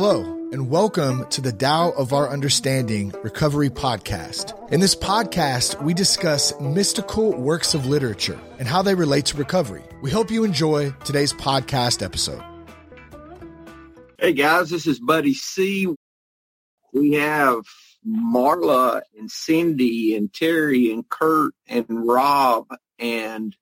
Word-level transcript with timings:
Hello, 0.00 0.22
and 0.52 0.70
welcome 0.70 1.26
to 1.30 1.40
the 1.40 1.50
Tao 1.50 1.90
of 1.90 2.12
Our 2.12 2.28
Understanding 2.28 3.12
Recovery 3.24 3.68
Podcast. 3.68 4.54
In 4.70 4.78
this 4.78 4.94
podcast, 4.94 5.82
we 5.82 5.92
discuss 5.92 6.54
mystical 6.60 7.36
works 7.36 7.74
of 7.74 7.84
literature 7.84 8.38
and 8.60 8.68
how 8.68 8.80
they 8.80 8.94
relate 8.94 9.26
to 9.26 9.36
recovery. 9.36 9.82
We 10.00 10.12
hope 10.12 10.30
you 10.30 10.44
enjoy 10.44 10.92
today's 11.04 11.32
podcast 11.32 12.00
episode. 12.00 12.40
Hey 14.20 14.34
guys, 14.34 14.70
this 14.70 14.86
is 14.86 15.00
Buddy 15.00 15.34
C. 15.34 15.88
We 16.92 17.14
have 17.14 17.64
Marla 18.08 19.00
and 19.18 19.28
Cindy 19.28 20.14
and 20.14 20.32
Terry 20.32 20.92
and 20.92 21.08
Kurt 21.08 21.54
and 21.66 21.86
Rob 21.88 22.68
and 23.00 23.52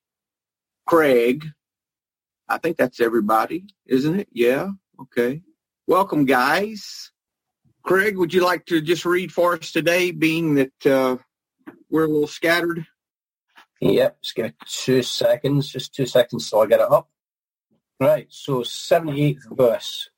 Craig. 0.87 1.47
I 2.47 2.59
think 2.59 2.77
that's 2.77 3.01
everybody, 3.01 3.69
isn't 3.87 4.21
it? 4.21 4.29
Yeah. 4.31 4.73
Okay. 5.01 5.41
Welcome, 5.89 6.25
guys. 6.25 7.13
Craig, 7.85 8.19
would 8.19 8.35
you 8.35 8.43
like 8.43 8.67
to 8.67 8.81
just 8.81 9.05
read 9.05 9.31
for 9.31 9.55
us 9.55 9.71
today, 9.71 10.11
being 10.11 10.57
that 10.57 10.85
uh, 10.85 11.19
we're 11.89 12.07
a 12.07 12.09
little 12.09 12.27
scattered? 12.27 12.85
Yep, 13.81 14.21
just 14.21 14.35
give 14.35 14.47
it 14.47 14.55
two 14.67 15.05
seconds, 15.05 15.69
just 15.69 15.95
two 15.95 16.07
seconds 16.07 16.49
so 16.49 16.61
I 16.61 16.67
get 16.67 16.81
it 16.81 16.91
up. 16.91 17.09
Right, 18.01 18.27
so 18.31 18.63
78th 18.63 19.57
verse. 19.57 20.11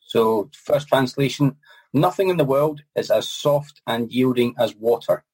So 0.00 0.50
first 0.52 0.88
translation, 0.88 1.56
nothing 1.94 2.28
in 2.28 2.36
the 2.36 2.44
world 2.44 2.82
is 2.94 3.10
as 3.10 3.30
soft 3.30 3.80
and 3.86 4.12
yielding 4.12 4.54
as 4.58 4.76
water. 4.76 5.24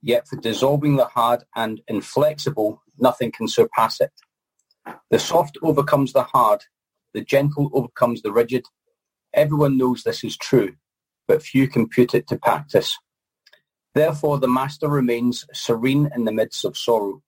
Yet 0.00 0.26
for 0.26 0.36
dissolving 0.36 0.96
the 0.96 1.04
hard 1.04 1.44
and 1.54 1.82
inflexible, 1.88 2.82
nothing 2.98 3.32
can 3.32 3.48
surpass 3.48 4.00
it. 4.00 4.12
The 5.10 5.18
soft 5.18 5.58
overcomes 5.62 6.14
the 6.14 6.22
hard, 6.22 6.62
the 7.12 7.20
gentle 7.20 7.68
overcomes 7.74 8.22
the 8.22 8.32
rigid. 8.32 8.64
Everyone 9.34 9.76
knows 9.76 10.02
this 10.02 10.24
is 10.24 10.36
true, 10.36 10.74
but 11.26 11.42
few 11.42 11.68
put 11.68 12.14
it 12.14 12.26
to 12.28 12.36
practice. 12.38 12.96
Therefore 13.94 14.38
the 14.38 14.48
master 14.48 14.88
remains 14.88 15.44
serene 15.52 16.10
in 16.14 16.24
the 16.24 16.32
midst 16.32 16.64
of 16.64 16.76
sorrow. 16.76 17.22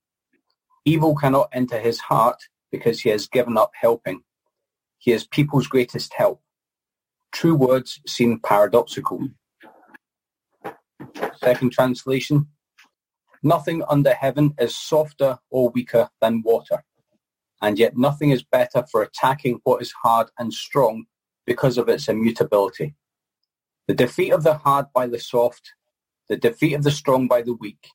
Evil 0.85 1.15
cannot 1.15 1.49
enter 1.53 1.79
his 1.79 1.99
heart 1.99 2.37
because 2.71 3.01
he 3.01 3.09
has 3.09 3.27
given 3.27 3.57
up 3.57 3.71
helping. 3.79 4.21
He 4.97 5.11
is 5.11 5.27
people's 5.27 5.67
greatest 5.67 6.13
help. 6.13 6.41
True 7.31 7.55
words 7.55 7.99
seem 8.07 8.39
paradoxical. 8.39 9.29
Second 11.37 11.71
translation. 11.71 12.47
Nothing 13.43 13.83
under 13.89 14.13
heaven 14.13 14.53
is 14.59 14.75
softer 14.75 15.39
or 15.49 15.69
weaker 15.69 16.09
than 16.19 16.43
water, 16.43 16.83
and 17.61 17.79
yet 17.79 17.97
nothing 17.97 18.29
is 18.29 18.43
better 18.43 18.85
for 18.91 19.01
attacking 19.01 19.59
what 19.63 19.81
is 19.81 19.91
hard 20.03 20.29
and 20.37 20.53
strong 20.53 21.05
because 21.45 21.77
of 21.77 21.89
its 21.89 22.07
immutability. 22.07 22.95
The 23.87 23.93
defeat 23.93 24.31
of 24.31 24.43
the 24.43 24.55
hard 24.55 24.87
by 24.93 25.07
the 25.07 25.19
soft, 25.19 25.73
the 26.29 26.37
defeat 26.37 26.73
of 26.73 26.83
the 26.83 26.91
strong 26.91 27.27
by 27.27 27.41
the 27.41 27.53
weak. 27.53 27.89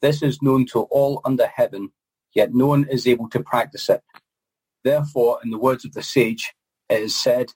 This 0.00 0.22
is 0.22 0.42
known 0.42 0.66
to 0.66 0.80
all 0.82 1.20
under 1.24 1.46
heaven, 1.46 1.92
yet 2.34 2.54
no 2.54 2.66
one 2.66 2.86
is 2.88 3.06
able 3.06 3.28
to 3.30 3.40
practice 3.40 3.88
it. 3.88 4.02
Therefore, 4.84 5.40
in 5.42 5.50
the 5.50 5.58
words 5.58 5.84
of 5.84 5.92
the 5.92 6.02
sage, 6.02 6.54
it 6.88 7.02
is 7.02 7.16
said, 7.16 7.52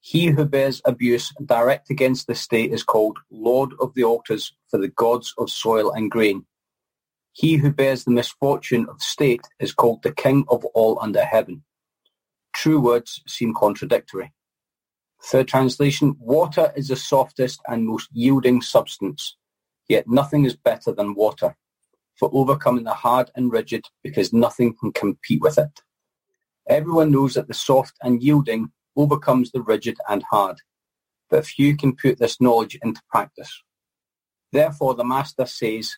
he 0.00 0.26
who 0.26 0.44
bears 0.44 0.80
abuse 0.84 1.32
direct 1.44 1.90
against 1.90 2.28
the 2.28 2.36
state 2.36 2.72
is 2.72 2.84
called 2.84 3.18
Lord 3.28 3.72
of 3.80 3.94
the 3.94 4.04
altars 4.04 4.52
for 4.70 4.78
the 4.78 4.86
gods 4.86 5.34
of 5.36 5.50
soil 5.50 5.90
and 5.90 6.10
grain. 6.10 6.46
He 7.32 7.56
who 7.56 7.72
bears 7.72 8.04
the 8.04 8.12
misfortune 8.12 8.86
of 8.88 9.02
state 9.02 9.42
is 9.58 9.72
called 9.72 10.04
the 10.04 10.12
King 10.12 10.44
of 10.48 10.64
all 10.66 10.96
under 11.00 11.24
heaven. 11.24 11.64
True 12.54 12.80
words 12.80 13.20
seem 13.26 13.52
contradictory. 13.52 14.32
Third 15.22 15.48
translation, 15.48 16.16
water 16.18 16.72
is 16.76 16.88
the 16.88 16.96
softest 16.96 17.60
and 17.66 17.86
most 17.86 18.08
yielding 18.12 18.62
substance, 18.62 19.36
yet 19.88 20.08
nothing 20.08 20.44
is 20.44 20.56
better 20.56 20.92
than 20.92 21.14
water 21.14 21.56
for 22.14 22.30
overcoming 22.32 22.84
the 22.84 22.94
hard 22.94 23.30
and 23.34 23.52
rigid 23.52 23.84
because 24.02 24.32
nothing 24.32 24.74
can 24.74 24.92
compete 24.92 25.42
with 25.42 25.58
it. 25.58 25.82
Everyone 26.68 27.12
knows 27.12 27.34
that 27.34 27.48
the 27.48 27.54
soft 27.54 27.94
and 28.02 28.22
yielding 28.22 28.72
overcomes 28.96 29.52
the 29.52 29.62
rigid 29.62 29.98
and 30.08 30.22
hard, 30.30 30.58
but 31.28 31.46
few 31.46 31.76
can 31.76 31.94
put 31.94 32.18
this 32.18 32.40
knowledge 32.40 32.78
into 32.82 33.02
practice. 33.10 33.62
Therefore 34.52 34.94
the 34.94 35.04
Master 35.04 35.46
says, 35.46 35.96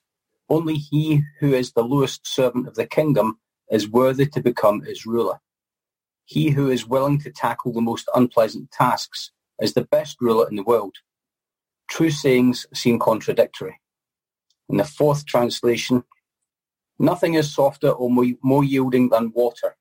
only 0.49 0.75
he 0.75 1.23
who 1.41 1.53
is 1.53 1.73
the 1.73 1.85
lowest 1.85 2.27
servant 2.27 2.67
of 2.67 2.75
the 2.75 2.87
kingdom 2.87 3.39
is 3.71 3.89
worthy 3.89 4.27
to 4.27 4.41
become 4.41 4.83
its 4.87 5.07
ruler. 5.07 5.39
He 6.29 6.51
who 6.51 6.69
is 6.69 6.87
willing 6.87 7.19
to 7.23 7.31
tackle 7.31 7.73
the 7.73 7.81
most 7.81 8.07
unpleasant 8.15 8.71
tasks 8.71 9.33
is 9.63 9.73
the 9.73 9.87
best 9.87 10.19
ruler 10.21 10.47
in 10.47 10.57
the 10.57 10.63
world. 10.63 10.97
True 11.89 12.11
sayings 12.11 12.67
seem 12.75 12.99
contradictory. 12.99 13.81
In 14.69 14.77
the 14.77 14.85
fourth 14.85 15.25
translation, 15.25 16.05
nothing 16.99 17.33
is 17.33 17.55
softer 17.55 17.89
or 17.89 18.11
more 18.11 18.63
yielding 18.63 19.09
than 19.09 19.33
water, 19.35 19.79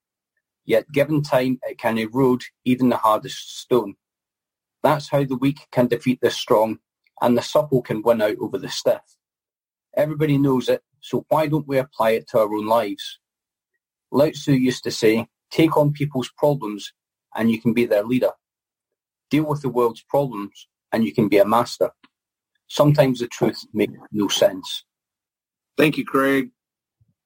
Yet 0.64 0.90
given 0.92 1.22
time, 1.22 1.60
it 1.64 1.78
can 1.78 1.98
erode 1.98 2.44
even 2.64 2.88
the 2.88 2.98
hardest 2.98 3.60
stone. 3.60 3.96
That's 4.84 5.10
how 5.10 5.26
the 5.26 5.38
weak 5.38 5.68
can 5.72 5.88
defeat 5.88 6.20
the 6.22 6.32
strong, 6.32 6.80
and 7.22 7.38
the 7.38 7.42
supple 7.42 7.82
can 7.82 8.02
win 8.02 8.22
out 8.22 8.38
over 8.40 8.58
the 8.58 8.70
stiff. 8.70 9.02
Everybody 9.98 10.38
knows 10.38 10.70
it, 10.70 10.82
so 11.02 11.26
why 11.28 11.48
don't 11.48 11.68
we 11.68 11.78
apply 11.78 12.12
it 12.12 12.30
to 12.30 12.40
our 12.40 12.54
own 12.54 12.68
lives? 12.68 13.20
Lao 14.12 14.30
Tzu 14.30 14.54
used 14.54 14.84
to 14.86 14.92
say, 14.92 15.28
take 15.52 15.78
on 15.78 15.92
people's 15.92 16.32
problems 16.38 16.94
and 17.36 17.52
you 17.52 17.62
can 17.62 17.74
be 17.74 17.86
their 17.86 18.04
leader. 18.04 18.32
Deal 19.30 19.46
with 19.46 19.62
the 19.62 19.70
world's 19.70 20.04
problems 20.04 20.68
and 20.92 21.06
you 21.06 21.14
can 21.14 21.28
be 21.28 21.38
a 21.38 21.46
master. 21.46 21.92
Sometimes 22.68 23.20
the 23.20 23.28
truth 23.28 23.66
makes 23.74 23.94
no 24.12 24.28
sense. 24.28 24.84
Thank 25.78 25.98
you, 25.98 26.06
Craig. 26.06 26.50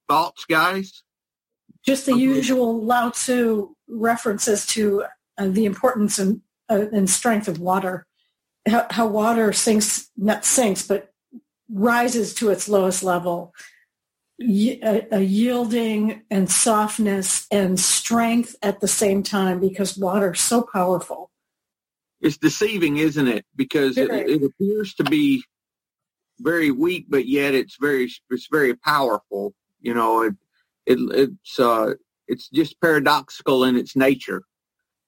Thoughts, 0.07 0.45
guys? 0.45 1.03
just 1.83 2.05
the 2.05 2.15
usual 2.15 2.83
Lao 2.83 3.09
Tzu 3.09 3.75
references 3.87 4.65
to 4.67 5.05
uh, 5.37 5.47
the 5.47 5.65
importance 5.65 6.19
and, 6.19 6.41
uh, 6.69 6.85
and 6.91 7.09
strength 7.09 7.47
of 7.47 7.59
water, 7.59 8.05
how, 8.67 8.85
how, 8.89 9.07
water 9.07 9.51
sinks, 9.51 10.09
not 10.15 10.45
sinks, 10.45 10.87
but 10.87 11.11
rises 11.73 12.33
to 12.35 12.49
its 12.49 12.69
lowest 12.69 13.03
level, 13.03 13.53
a, 14.41 15.07
a 15.11 15.19
yielding 15.19 16.23
and 16.29 16.49
softness 16.49 17.47
and 17.51 17.79
strength 17.79 18.55
at 18.61 18.79
the 18.79 18.87
same 18.87 19.23
time 19.23 19.59
because 19.59 19.97
water 19.97 20.33
is 20.33 20.39
so 20.39 20.63
powerful. 20.63 21.31
It's 22.19 22.37
deceiving, 22.37 22.97
isn't 22.97 23.27
it? 23.27 23.45
Because 23.55 23.97
it, 23.97 24.11
it 24.11 24.43
appears 24.43 24.93
to 24.95 25.03
be 25.03 25.43
very 26.39 26.71
weak, 26.71 27.05
but 27.09 27.25
yet 27.25 27.53
it's 27.53 27.77
very 27.79 28.11
it's 28.29 28.47
very 28.51 28.75
powerful. 28.75 29.53
You 29.79 29.93
know, 29.93 30.23
it, 30.23 30.35
it, 30.85 30.99
it's 31.11 31.59
uh, 31.59 31.93
it's 32.27 32.49
just 32.49 32.79
paradoxical 32.79 33.63
in 33.63 33.75
its 33.75 33.95
nature. 33.95 34.43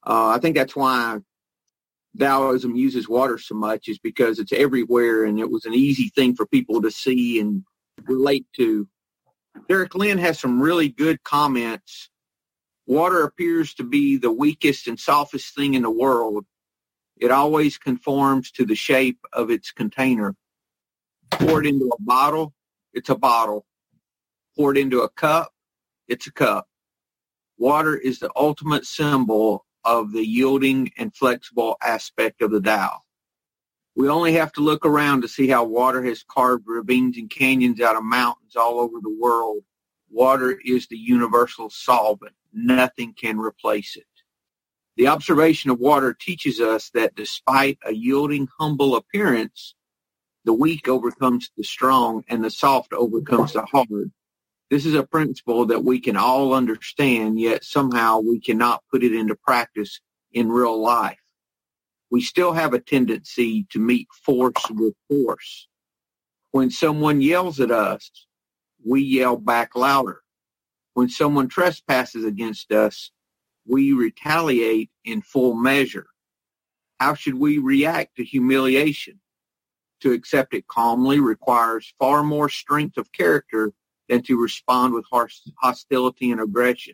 Uh, 0.05 0.27
I 0.29 0.39
think 0.39 0.55
that's 0.55 0.75
why 0.75 1.19
Taoism 2.17 2.75
uses 2.75 3.09
water 3.09 3.37
so 3.37 3.55
much 3.55 3.87
is 3.87 3.97
because 3.99 4.39
it's 4.39 4.53
everywhere 4.53 5.23
and 5.25 5.39
it 5.39 5.49
was 5.49 5.65
an 5.65 5.73
easy 5.73 6.09
thing 6.09 6.35
for 6.35 6.45
people 6.45 6.81
to 6.81 6.91
see 6.91 7.39
and 7.39 7.63
relate 8.05 8.45
to. 8.57 8.87
Derek 9.67 9.95
Lin 9.95 10.17
has 10.17 10.39
some 10.39 10.61
really 10.61 10.89
good 10.89 11.23
comments. 11.23 12.09
Water 12.85 13.23
appears 13.23 13.73
to 13.75 13.83
be 13.83 14.17
the 14.17 14.31
weakest 14.31 14.87
and 14.87 14.99
softest 14.99 15.55
thing 15.55 15.73
in 15.73 15.83
the 15.83 15.91
world. 15.91 16.45
It 17.17 17.31
always 17.31 17.77
conforms 17.77 18.51
to 18.51 18.65
the 18.65 18.75
shape 18.75 19.19
of 19.31 19.49
its 19.49 19.71
container. 19.71 20.35
Pour 21.31 21.61
it 21.61 21.67
into 21.67 21.85
a 21.85 22.01
bottle, 22.01 22.53
it's 22.93 23.09
a 23.09 23.15
bottle. 23.15 23.65
Pour 24.55 24.71
it 24.71 24.77
into 24.77 25.01
a 25.01 25.09
cup, 25.09 25.53
it's 26.07 26.27
a 26.27 26.31
cup. 26.31 26.67
Water 27.57 27.95
is 27.95 28.19
the 28.19 28.31
ultimate 28.35 28.85
symbol 28.85 29.65
of 29.85 30.11
the 30.11 30.25
yielding 30.25 30.91
and 30.97 31.15
flexible 31.15 31.77
aspect 31.81 32.41
of 32.41 32.51
the 32.51 32.61
Tao. 32.61 33.02
We 33.95 34.09
only 34.09 34.33
have 34.33 34.51
to 34.53 34.61
look 34.61 34.85
around 34.85 35.21
to 35.21 35.27
see 35.27 35.47
how 35.47 35.63
water 35.65 36.03
has 36.03 36.23
carved 36.23 36.65
ravines 36.67 37.17
and 37.17 37.29
canyons 37.29 37.79
out 37.79 37.95
of 37.95 38.03
mountains 38.03 38.55
all 38.55 38.79
over 38.79 38.99
the 39.01 39.15
world. 39.19 39.63
Water 40.09 40.59
is 40.65 40.87
the 40.87 40.97
universal 40.97 41.69
solvent. 41.69 42.33
Nothing 42.51 43.13
can 43.13 43.39
replace 43.39 43.95
it. 43.95 44.05
The 44.95 45.07
observation 45.07 45.71
of 45.71 45.79
water 45.79 46.13
teaches 46.13 46.59
us 46.59 46.89
that 46.91 47.15
despite 47.15 47.79
a 47.85 47.93
yielding, 47.93 48.47
humble 48.59 48.95
appearance, 48.95 49.75
the 50.45 50.53
weak 50.53 50.87
overcomes 50.87 51.49
the 51.57 51.63
strong 51.63 52.23
and 52.27 52.43
the 52.43 52.51
soft 52.51 52.93
overcomes 52.93 53.53
the 53.53 53.63
hard. 53.63 54.11
This 54.69 54.85
is 54.85 54.93
a 54.93 55.03
principle 55.03 55.65
that 55.67 55.83
we 55.83 55.99
can 55.99 56.17
all 56.17 56.53
understand, 56.53 57.39
yet 57.39 57.63
somehow 57.63 58.19
we 58.19 58.39
cannot 58.39 58.83
put 58.91 59.03
it 59.03 59.13
into 59.13 59.35
practice 59.35 59.99
in 60.31 60.49
real 60.49 60.79
life. 60.79 61.22
We 62.13 62.21
still 62.21 62.53
have 62.53 62.75
a 62.75 62.79
tendency 62.79 63.65
to 63.71 63.79
meet 63.79 64.07
force 64.23 64.69
with 64.69 64.93
force. 65.09 65.67
When 66.51 66.69
someone 66.69 67.23
yells 67.23 67.59
at 67.59 67.71
us, 67.71 68.27
we 68.85 69.01
yell 69.01 69.35
back 69.35 69.75
louder. 69.75 70.21
When 70.93 71.09
someone 71.09 71.47
trespasses 71.47 72.23
against 72.23 72.71
us, 72.71 73.09
we 73.65 73.93
retaliate 73.93 74.91
in 75.03 75.23
full 75.23 75.55
measure. 75.55 76.05
How 76.99 77.15
should 77.15 77.33
we 77.33 77.57
react 77.57 78.17
to 78.17 78.23
humiliation? 78.23 79.19
To 80.01 80.11
accept 80.11 80.53
it 80.53 80.67
calmly 80.67 81.19
requires 81.19 81.95
far 81.97 82.21
more 82.21 82.47
strength 82.47 82.97
of 82.97 83.11
character 83.11 83.73
than 84.07 84.21
to 84.25 84.39
respond 84.39 84.93
with 84.93 85.05
hostility 85.57 86.29
and 86.29 86.39
aggression. 86.39 86.93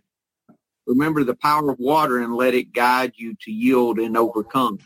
Remember 0.87 1.25
the 1.25 1.35
power 1.35 1.71
of 1.71 1.77
water 1.77 2.19
and 2.19 2.33
let 2.33 2.53
it 2.53 2.71
guide 2.71 3.11
you 3.17 3.35
to 3.41 3.51
yield 3.51 3.99
and 3.99 4.15
overcome. 4.15 4.79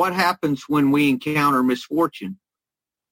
What 0.00 0.14
happens 0.14 0.64
when 0.66 0.92
we 0.92 1.10
encounter 1.10 1.62
misfortune? 1.62 2.38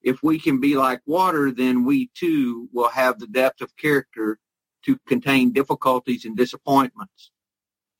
If 0.00 0.22
we 0.22 0.40
can 0.40 0.58
be 0.58 0.74
like 0.74 1.02
water, 1.04 1.52
then 1.52 1.84
we 1.84 2.08
too 2.14 2.70
will 2.72 2.88
have 2.88 3.18
the 3.18 3.26
depth 3.26 3.60
of 3.60 3.76
character 3.76 4.38
to 4.86 4.98
contain 5.06 5.52
difficulties 5.52 6.24
and 6.24 6.34
disappointments. 6.34 7.30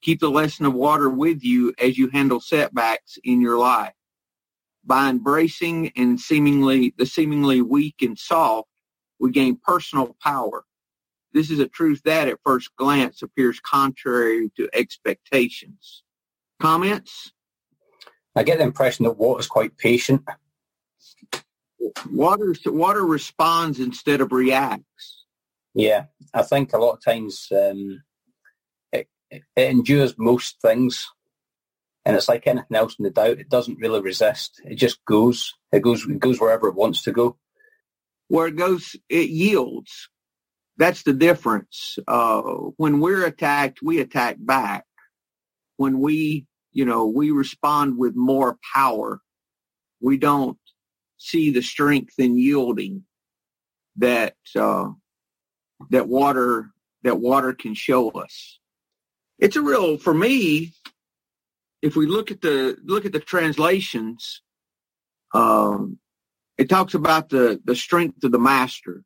Keep 0.00 0.20
the 0.20 0.30
lesson 0.30 0.64
of 0.64 0.72
water 0.72 1.10
with 1.10 1.44
you 1.44 1.74
as 1.78 1.98
you 1.98 2.08
handle 2.08 2.40
setbacks 2.40 3.18
in 3.24 3.42
your 3.42 3.58
life. 3.58 3.92
By 4.82 5.10
embracing 5.10 5.92
and 5.94 6.18
seemingly 6.18 6.94
the 6.96 7.04
seemingly 7.04 7.60
weak 7.60 7.96
and 8.00 8.18
soft, 8.18 8.70
we 9.20 9.32
gain 9.32 9.60
personal 9.62 10.16
power. 10.22 10.64
This 11.34 11.50
is 11.50 11.58
a 11.58 11.68
truth 11.68 12.00
that 12.06 12.26
at 12.26 12.40
first 12.42 12.74
glance 12.76 13.20
appears 13.20 13.60
contrary 13.60 14.50
to 14.56 14.70
expectations. 14.72 16.04
Comments? 16.58 17.34
I 18.38 18.44
get 18.44 18.58
the 18.58 18.64
impression 18.64 19.02
that 19.02 19.18
water 19.18 19.40
is 19.40 19.48
quite 19.48 19.76
patient. 19.76 20.22
Water, 22.12 22.54
water 22.66 23.04
responds 23.04 23.80
instead 23.80 24.20
of 24.20 24.30
reacts. 24.30 25.24
Yeah, 25.74 26.04
I 26.32 26.42
think 26.42 26.72
a 26.72 26.78
lot 26.78 26.92
of 26.92 27.04
times 27.04 27.48
um, 27.50 28.00
it, 28.92 29.08
it 29.28 29.42
endures 29.56 30.14
most 30.16 30.60
things, 30.62 31.08
and 32.04 32.14
it's 32.14 32.28
like 32.28 32.46
anything 32.46 32.76
else 32.76 32.94
in 32.96 33.06
the 33.06 33.10
Tao. 33.10 33.24
It 33.24 33.48
doesn't 33.48 33.80
really 33.80 34.00
resist. 34.00 34.62
It 34.64 34.76
just 34.76 35.04
goes. 35.04 35.54
It 35.72 35.82
goes. 35.82 36.06
It 36.08 36.20
goes 36.20 36.40
wherever 36.40 36.68
it 36.68 36.76
wants 36.76 37.02
to 37.02 37.12
go. 37.12 37.38
Where 38.28 38.46
it 38.46 38.56
goes, 38.56 38.94
it 39.08 39.30
yields. 39.30 40.10
That's 40.76 41.02
the 41.02 41.12
difference. 41.12 41.98
Uh, 42.06 42.42
when 42.76 43.00
we're 43.00 43.26
attacked, 43.26 43.80
we 43.82 43.98
attack 43.98 44.36
back. 44.38 44.84
When 45.76 45.98
we 45.98 46.46
you 46.72 46.84
know, 46.84 47.06
we 47.06 47.30
respond 47.30 47.98
with 47.98 48.14
more 48.16 48.58
power. 48.74 49.20
We 50.00 50.16
don't 50.16 50.58
see 51.16 51.50
the 51.50 51.62
strength 51.62 52.14
in 52.18 52.38
yielding 52.38 53.04
that 53.96 54.36
uh, 54.56 54.90
that 55.90 56.08
water 56.08 56.70
that 57.02 57.20
water 57.20 57.52
can 57.52 57.74
show 57.74 58.10
us. 58.10 58.58
It's 59.38 59.56
a 59.56 59.62
real 59.62 59.98
for 59.98 60.14
me. 60.14 60.72
If 61.82 61.96
we 61.96 62.06
look 62.06 62.30
at 62.30 62.40
the 62.40 62.76
look 62.84 63.04
at 63.04 63.12
the 63.12 63.20
translations, 63.20 64.42
um, 65.34 65.98
it 66.58 66.68
talks 66.68 66.94
about 66.94 67.28
the 67.28 67.60
the 67.64 67.76
strength 67.76 68.24
of 68.24 68.32
the 68.32 68.38
master. 68.38 69.02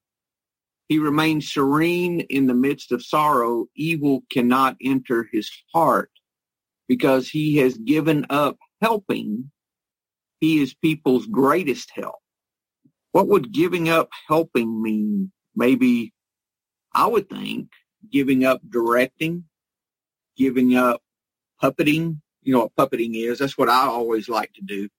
He 0.89 0.99
remains 0.99 1.53
serene 1.53 2.21
in 2.21 2.47
the 2.47 2.55
midst 2.55 2.93
of 2.93 3.03
sorrow. 3.03 3.67
Evil 3.75 4.25
cannot 4.31 4.77
enter 4.83 5.29
his 5.33 5.51
heart 5.73 6.11
because 6.93 7.27
he 7.27 7.57
has 7.57 7.79
given 7.79 8.27
up 8.29 8.59
helping. 8.83 9.51
He 10.41 10.61
is 10.61 10.75
people's 10.75 11.27
greatest 11.27 11.91
help. 11.95 12.17
What 13.13 13.29
would 13.29 13.51
giving 13.51 13.89
up 13.89 14.11
helping 14.29 14.83
mean? 14.83 15.33
Maybe 15.57 16.13
I 16.93 17.07
would 17.07 17.31
think 17.31 17.71
giving 18.11 18.45
up 18.45 18.61
directing, 18.69 19.45
giving 20.37 20.77
up 20.77 21.01
puppeting. 21.63 22.21
You 22.43 22.53
know 22.53 22.71
what 22.77 22.91
puppeting 22.91 23.15
is. 23.15 23.39
That's 23.39 23.57
what 23.57 23.71
I 23.71 23.87
always 23.87 24.29
like 24.29 24.53
to 24.57 24.63
do 24.63 24.91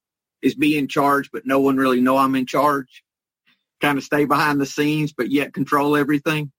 is 0.42 0.56
be 0.56 0.76
in 0.76 0.88
charge, 0.88 1.30
but 1.32 1.46
no 1.46 1.60
one 1.60 1.78
really 1.78 2.02
know 2.02 2.18
I'm 2.18 2.34
in 2.34 2.48
charge. 2.48 3.04
Kind 3.82 4.00
of 4.00 4.04
stay 4.04 4.26
behind 4.26 4.60
the 4.60 4.66
scenes, 4.66 5.14
but 5.14 5.30
yet 5.30 5.54
control 5.54 5.96
everything. 5.96 6.52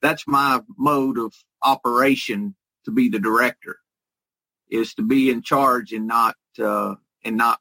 That's 0.00 0.26
my 0.26 0.62
mode 0.78 1.18
of 1.18 1.34
operation 1.62 2.56
to 2.86 2.90
be 2.90 3.10
the 3.10 3.18
director 3.18 3.76
is 4.70 4.94
to 4.94 5.02
be 5.02 5.30
in 5.30 5.42
charge 5.42 5.92
and 5.92 6.06
not 6.06 6.36
uh, 6.62 6.94
and 7.24 7.36
not 7.36 7.60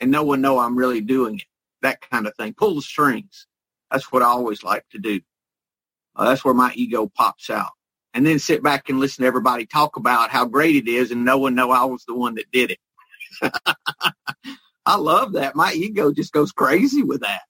and 0.00 0.10
no 0.10 0.22
one 0.22 0.40
know 0.40 0.58
I'm 0.58 0.76
really 0.76 1.00
doing 1.00 1.36
it. 1.36 1.44
That 1.82 2.00
kind 2.10 2.26
of 2.26 2.34
thing. 2.36 2.54
Pull 2.54 2.74
the 2.74 2.82
strings. 2.82 3.46
That's 3.90 4.10
what 4.10 4.22
I 4.22 4.26
always 4.26 4.62
like 4.62 4.84
to 4.90 4.98
do. 4.98 5.20
Uh, 6.14 6.30
that's 6.30 6.44
where 6.44 6.54
my 6.54 6.72
ego 6.74 7.10
pops 7.14 7.50
out. 7.50 7.70
And 8.14 8.26
then 8.26 8.38
sit 8.38 8.62
back 8.62 8.88
and 8.88 8.98
listen 8.98 9.22
to 9.22 9.28
everybody 9.28 9.66
talk 9.66 9.96
about 9.96 10.30
how 10.30 10.46
great 10.46 10.74
it 10.74 10.88
is, 10.88 11.10
and 11.10 11.24
no 11.24 11.36
one 11.36 11.54
know 11.54 11.70
I 11.70 11.84
was 11.84 12.04
the 12.06 12.14
one 12.14 12.34
that 12.36 12.50
did 12.50 12.70
it. 12.70 12.78
I 14.86 14.96
love 14.96 15.32
that. 15.32 15.54
My 15.54 15.72
ego 15.74 16.12
just 16.12 16.32
goes 16.32 16.50
crazy 16.52 17.02
with 17.02 17.20
that. 17.20 17.42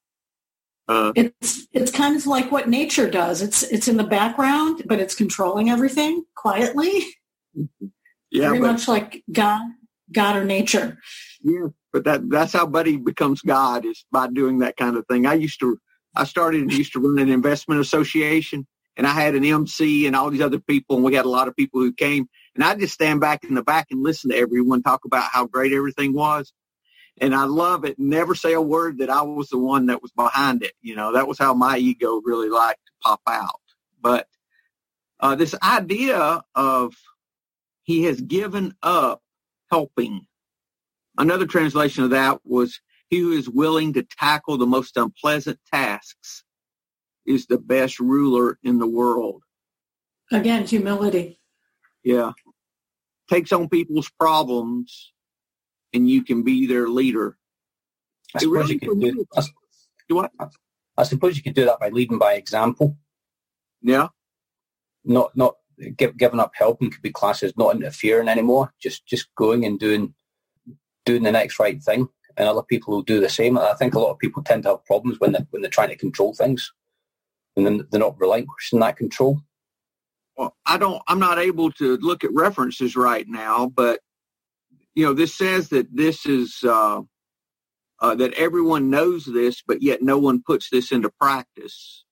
Uh, 0.88 1.12
it's 1.14 1.66
it's 1.72 1.90
kind 1.90 2.16
of 2.16 2.26
like 2.26 2.50
what 2.50 2.68
nature 2.68 3.08
does. 3.08 3.42
It's 3.42 3.62
it's 3.64 3.88
in 3.88 3.96
the 3.96 4.04
background, 4.04 4.82
but 4.86 5.00
it's 5.00 5.14
controlling 5.14 5.70
everything 5.70 6.24
quietly. 6.34 7.04
Yeah, 8.36 8.48
very 8.48 8.60
but, 8.60 8.72
much 8.72 8.88
like 8.88 9.24
God, 9.32 9.62
God 10.12 10.36
or 10.36 10.44
nature. 10.44 10.98
Yeah, 11.42 11.68
but 11.92 12.04
that 12.04 12.28
that's 12.28 12.52
how 12.52 12.66
Buddy 12.66 12.98
becomes 12.98 13.40
God 13.40 13.86
is 13.86 14.04
by 14.12 14.28
doing 14.28 14.58
that 14.58 14.76
kind 14.76 14.96
of 14.96 15.06
thing. 15.06 15.26
I 15.26 15.34
used 15.34 15.58
to, 15.60 15.78
I 16.14 16.24
started 16.24 16.60
and 16.60 16.72
used 16.72 16.92
to 16.92 17.00
run 17.00 17.18
an 17.18 17.30
investment 17.30 17.80
association, 17.80 18.66
and 18.96 19.06
I 19.06 19.12
had 19.12 19.34
an 19.34 19.44
MC 19.44 20.06
and 20.06 20.14
all 20.14 20.28
these 20.28 20.42
other 20.42 20.58
people, 20.58 20.96
and 20.96 21.04
we 21.04 21.14
had 21.14 21.24
a 21.24 21.30
lot 21.30 21.48
of 21.48 21.56
people 21.56 21.80
who 21.80 21.94
came, 21.94 22.28
and 22.54 22.62
I 22.62 22.74
just 22.74 22.92
stand 22.92 23.20
back 23.22 23.42
in 23.42 23.54
the 23.54 23.62
back 23.62 23.86
and 23.90 24.02
listen 24.02 24.30
to 24.30 24.36
everyone 24.36 24.82
talk 24.82 25.06
about 25.06 25.30
how 25.32 25.46
great 25.46 25.72
everything 25.72 26.12
was. 26.12 26.52
And 27.18 27.34
I 27.34 27.44
love 27.44 27.86
it. 27.86 27.98
Never 27.98 28.34
say 28.34 28.52
a 28.52 28.60
word 28.60 28.98
that 28.98 29.08
I 29.08 29.22
was 29.22 29.48
the 29.48 29.56
one 29.56 29.86
that 29.86 30.02
was 30.02 30.12
behind 30.12 30.62
it. 30.62 30.72
You 30.82 30.94
know, 30.94 31.14
that 31.14 31.26
was 31.26 31.38
how 31.38 31.54
my 31.54 31.78
ego 31.78 32.20
really 32.22 32.50
liked 32.50 32.84
to 32.84 32.92
pop 33.02 33.22
out. 33.26 33.60
But 33.98 34.28
uh, 35.20 35.34
this 35.34 35.54
idea 35.62 36.42
of 36.54 36.94
he 37.86 38.02
has 38.02 38.20
given 38.20 38.74
up 38.82 39.22
helping. 39.70 40.26
Another 41.16 41.46
translation 41.46 42.04
of 42.04 42.10
that 42.10 42.40
was 42.44 42.80
he 43.08 43.20
who 43.20 43.32
is 43.32 43.48
willing 43.48 43.92
to 43.94 44.02
tackle 44.02 44.58
the 44.58 44.66
most 44.66 44.96
unpleasant 44.96 45.58
tasks 45.72 46.44
is 47.24 47.46
the 47.46 47.58
best 47.58 48.00
ruler 48.00 48.58
in 48.64 48.78
the 48.78 48.86
world. 48.86 49.42
Again, 50.32 50.66
humility. 50.66 51.38
Yeah. 52.02 52.32
Takes 53.30 53.52
on 53.52 53.68
people's 53.68 54.10
problems 54.10 55.12
and 55.94 56.10
you 56.10 56.24
can 56.24 56.42
be 56.42 56.66
their 56.66 56.88
leader. 56.88 57.38
I 58.34 58.40
suppose 58.40 58.52
really 58.52 58.74
you 58.74 58.80
can 58.80 58.98
do, 58.98 59.26
I, 59.36 59.42
do 60.08 60.14
what? 60.16 60.32
I 60.96 61.04
suppose 61.04 61.36
you 61.36 61.42
could 61.44 61.54
do 61.54 61.64
that 61.66 61.78
by 61.78 61.90
leading 61.90 62.18
by 62.18 62.34
example. 62.34 62.98
Yeah. 63.80 64.08
Not 65.04 65.36
not 65.36 65.54
give, 65.54 65.65
giving 65.96 66.40
up 66.40 66.52
helping 66.54 66.90
could 66.90 67.02
be 67.02 67.10
classed 67.12 67.42
as 67.42 67.56
not 67.56 67.76
interfering 67.76 68.28
anymore. 68.28 68.72
Just 68.80 69.06
just 69.06 69.34
going 69.36 69.64
and 69.64 69.78
doing 69.78 70.14
doing 71.04 71.22
the 71.22 71.32
next 71.32 71.58
right 71.58 71.82
thing, 71.82 72.08
and 72.36 72.48
other 72.48 72.62
people 72.62 72.94
will 72.94 73.02
do 73.02 73.20
the 73.20 73.28
same. 73.28 73.58
I 73.58 73.74
think 73.74 73.94
a 73.94 74.00
lot 74.00 74.12
of 74.12 74.18
people 74.18 74.42
tend 74.42 74.64
to 74.64 74.70
have 74.70 74.84
problems 74.84 75.20
when 75.20 75.32
they 75.32 75.40
when 75.50 75.62
they're 75.62 75.70
trying 75.70 75.90
to 75.90 75.96
control 75.96 76.34
things, 76.34 76.72
and 77.56 77.66
then 77.66 77.86
they're 77.90 78.00
not 78.00 78.20
relinquishing 78.20 78.80
that 78.80 78.96
control. 78.96 79.40
Well, 80.36 80.56
I 80.66 80.78
don't. 80.78 81.02
I'm 81.08 81.20
not 81.20 81.38
able 81.38 81.72
to 81.72 81.96
look 81.98 82.24
at 82.24 82.32
references 82.34 82.96
right 82.96 83.26
now, 83.28 83.68
but 83.68 84.00
you 84.94 85.04
know, 85.04 85.14
this 85.14 85.34
says 85.34 85.70
that 85.70 85.88
this 85.94 86.26
is. 86.26 86.64
Uh, 86.64 87.02
uh, 88.00 88.14
that 88.16 88.34
everyone 88.34 88.90
knows 88.90 89.26
this, 89.26 89.62
but 89.66 89.82
yet 89.82 90.02
no 90.02 90.18
one 90.18 90.42
puts 90.42 90.70
this 90.70 90.92
into 90.92 91.10
practice. 91.20 92.05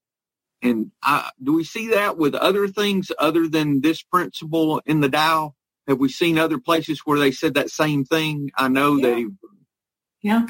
And 0.64 0.92
I, 1.02 1.30
do 1.42 1.52
we 1.52 1.62
see 1.62 1.88
that 1.88 2.16
with 2.16 2.34
other 2.34 2.66
things 2.68 3.12
other 3.18 3.46
than 3.46 3.82
this 3.82 4.02
principle 4.02 4.80
in 4.86 5.02
the 5.02 5.10
Tao? 5.10 5.54
Have 5.86 5.98
we 5.98 6.08
seen 6.08 6.38
other 6.38 6.58
places 6.58 7.02
where 7.04 7.18
they 7.18 7.32
said 7.32 7.52
that 7.54 7.68
same 7.68 8.06
thing? 8.06 8.50
I 8.56 8.68
know 8.68 8.96
yeah. 8.96 9.06
they. 9.06 9.26
Yeah. 10.22 10.46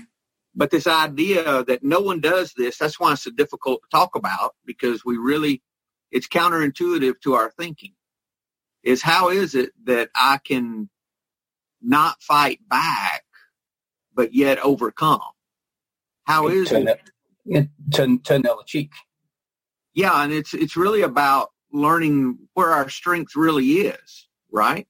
But 0.54 0.70
this 0.70 0.86
idea 0.86 1.64
that 1.64 1.82
no 1.82 1.98
one 1.98 2.20
does 2.20 2.52
this, 2.56 2.78
that's 2.78 3.00
why 3.00 3.12
it's 3.12 3.24
so 3.24 3.32
difficult 3.32 3.82
to 3.82 3.88
talk 3.90 4.14
about 4.14 4.54
because 4.64 5.04
we 5.04 5.16
really, 5.16 5.62
it's 6.12 6.28
counterintuitive 6.28 7.14
to 7.24 7.34
our 7.34 7.50
thinking. 7.50 7.94
Is 8.84 9.02
how 9.02 9.30
is 9.30 9.56
it 9.56 9.70
that 9.82 10.10
I 10.14 10.38
can 10.44 10.90
not 11.82 12.22
fight 12.22 12.60
back, 12.68 13.24
but 14.14 14.32
yet 14.32 14.60
overcome? 14.60 15.22
How 16.22 16.46
is 16.46 16.68
turn 16.68 16.86
it? 16.86 17.00
it 17.46 17.68
turn, 17.92 18.20
turn 18.20 18.42
the 18.42 18.52
other 18.52 18.62
cheek 18.64 18.92
yeah, 19.94 20.22
and 20.22 20.32
it's 20.32 20.54
it's 20.54 20.76
really 20.76 21.02
about 21.02 21.50
learning 21.72 22.38
where 22.54 22.70
our 22.70 22.88
strength 22.88 23.34
really 23.36 23.66
is, 23.66 24.28
right? 24.52 24.86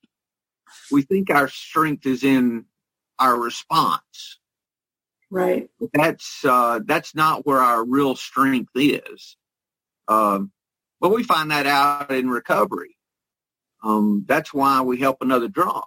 We 0.90 1.02
think 1.02 1.30
our 1.30 1.48
strength 1.48 2.06
is 2.06 2.24
in 2.24 2.66
our 3.18 3.38
response. 3.38 4.38
Right. 5.30 5.68
That's 5.92 6.44
uh, 6.44 6.80
that's 6.84 7.14
not 7.14 7.46
where 7.46 7.60
our 7.60 7.84
real 7.84 8.16
strength 8.16 8.72
is. 8.74 9.36
Um, 10.08 10.52
but 11.00 11.10
we 11.10 11.22
find 11.22 11.50
that 11.50 11.66
out 11.66 12.10
in 12.10 12.28
recovery. 12.28 12.96
Um, 13.82 14.24
that's 14.26 14.52
why 14.54 14.80
we 14.80 14.98
help 14.98 15.18
another 15.20 15.48
drunk. 15.48 15.84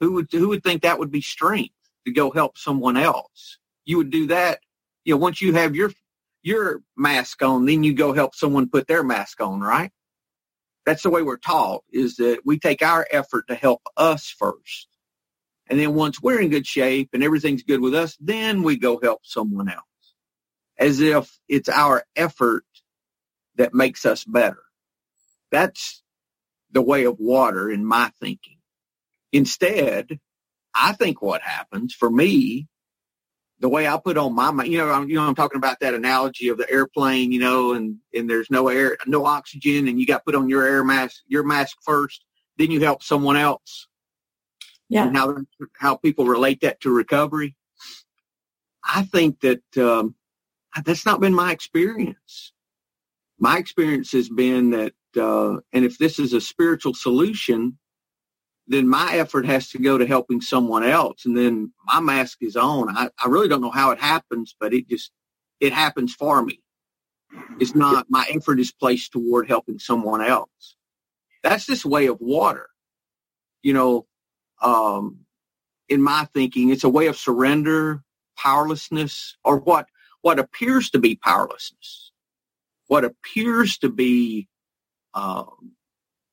Who 0.00 0.12
would 0.12 0.28
who 0.32 0.48
would 0.48 0.62
think 0.62 0.82
that 0.82 0.98
would 0.98 1.10
be 1.10 1.20
strength? 1.20 1.74
to 2.04 2.12
go 2.12 2.30
help 2.30 2.58
someone 2.58 2.96
else. 2.96 3.58
You 3.84 3.98
would 3.98 4.10
do 4.10 4.26
that, 4.28 4.60
you 5.04 5.14
know, 5.14 5.18
once 5.18 5.40
you 5.40 5.54
have 5.54 5.74
your 5.74 5.90
your 6.42 6.82
mask 6.96 7.42
on, 7.42 7.66
then 7.66 7.84
you 7.84 7.94
go 7.94 8.12
help 8.12 8.34
someone 8.34 8.68
put 8.68 8.86
their 8.88 9.02
mask 9.02 9.40
on, 9.40 9.60
right? 9.60 9.90
That's 10.84 11.02
the 11.02 11.10
way 11.10 11.22
we're 11.22 11.36
taught 11.36 11.84
is 11.92 12.16
that 12.16 12.40
we 12.44 12.58
take 12.58 12.82
our 12.82 13.06
effort 13.10 13.48
to 13.48 13.54
help 13.54 13.82
us 13.96 14.34
first. 14.36 14.88
And 15.68 15.78
then 15.78 15.94
once 15.94 16.20
we're 16.20 16.40
in 16.40 16.50
good 16.50 16.66
shape 16.66 17.10
and 17.12 17.22
everything's 17.22 17.62
good 17.62 17.80
with 17.80 17.94
us, 17.94 18.16
then 18.20 18.62
we 18.62 18.76
go 18.76 18.98
help 19.00 19.20
someone 19.24 19.68
else 19.68 19.82
as 20.78 21.00
if 21.00 21.30
it's 21.48 21.68
our 21.68 22.04
effort 22.16 22.64
that 23.56 23.74
makes 23.74 24.04
us 24.04 24.24
better. 24.24 24.62
That's 25.50 26.02
the 26.72 26.82
way 26.82 27.04
of 27.04 27.18
water 27.18 27.70
in 27.70 27.84
my 27.84 28.10
thinking. 28.20 28.58
Instead, 29.32 30.18
I 30.74 30.92
think 30.94 31.22
what 31.22 31.42
happens 31.42 31.94
for 31.94 32.10
me 32.10 32.68
the 33.62 33.68
way 33.68 33.86
I 33.86 33.96
put 33.96 34.18
on 34.18 34.34
my, 34.34 34.64
you 34.64 34.76
know, 34.76 34.90
I'm, 34.90 35.08
you 35.08 35.14
know, 35.14 35.22
I'm 35.22 35.36
talking 35.36 35.56
about 35.56 35.78
that 35.80 35.94
analogy 35.94 36.48
of 36.48 36.58
the 36.58 36.68
airplane, 36.68 37.30
you 37.30 37.38
know, 37.38 37.74
and, 37.74 37.96
and 38.12 38.28
there's 38.28 38.50
no 38.50 38.66
air, 38.66 38.98
no 39.06 39.24
oxygen 39.24 39.86
and 39.86 40.00
you 40.00 40.04
got 40.04 40.24
put 40.24 40.34
on 40.34 40.48
your 40.48 40.66
air 40.66 40.82
mask, 40.82 41.22
your 41.28 41.44
mask 41.44 41.78
first, 41.80 42.24
then 42.58 42.72
you 42.72 42.80
help 42.80 43.04
someone 43.04 43.36
else. 43.36 43.86
Yeah. 44.88 45.06
And 45.06 45.16
how, 45.16 45.36
how 45.78 45.96
people 45.96 46.26
relate 46.26 46.60
that 46.62 46.80
to 46.80 46.90
recovery. 46.90 47.54
I 48.84 49.04
think 49.04 49.40
that, 49.42 49.78
um, 49.78 50.16
that's 50.84 51.06
not 51.06 51.20
been 51.20 51.32
my 51.32 51.52
experience. 51.52 52.52
My 53.38 53.58
experience 53.58 54.10
has 54.10 54.28
been 54.28 54.70
that, 54.70 54.94
uh, 55.16 55.60
and 55.72 55.84
if 55.84 55.98
this 55.98 56.18
is 56.18 56.32
a 56.32 56.40
spiritual 56.40 56.94
solution, 56.94 57.78
then 58.72 58.88
my 58.88 59.14
effort 59.14 59.46
has 59.46 59.70
to 59.70 59.78
go 59.78 59.98
to 59.98 60.06
helping 60.06 60.40
someone 60.40 60.84
else. 60.84 61.24
And 61.26 61.36
then 61.36 61.72
my 61.84 62.00
mask 62.00 62.38
is 62.40 62.56
on. 62.56 62.96
I, 62.96 63.10
I 63.22 63.28
really 63.28 63.48
don't 63.48 63.60
know 63.60 63.70
how 63.70 63.90
it 63.90 64.00
happens, 64.00 64.54
but 64.58 64.72
it 64.72 64.88
just, 64.88 65.10
it 65.60 65.72
happens 65.72 66.14
for 66.14 66.42
me. 66.42 66.60
It's 67.60 67.74
not, 67.74 68.06
my 68.08 68.26
effort 68.30 68.60
is 68.60 68.72
placed 68.72 69.12
toward 69.12 69.48
helping 69.48 69.78
someone 69.78 70.22
else. 70.22 70.76
That's 71.42 71.66
this 71.66 71.84
way 71.84 72.06
of 72.06 72.20
water. 72.20 72.68
You 73.62 73.72
know, 73.72 74.06
um, 74.60 75.20
in 75.88 76.02
my 76.02 76.28
thinking, 76.32 76.70
it's 76.70 76.84
a 76.84 76.88
way 76.88 77.06
of 77.06 77.16
surrender, 77.16 78.02
powerlessness, 78.36 79.36
or 79.44 79.58
what, 79.58 79.88
what 80.22 80.38
appears 80.38 80.90
to 80.90 80.98
be 80.98 81.16
powerlessness, 81.16 82.12
what 82.86 83.04
appears 83.04 83.78
to 83.78 83.88
be, 83.88 84.48
um, 85.14 85.72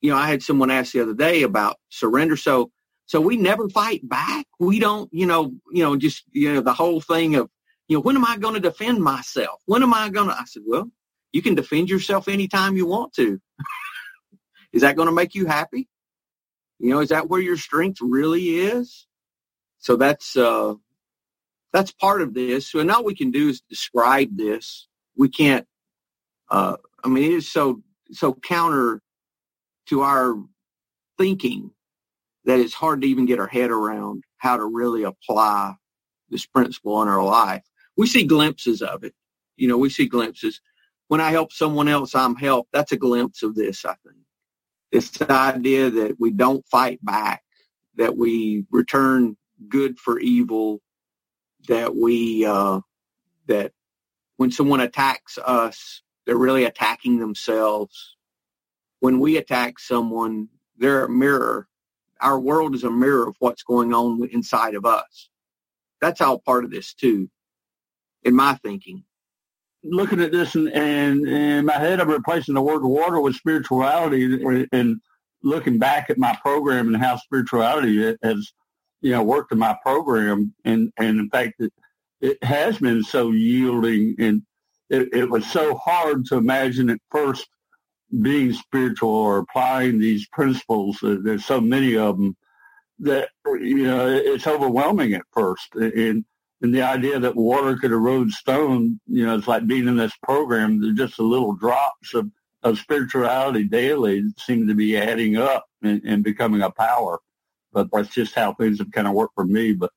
you 0.01 0.11
know, 0.11 0.17
I 0.17 0.27
had 0.27 0.41
someone 0.41 0.71
ask 0.71 0.93
the 0.93 1.01
other 1.01 1.13
day 1.13 1.43
about 1.43 1.77
surrender. 1.89 2.37
So, 2.37 2.71
so 3.05 3.19
we 3.19 3.37
never 3.37 3.69
fight 3.69 4.07
back. 4.07 4.45
We 4.59 4.79
don't, 4.79 5.09
you 5.11 5.25
know, 5.25 5.53
you 5.71 5.83
know, 5.83 5.97
just, 5.97 6.23
you 6.31 6.53
know, 6.53 6.61
the 6.61 6.73
whole 6.73 7.01
thing 7.01 7.35
of, 7.35 7.49
you 7.87 7.97
know, 7.97 8.01
when 8.01 8.15
am 8.15 8.25
I 8.25 8.37
going 8.37 8.53
to 8.53 8.59
defend 8.59 9.01
myself? 9.03 9.61
When 9.65 9.83
am 9.83 9.93
I 9.93 10.09
going 10.09 10.27
to, 10.29 10.33
I 10.33 10.43
said, 10.45 10.63
well, 10.65 10.89
you 11.31 11.41
can 11.41 11.55
defend 11.55 11.89
yourself 11.89 12.27
anytime 12.27 12.77
you 12.77 12.85
want 12.85 13.13
to. 13.13 13.39
is 14.73 14.81
that 14.81 14.95
going 14.95 15.07
to 15.07 15.13
make 15.13 15.35
you 15.35 15.45
happy? 15.45 15.87
You 16.79 16.91
know, 16.91 16.99
is 16.99 17.09
that 17.09 17.29
where 17.29 17.41
your 17.41 17.57
strength 17.57 17.99
really 18.01 18.49
is? 18.59 19.07
So 19.79 19.95
that's, 19.95 20.35
uh, 20.37 20.75
that's 21.73 21.91
part 21.91 22.21
of 22.21 22.33
this. 22.33 22.71
So 22.71 22.83
now 22.83 23.01
we 23.01 23.15
can 23.15 23.31
do 23.31 23.49
is 23.49 23.61
describe 23.61 24.37
this. 24.37 24.87
We 25.17 25.29
can't, 25.29 25.67
uh, 26.49 26.77
I 27.03 27.07
mean, 27.07 27.23
it 27.23 27.33
is 27.33 27.51
so, 27.51 27.81
so 28.11 28.33
counter 28.33 29.01
to 29.89 30.01
our 30.01 30.35
thinking 31.17 31.71
that 32.45 32.59
it's 32.59 32.73
hard 32.73 33.01
to 33.01 33.07
even 33.07 33.25
get 33.25 33.39
our 33.39 33.47
head 33.47 33.71
around 33.71 34.23
how 34.37 34.57
to 34.57 34.65
really 34.65 35.03
apply 35.03 35.73
this 36.29 36.45
principle 36.45 37.01
in 37.01 37.07
our 37.07 37.23
life. 37.23 37.63
We 37.97 38.07
see 38.07 38.23
glimpses 38.23 38.81
of 38.81 39.03
it. 39.03 39.13
You 39.57 39.67
know, 39.67 39.77
we 39.77 39.89
see 39.89 40.07
glimpses. 40.07 40.61
When 41.07 41.21
I 41.21 41.31
help 41.31 41.51
someone 41.51 41.87
else, 41.87 42.15
I'm 42.15 42.35
helped. 42.35 42.71
That's 42.71 42.91
a 42.91 42.97
glimpse 42.97 43.43
of 43.43 43.55
this, 43.55 43.83
I 43.83 43.95
think. 44.05 44.17
This 44.91 45.21
idea 45.21 45.89
that 45.89 46.15
we 46.19 46.31
don't 46.31 46.65
fight 46.67 47.03
back, 47.03 47.43
that 47.95 48.15
we 48.15 48.65
return 48.71 49.37
good 49.67 49.99
for 49.99 50.19
evil, 50.19 50.81
that 51.67 51.95
we, 51.95 52.45
uh, 52.45 52.79
that 53.47 53.73
when 54.37 54.51
someone 54.51 54.79
attacks 54.79 55.37
us, 55.37 56.01
they're 56.25 56.37
really 56.37 56.63
attacking 56.63 57.19
themselves 57.19 58.15
when 58.99 59.19
we 59.19 59.37
attack 59.37 59.79
someone, 59.79 60.49
they're 60.77 61.05
a 61.05 61.09
mirror. 61.09 61.67
Our 62.21 62.39
world 62.39 62.75
is 62.75 62.83
a 62.83 62.91
mirror 62.91 63.27
of 63.27 63.35
what's 63.39 63.63
going 63.63 63.93
on 63.93 64.27
inside 64.31 64.75
of 64.75 64.85
us. 64.85 65.29
That's 66.01 66.21
all 66.21 66.39
part 66.39 66.63
of 66.65 66.71
this 66.71 66.93
too, 66.93 67.29
in 68.23 68.35
my 68.35 68.55
thinking. 68.55 69.03
Looking 69.83 70.21
at 70.21 70.31
this 70.31 70.55
and, 70.55 70.67
in 70.69 71.65
my 71.65 71.77
head, 71.77 72.01
I'm 72.01 72.09
replacing 72.09 72.55
the 72.55 72.61
word 72.61 72.83
water 72.83 73.21
with 73.21 73.35
spirituality 73.35 74.43
and 74.73 74.97
looking 75.41 75.77
back 75.77 76.09
at 76.09 76.17
my 76.17 76.37
program 76.41 76.87
and 76.87 76.97
how 76.97 77.15
spirituality 77.15 78.15
has, 78.21 78.51
you 79.01 79.11
know, 79.11 79.23
worked 79.23 79.53
in 79.53 79.59
my 79.59 79.77
program. 79.81 80.53
And, 80.65 80.91
and 80.97 81.19
in 81.19 81.29
fact, 81.29 81.53
it, 81.59 81.71
it 82.19 82.43
has 82.43 82.77
been 82.79 83.03
so 83.03 83.31
yielding 83.31 84.15
and 84.19 84.41
it, 84.89 85.13
it 85.13 85.29
was 85.29 85.45
so 85.49 85.75
hard 85.75 86.25
to 86.25 86.35
imagine 86.35 86.89
at 86.89 86.99
first 87.09 87.47
being 88.21 88.53
spiritual 88.53 89.09
or 89.09 89.39
applying 89.39 89.99
these 89.99 90.27
principles. 90.27 91.01
Uh, 91.03 91.17
there's 91.21 91.45
so 91.45 91.61
many 91.61 91.95
of 91.95 92.17
them 92.17 92.35
that 92.99 93.29
you 93.45 93.83
know 93.83 94.07
it's 94.07 94.47
overwhelming 94.47 95.13
at 95.13 95.23
first, 95.31 95.75
and 95.75 96.25
and 96.61 96.75
the 96.75 96.81
idea 96.81 97.19
that 97.19 97.35
water 97.35 97.77
could 97.77 97.91
erode 97.91 98.31
stone, 98.31 98.99
you 99.07 99.25
know, 99.25 99.37
it's 99.37 99.47
like 99.47 99.65
being 99.65 99.87
in 99.87 99.95
this 99.95 100.11
program. 100.23 100.81
There's 100.81 100.97
just 100.97 101.19
a 101.19 101.23
little 101.23 101.53
drops 101.53 102.13
of 102.13 102.29
of 102.63 102.77
spirituality 102.77 103.63
daily 103.63 104.21
seem 104.37 104.67
to 104.67 104.75
be 104.75 104.97
adding 104.97 105.37
up 105.37 105.65
and, 105.81 106.01
and 106.03 106.25
becoming 106.25 106.61
a 106.61 106.69
power. 106.69 107.19
But 107.71 107.87
that's 107.93 108.09
just 108.09 108.35
how 108.35 108.53
things 108.53 108.79
have 108.79 108.91
kind 108.91 109.07
of 109.07 109.13
worked 109.13 109.35
for 109.35 109.45
me. 109.45 109.71
But 109.73 109.91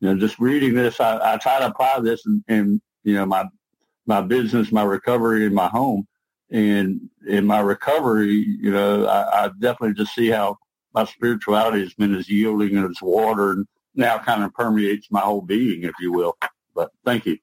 you 0.00 0.08
know, 0.08 0.20
just 0.20 0.38
reading 0.38 0.74
this, 0.74 1.00
I, 1.00 1.34
I 1.34 1.36
try 1.38 1.58
to 1.58 1.66
apply 1.66 1.98
this 2.00 2.24
in, 2.26 2.44
in 2.48 2.80
you 3.02 3.14
know 3.14 3.26
my 3.26 3.46
my 4.06 4.20
business, 4.20 4.70
my 4.70 4.82
recovery, 4.84 5.46
in 5.46 5.54
my 5.54 5.68
home 5.68 6.06
and 6.50 7.10
in 7.26 7.46
my 7.46 7.60
recovery, 7.60 8.32
you 8.32 8.70
know, 8.70 9.06
I, 9.06 9.44
I 9.44 9.48
definitely 9.58 9.94
just 9.94 10.14
see 10.14 10.28
how 10.28 10.58
my 10.94 11.04
spirituality 11.04 11.80
has 11.80 11.94
been 11.94 12.14
as 12.14 12.28
yielding 12.28 12.76
as 12.78 12.96
water 13.02 13.52
and 13.52 13.66
now 13.94 14.18
kind 14.18 14.42
of 14.42 14.54
permeates 14.54 15.08
my 15.10 15.20
whole 15.20 15.42
being, 15.42 15.82
if 15.82 15.92
you 16.00 16.12
will. 16.12 16.36
But 16.74 16.90
thank 17.04 17.26
you. 17.26 17.38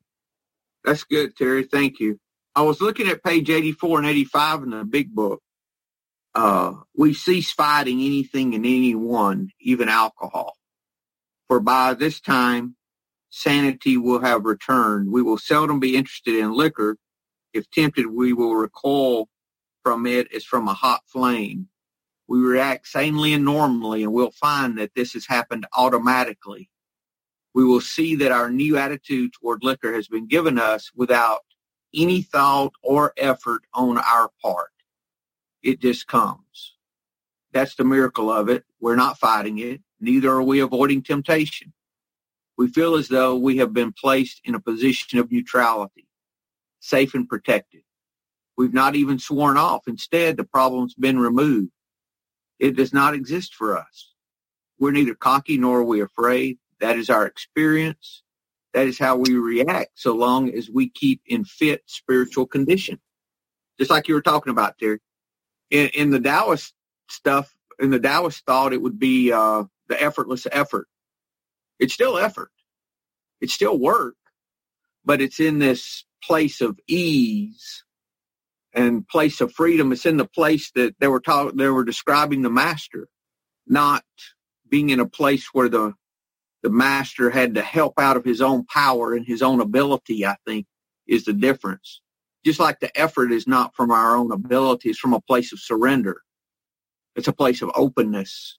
That's 0.83 1.03
good, 1.03 1.35
Terry. 1.35 1.63
Thank 1.63 1.99
you. 1.99 2.19
I 2.55 2.61
was 2.61 2.81
looking 2.81 3.07
at 3.07 3.23
page 3.23 3.49
84 3.49 3.99
and 3.99 4.07
85 4.07 4.63
in 4.63 4.69
the 4.71 4.85
big 4.85 5.13
book. 5.13 5.41
Uh, 6.33 6.73
we 6.95 7.13
cease 7.13 7.51
fighting 7.51 8.01
anything 8.01 8.55
and 8.55 8.65
anyone, 8.65 9.49
even 9.59 9.89
alcohol. 9.89 10.55
For 11.47 11.59
by 11.59 11.93
this 11.93 12.19
time, 12.19 12.75
sanity 13.29 13.97
will 13.97 14.19
have 14.19 14.45
returned. 14.45 15.11
We 15.11 15.21
will 15.21 15.37
seldom 15.37 15.79
be 15.79 15.95
interested 15.95 16.35
in 16.35 16.53
liquor, 16.53 16.97
if 17.55 17.71
tempted, 17.71 18.07
we 18.07 18.33
will 18.33 18.53
recoil 18.53 19.29
from 19.81 20.05
it 20.05 20.27
as 20.33 20.43
from 20.43 20.67
a 20.67 20.73
hot 20.73 21.01
flame. 21.07 21.69
We 22.27 22.39
react 22.39 22.87
sanely 22.87 23.33
and 23.33 23.45
normally, 23.45 24.03
and 24.03 24.11
we'll 24.11 24.31
find 24.31 24.77
that 24.77 24.93
this 24.93 25.13
has 25.13 25.25
happened 25.25 25.65
automatically. 25.77 26.69
We 27.53 27.63
will 27.63 27.81
see 27.81 28.15
that 28.15 28.33
our 28.33 28.49
new 28.49 28.77
attitude 28.77 29.31
toward 29.33 29.63
liquor 29.63 29.93
has 29.93 30.09
been 30.09 30.27
given 30.27 30.59
us 30.59 30.91
without 30.95 31.45
any 31.93 32.23
thought 32.23 32.73
or 32.83 33.13
effort 33.15 33.61
on 33.73 33.97
our 33.99 34.29
part. 34.41 34.71
It 35.63 35.79
just 35.79 36.07
comes. 36.07 36.75
That's 37.53 37.75
the 37.75 37.85
miracle 37.85 38.29
of 38.29 38.49
it. 38.49 38.65
We're 38.81 38.97
not 38.97 39.17
fighting 39.17 39.59
it. 39.59 39.79
Neither 40.01 40.29
are 40.29 40.43
we 40.43 40.59
avoiding 40.59 41.03
temptation. 41.03 41.71
We 42.57 42.67
feel 42.67 42.95
as 42.95 43.07
though 43.07 43.37
we 43.37 43.57
have 43.57 43.73
been 43.73 43.93
placed 43.93 44.41
in 44.43 44.55
a 44.55 44.59
position 44.59 45.19
of 45.19 45.31
neutrality 45.31 46.04
safe 46.85 47.13
and 47.15 47.27
protected. 47.27 47.81
We've 48.57 48.73
not 48.73 48.95
even 48.95 49.19
sworn 49.19 49.57
off. 49.57 49.87
Instead, 49.87 50.37
the 50.37 50.43
problem's 50.43 50.93
been 50.93 51.19
removed. 51.19 51.71
It 52.59 52.75
does 52.75 52.93
not 52.93 53.13
exist 53.13 53.53
for 53.53 53.77
us. 53.77 54.13
We're 54.79 54.91
neither 54.91 55.15
cocky 55.15 55.57
nor 55.57 55.79
are 55.79 55.83
we 55.83 56.01
afraid. 56.01 56.57
That 56.79 56.97
is 56.97 57.09
our 57.09 57.25
experience. 57.25 58.23
That 58.73 58.87
is 58.87 58.99
how 58.99 59.15
we 59.17 59.35
react 59.35 59.91
so 59.95 60.13
long 60.13 60.53
as 60.53 60.69
we 60.69 60.89
keep 60.89 61.21
in 61.25 61.45
fit 61.45 61.83
spiritual 61.85 62.45
condition. 62.45 62.99
Just 63.79 63.91
like 63.91 64.07
you 64.07 64.13
were 64.13 64.21
talking 64.21 64.51
about, 64.51 64.77
Terry. 64.77 64.99
In, 65.71 65.89
in 65.93 66.09
the 66.11 66.19
Taoist 66.19 66.73
stuff, 67.09 67.53
in 67.79 67.89
the 67.89 67.99
Taoist 67.99 68.45
thought, 68.45 68.73
it 68.73 68.81
would 68.81 68.99
be 68.99 69.31
uh, 69.31 69.63
the 69.87 70.01
effortless 70.01 70.47
effort. 70.51 70.87
It's 71.79 71.93
still 71.93 72.17
effort. 72.17 72.51
It's 73.41 73.53
still 73.53 73.77
work, 73.77 74.15
but 75.03 75.21
it's 75.21 75.39
in 75.39 75.59
this 75.59 76.05
place 76.25 76.61
of 76.61 76.79
ease 76.87 77.83
and 78.73 79.07
place 79.07 79.41
of 79.41 79.53
freedom. 79.53 79.91
It's 79.91 80.05
in 80.05 80.17
the 80.17 80.27
place 80.27 80.71
that 80.75 80.95
they 80.99 81.07
were 81.07 81.19
talking, 81.19 81.57
they 81.57 81.69
were 81.69 81.85
describing 81.85 82.41
the 82.41 82.49
master, 82.49 83.07
not 83.67 84.03
being 84.69 84.89
in 84.89 84.99
a 84.99 85.07
place 85.07 85.49
where 85.53 85.69
the, 85.69 85.93
the 86.63 86.69
master 86.69 87.29
had 87.29 87.55
to 87.55 87.61
help 87.61 87.93
out 87.99 88.17
of 88.17 88.25
his 88.25 88.41
own 88.41 88.65
power 88.65 89.13
and 89.13 89.25
his 89.25 89.41
own 89.41 89.61
ability, 89.61 90.25
I 90.25 90.37
think, 90.45 90.65
is 91.07 91.25
the 91.25 91.33
difference. 91.33 92.01
Just 92.45 92.59
like 92.59 92.79
the 92.79 92.95
effort 92.99 93.31
is 93.31 93.47
not 93.47 93.75
from 93.75 93.91
our 93.91 94.15
own 94.15 94.31
ability, 94.31 94.89
it's 94.89 94.99
from 94.99 95.13
a 95.13 95.21
place 95.21 95.51
of 95.53 95.59
surrender. 95.59 96.21
It's 97.15 97.27
a 97.27 97.33
place 97.33 97.61
of 97.61 97.71
openness, 97.75 98.57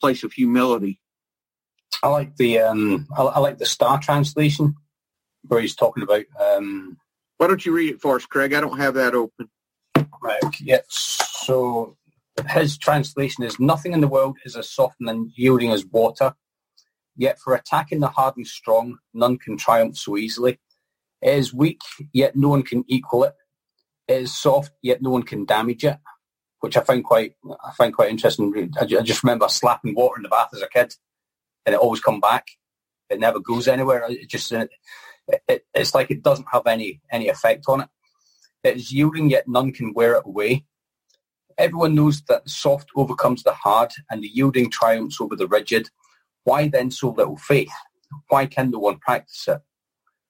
place 0.00 0.24
of 0.24 0.32
humility. 0.32 1.00
I 2.02 2.08
like 2.08 2.36
the 2.36 2.60
um, 2.60 3.06
I, 3.16 3.22
I 3.22 3.38
like 3.40 3.58
the 3.58 3.66
Star 3.66 4.00
translation 4.00 4.76
where 5.48 5.60
he's 5.60 5.74
talking 5.74 6.02
about. 6.02 6.24
Um, 6.40 6.96
Why 7.38 7.48
don't 7.48 7.64
you 7.64 7.72
read 7.72 7.94
it 7.94 8.00
for 8.00 8.16
us, 8.16 8.26
Craig? 8.26 8.52
I 8.54 8.60
don't 8.60 8.78
have 8.78 8.94
that 8.94 9.14
open. 9.14 9.48
Right. 10.22 10.40
Yeah. 10.60 10.80
So 10.88 11.96
his 12.48 12.78
translation 12.78 13.44
is 13.44 13.58
nothing 13.58 13.92
in 13.92 14.00
the 14.00 14.08
world 14.08 14.36
is 14.44 14.56
as 14.56 14.70
soft 14.70 14.96
and 15.00 15.30
yielding 15.34 15.72
as 15.72 15.84
water. 15.84 16.34
Yet 17.16 17.40
for 17.40 17.54
attacking 17.54 18.00
the 18.00 18.08
hard 18.08 18.36
and 18.36 18.46
strong, 18.46 18.98
none 19.12 19.38
can 19.38 19.56
triumph 19.56 19.98
so 19.98 20.16
easily. 20.16 20.58
It 21.20 21.34
is 21.34 21.52
weak, 21.52 21.80
yet 22.12 22.36
no 22.36 22.48
one 22.48 22.62
can 22.62 22.84
equal 22.86 23.24
it. 23.24 23.34
It 24.06 24.22
is 24.22 24.34
soft, 24.34 24.70
yet 24.82 25.02
no 25.02 25.10
one 25.10 25.24
can 25.24 25.44
damage 25.44 25.84
it, 25.84 25.98
which 26.60 26.76
I 26.76 26.80
find 26.80 27.02
quite 27.02 27.34
I 27.64 27.72
find 27.72 27.92
quite 27.92 28.10
interesting. 28.10 28.72
I 28.80 28.84
just 28.84 29.24
remember 29.24 29.48
slapping 29.48 29.96
water 29.96 30.16
in 30.18 30.22
the 30.22 30.28
bath 30.28 30.50
as 30.54 30.62
a 30.62 30.68
kid, 30.68 30.94
and 31.66 31.74
it 31.74 31.80
always 31.80 32.00
come 32.00 32.20
back. 32.20 32.46
It 33.10 33.18
never 33.18 33.40
goes 33.40 33.66
anywhere. 33.66 34.04
It 34.08 34.28
just 34.28 34.52
it, 35.28 35.42
it, 35.48 35.66
it's 35.74 35.94
like 35.94 36.10
it 36.10 36.22
doesn't 36.22 36.48
have 36.52 36.66
any 36.66 37.00
any 37.10 37.28
effect 37.28 37.64
on 37.68 37.82
it. 37.82 37.88
It 38.64 38.76
is 38.76 38.92
yielding, 38.92 39.30
yet 39.30 39.46
none 39.46 39.72
can 39.72 39.94
wear 39.94 40.14
it 40.14 40.24
away. 40.26 40.64
Everyone 41.56 41.94
knows 41.94 42.22
that 42.22 42.44
the 42.44 42.50
soft 42.50 42.90
overcomes 42.96 43.42
the 43.42 43.52
hard, 43.52 43.92
and 44.10 44.22
the 44.22 44.28
yielding 44.28 44.70
triumphs 44.70 45.20
over 45.20 45.36
the 45.36 45.48
rigid. 45.48 45.90
Why 46.44 46.68
then 46.68 46.90
so 46.90 47.10
little 47.10 47.36
faith? 47.36 47.72
Why 48.28 48.46
can 48.46 48.70
no 48.70 48.78
one 48.78 48.98
practice 48.98 49.48
it? 49.48 49.60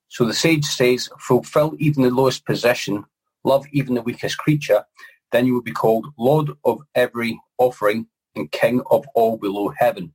So 0.08 0.24
the 0.24 0.34
sage 0.34 0.64
says, 0.64 1.10
fulfill 1.18 1.74
even 1.78 2.02
the 2.02 2.10
lowest 2.10 2.46
position, 2.46 3.04
love 3.44 3.66
even 3.72 3.94
the 3.94 4.02
weakest 4.02 4.38
creature, 4.38 4.84
then 5.32 5.46
you 5.46 5.54
will 5.54 5.62
be 5.62 5.72
called 5.72 6.06
Lord 6.18 6.50
of 6.64 6.80
every 6.94 7.38
offering 7.58 8.06
and 8.34 8.50
King 8.50 8.82
of 8.90 9.06
all 9.14 9.36
below 9.36 9.72
heaven. 9.76 10.14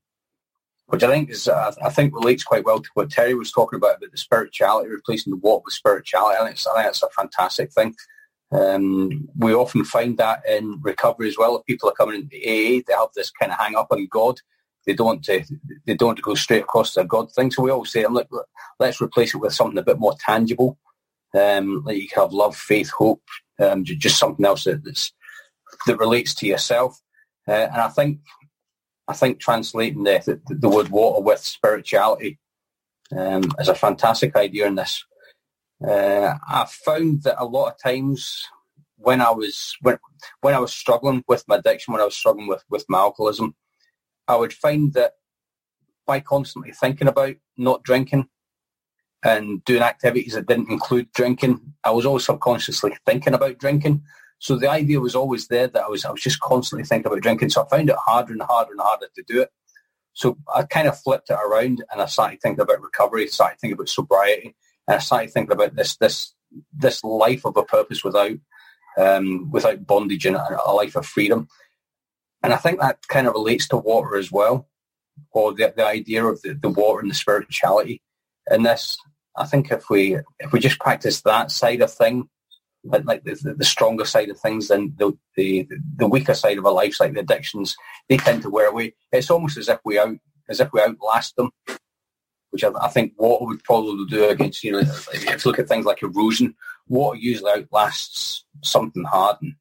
Which 0.94 1.04
I 1.04 1.10
think 1.10 1.32
is, 1.32 1.48
uh, 1.48 1.74
I 1.84 1.90
think 1.90 2.14
relates 2.14 2.44
quite 2.44 2.66
well 2.66 2.80
to 2.80 2.90
what 2.94 3.10
Terry 3.10 3.34
was 3.34 3.52
talking 3.52 3.78
about 3.78 3.98
about 3.98 4.12
the 4.12 4.18
spirituality, 4.18 4.90
replacing 4.90 5.32
the 5.32 5.38
walk 5.38 5.66
with 5.66 5.74
spirituality. 5.74 6.38
I 6.40 6.46
think, 6.46 6.60
I 6.60 6.74
think 6.76 6.86
that's 6.86 7.02
a 7.02 7.10
fantastic 7.10 7.72
thing. 7.74 7.96
Um, 8.52 9.28
we 9.36 9.56
often 9.56 9.86
find 9.86 10.16
that 10.20 10.44
in 10.48 10.80
recovery 10.82 11.30
as 11.30 11.38
well. 11.38 11.56
If 11.56 11.66
people 11.66 11.90
are 11.90 11.94
coming 11.94 12.22
into 12.22 12.38
AA, 12.38 12.84
they 12.86 12.94
have 12.94 13.10
this 13.16 13.32
kind 13.32 13.52
of 13.52 13.58
hang 13.58 13.76
up 13.76 13.88
on 13.90 14.08
God 14.12 14.40
they 14.86 14.94
don't 14.94 15.28
uh, 15.30 15.40
they 15.86 15.96
don't 15.96 16.22
go 16.22 16.36
straight 16.36 16.64
across 16.64 16.94
to 16.94 17.02
a 17.02 17.06
God 17.06 17.32
thing. 17.32 17.52
So 17.52 17.64
we 17.64 17.72
always 17.72 17.92
say, 17.92 18.06
look, 18.08 18.28
let's 18.80 19.02
replace 19.02 19.34
it 19.34 19.38
with 19.38 19.54
something 19.54 19.78
a 19.78 19.84
bit 19.84 20.00
more 20.00 20.16
tangible. 20.20 20.78
Um, 21.34 21.84
like 21.86 21.98
you 21.98 22.08
can 22.08 22.24
have 22.24 22.34
love, 22.34 22.56
faith, 22.56 22.92
hope, 22.92 23.24
um, 23.60 23.84
just 23.84 24.20
something 24.20 24.46
else 24.46 24.66
that, 24.66 24.84
that 25.88 25.98
relates 25.98 26.36
to 26.36 26.48
yourself. 26.48 27.00
Uh, 27.48 27.52
and 27.72 27.82
I 27.82 27.90
think 27.90 28.20
I 29.08 29.14
think 29.14 29.40
translating 29.40 30.04
the, 30.04 30.42
the, 30.48 30.56
the 30.56 30.70
word 30.70 30.90
water 30.90 31.22
with 31.22 31.40
spirituality 31.40 32.40
um, 33.16 33.44
is 33.60 33.68
a 33.68 33.76
fantastic 33.76 34.36
idea 34.36 34.68
in 34.68 34.76
this. 34.76 35.06
Uh, 35.86 36.36
I 36.48 36.66
found 36.66 37.24
that 37.24 37.42
a 37.42 37.46
lot 37.46 37.72
of 37.72 37.82
times 37.82 38.48
when 38.98 39.20
I 39.20 39.32
was 39.32 39.76
when 39.82 39.98
when 40.42 40.54
I 40.54 40.60
was 40.60 40.74
struggling 40.74 41.24
with 41.28 41.44
my 41.48 41.58
addiction, 41.58 41.92
when 41.92 42.02
I 42.02 42.06
was 42.06 42.16
struggling 42.16 42.48
with 42.48 42.64
with 42.70 42.86
my 42.88 43.00
alcoholism, 43.00 43.56
I 44.28 44.38
would 44.38 44.54
find 44.54 44.94
that 44.94 45.14
by 46.06 46.22
constantly 46.22 46.72
thinking 46.72 47.08
about 47.08 47.36
not 47.58 47.84
drinking 47.84 48.30
and 49.24 49.64
doing 49.66 49.82
activities 49.82 50.34
that 50.34 50.48
didn't 50.48 50.70
include 50.70 51.12
drinking, 51.14 51.74
I 51.84 51.92
was 51.92 52.06
always 52.06 52.26
subconsciously 52.26 52.96
thinking 53.06 53.34
about 53.34 53.58
drinking. 53.58 54.04
So 54.44 54.58
the 54.58 54.70
idea 54.70 55.00
was 55.00 55.16
always 55.16 55.48
there 55.48 55.68
that 55.68 55.86
I 55.86 55.88
was 55.88 56.04
I 56.04 56.12
was 56.12 56.20
just 56.20 56.42
constantly 56.42 56.84
thinking 56.84 57.08
about 57.08 57.22
drinking. 57.22 57.50
So 57.50 57.64
I 57.64 57.70
found 57.70 57.90
it 57.90 57.96
harder 57.96 58.34
and 58.34 58.42
harder 58.42 58.74
and 58.74 58.82
harder 58.82 59.08
to 59.16 59.24
do 59.26 59.42
it. 59.42 59.50
So 60.12 60.38
I 60.54 60.64
kind 60.64 60.86
of 60.86 61.00
flipped 61.00 61.30
it 61.30 61.40
around 61.42 61.82
and 61.90 62.02
I 62.02 62.08
started 62.08 62.42
thinking 62.42 62.60
about 62.60 62.82
recovery, 62.82 63.26
started 63.30 63.58
thinking 63.62 63.76
about 63.76 63.88
sobriety, 63.88 64.54
and 64.86 64.96
I 64.96 65.00
started 65.00 65.32
thinking 65.32 65.54
about 65.54 65.78
this 65.78 65.96
this 65.96 66.34
this 66.74 67.06
life 67.06 67.46
of 67.46 67.56
a 67.56 67.64
purpose 67.64 68.04
without 68.04 68.38
um, 68.98 69.50
without 69.50 69.88
bondage 69.88 70.26
and 70.26 70.36
a, 70.36 70.72
life 70.74 70.98
of 70.98 71.06
freedom. 71.06 71.48
And 72.44 72.52
I 72.52 72.58
think 72.58 72.82
that 72.82 73.08
kind 73.08 73.28
of 73.28 73.34
relates 73.36 73.70
to 73.70 73.78
water 73.78 74.18
as 74.18 74.30
well, 74.30 74.68
or 75.32 75.54
the, 75.54 75.74
the 75.74 75.86
idea 75.86 76.26
of 76.26 76.42
the, 76.42 76.54
the 76.54 76.70
water 76.70 77.00
and 77.00 77.10
the 77.10 77.16
spirituality 77.16 78.02
in 78.52 78.64
this. 78.64 78.98
I 79.38 79.46
think 79.46 79.72
if 79.72 79.90
we 79.90 80.18
if 80.40 80.52
we 80.52 80.60
just 80.60 80.80
practice 80.80 81.22
that 81.22 81.50
side 81.50 81.80
of 81.80 81.94
thing, 81.94 82.28
like, 82.84 83.06
like 83.06 83.24
the, 83.24 83.56
the 83.58 83.66
stronger 83.66 84.06
side 84.06 84.30
of 84.30 84.40
things, 84.40 84.68
then 84.68 84.94
the, 84.98 85.18
the 85.36 85.68
the 85.96 86.08
weaker 86.08 86.34
side 86.34 86.58
of 86.58 86.66
our 86.66 86.74
lives, 86.74 87.00
like 87.00 87.14
the 87.14 87.22
addictions, 87.22 87.76
they 88.10 88.18
tend 88.18 88.42
to 88.42 88.50
wear 88.50 88.68
away. 88.68 88.96
It's 89.12 89.30
almost 89.30 89.58
as 89.58 89.70
if 89.70 89.80
we 89.86 90.00
out 90.00 90.18
as 90.50 90.60
if 90.60 90.72
we 90.74 90.82
outlast 90.82 91.36
them, 91.36 91.52
which 92.50 92.64
I, 92.64 92.72
I 92.82 92.90
think 92.90 93.14
water 93.18 93.46
would 93.46 93.64
probably 93.64 94.06
do 94.10 94.30
against 94.30 94.64
you 94.64 94.74
know. 94.74 94.80
If 94.80 95.26
you 95.26 95.38
look 95.50 95.60
at 95.60 95.68
things 95.68 95.86
like 95.86 96.04
erosion, 96.04 96.56
water 96.88 97.18
usually 97.18 97.52
outlasts 97.52 98.46
something 98.64 99.04
hard 99.04 99.38
and 99.42 99.56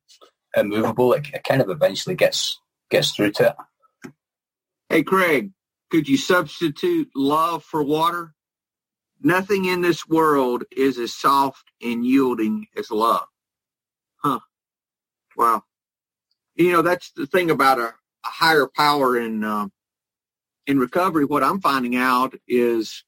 immovable. 0.54 1.12
It, 1.12 1.28
it 1.32 1.44
kind 1.44 1.62
of 1.62 1.70
eventually 1.70 2.16
gets 2.16 2.58
gets 2.90 3.12
through 3.12 3.32
to 3.32 3.48
it. 3.48 4.12
Hey, 4.88 5.02
Craig, 5.02 5.52
could 5.90 6.08
you 6.08 6.16
substitute 6.16 7.08
love 7.14 7.64
for 7.64 7.82
water? 7.82 8.34
Nothing 9.22 9.66
in 9.66 9.82
this 9.82 10.06
world 10.08 10.64
is 10.76 10.98
as 10.98 11.14
soft 11.14 11.70
and 11.80 12.04
yielding 12.04 12.66
as 12.76 12.90
love. 12.90 13.26
Huh. 14.16 14.40
Wow. 15.36 15.62
You 16.56 16.72
know, 16.72 16.82
that's 16.82 17.12
the 17.12 17.26
thing 17.26 17.50
about 17.50 17.78
a, 17.78 17.88
a 17.88 18.28
higher 18.28 18.68
power 18.76 19.18
in, 19.18 19.44
um, 19.44 19.72
in 20.66 20.78
recovery. 20.78 21.24
What 21.24 21.44
I'm 21.44 21.60
finding 21.60 21.96
out 21.96 22.34
is, 22.48 23.04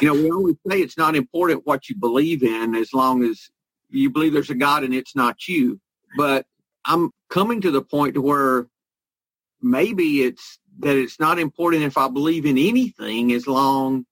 you 0.00 0.08
know, 0.08 0.14
we 0.14 0.30
always 0.30 0.56
say 0.68 0.80
it's 0.80 0.98
not 0.98 1.16
important 1.16 1.66
what 1.66 1.88
you 1.88 1.96
believe 1.96 2.42
in 2.42 2.74
as 2.74 2.92
long 2.92 3.24
as 3.24 3.50
you 3.90 4.10
believe 4.10 4.32
there's 4.32 4.50
a 4.50 4.54
God 4.54 4.84
and 4.84 4.94
it's 4.94 5.16
not 5.16 5.48
you. 5.48 5.80
But 6.16 6.46
I'm 6.84 7.10
coming 7.30 7.60
to 7.62 7.70
the 7.70 7.82
point 7.82 8.14
to 8.14 8.22
where 8.22 8.66
maybe 9.60 10.22
it's 10.22 10.58
that 10.80 10.96
it's 10.96 11.18
not 11.18 11.38
important 11.38 11.82
if 11.82 11.98
I 11.98 12.08
believe 12.08 12.46
in 12.46 12.56
anything 12.56 13.32
as 13.32 13.46
long 13.46 14.06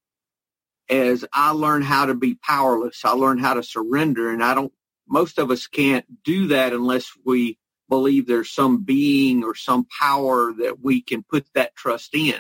as 0.88 1.25
I 1.33 1.51
learn 1.51 1.83
how 1.83 2.07
to 2.07 2.14
be 2.14 2.35
powerless. 2.35 3.05
I 3.05 3.11
learn 3.11 3.38
how 3.38 3.55
to 3.55 3.62
surrender 3.62 4.31
and 4.31 4.42
I 4.42 4.55
don't, 4.55 4.72
most 5.09 5.38
of 5.38 5.51
us 5.51 5.66
can't 5.66 6.05
do 6.25 6.49
that 6.49 6.72
unless 6.72 7.11
we 7.25 7.59
believe 7.88 8.27
there's 8.27 8.51
some 8.51 8.83
being 8.83 9.44
or 9.44 9.55
some 9.55 9.87
power 9.99 10.53
that 10.59 10.81
we 10.81 11.01
can 11.01 11.22
put 11.22 11.46
that 11.55 11.75
trust 11.77 12.14
in. 12.14 12.35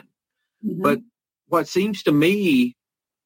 Mm-hmm. 0.64 0.82
But 0.82 1.00
what 1.48 1.68
seems 1.68 2.02
to 2.04 2.12
me 2.12 2.76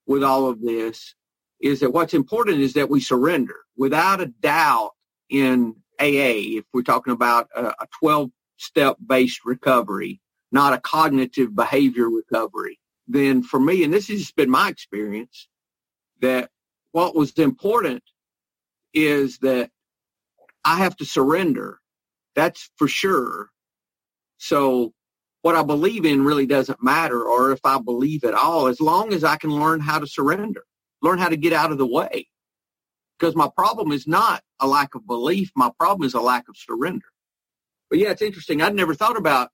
with 0.06 0.22
all 0.22 0.48
of 0.48 0.60
this 0.60 1.14
is 1.60 1.80
that 1.80 1.92
what's 1.92 2.14
important 2.14 2.60
is 2.60 2.74
that 2.74 2.90
we 2.90 3.00
surrender 3.00 3.56
without 3.76 4.20
a 4.20 4.26
doubt 4.26 4.92
in 5.28 5.74
AA, 6.00 6.58
if 6.58 6.64
we're 6.72 6.82
talking 6.82 7.12
about 7.12 7.48
a, 7.54 7.86
12 8.00 8.30
step 8.56 8.96
based 9.04 9.44
recovery, 9.44 10.20
not 10.50 10.72
a 10.72 10.78
cognitive 10.78 11.54
behavior 11.54 12.08
recovery, 12.08 12.78
then 13.12 13.42
for 13.42 13.60
me, 13.60 13.84
and 13.84 13.92
this 13.92 14.08
has 14.08 14.20
just 14.20 14.36
been 14.36 14.50
my 14.50 14.68
experience, 14.68 15.48
that 16.20 16.50
what 16.92 17.14
was 17.14 17.32
important 17.32 18.02
is 18.94 19.38
that 19.38 19.70
I 20.64 20.76
have 20.76 20.96
to 20.96 21.04
surrender. 21.04 21.80
That's 22.34 22.70
for 22.76 22.88
sure. 22.88 23.50
So 24.38 24.92
what 25.42 25.56
I 25.56 25.62
believe 25.62 26.04
in 26.04 26.24
really 26.24 26.46
doesn't 26.46 26.82
matter, 26.82 27.22
or 27.22 27.52
if 27.52 27.60
I 27.64 27.78
believe 27.78 28.24
at 28.24 28.34
all, 28.34 28.66
as 28.66 28.80
long 28.80 29.12
as 29.12 29.24
I 29.24 29.36
can 29.36 29.50
learn 29.50 29.80
how 29.80 29.98
to 29.98 30.06
surrender, 30.06 30.64
learn 31.02 31.18
how 31.18 31.28
to 31.28 31.36
get 31.36 31.52
out 31.52 31.72
of 31.72 31.78
the 31.78 31.86
way 31.86 32.28
because 33.18 33.36
my 33.36 33.48
problem 33.54 33.92
is 33.92 34.06
not 34.06 34.42
a 34.60 34.66
lack 34.66 34.94
of 34.94 35.06
belief. 35.06 35.50
My 35.54 35.70
problem 35.78 36.06
is 36.06 36.14
a 36.14 36.20
lack 36.20 36.48
of 36.48 36.56
surrender. 36.56 37.06
But 37.90 37.98
yeah, 37.98 38.10
it's 38.10 38.22
interesting. 38.22 38.62
I'd 38.62 38.74
never 38.74 38.94
thought 38.94 39.16
about 39.16 39.50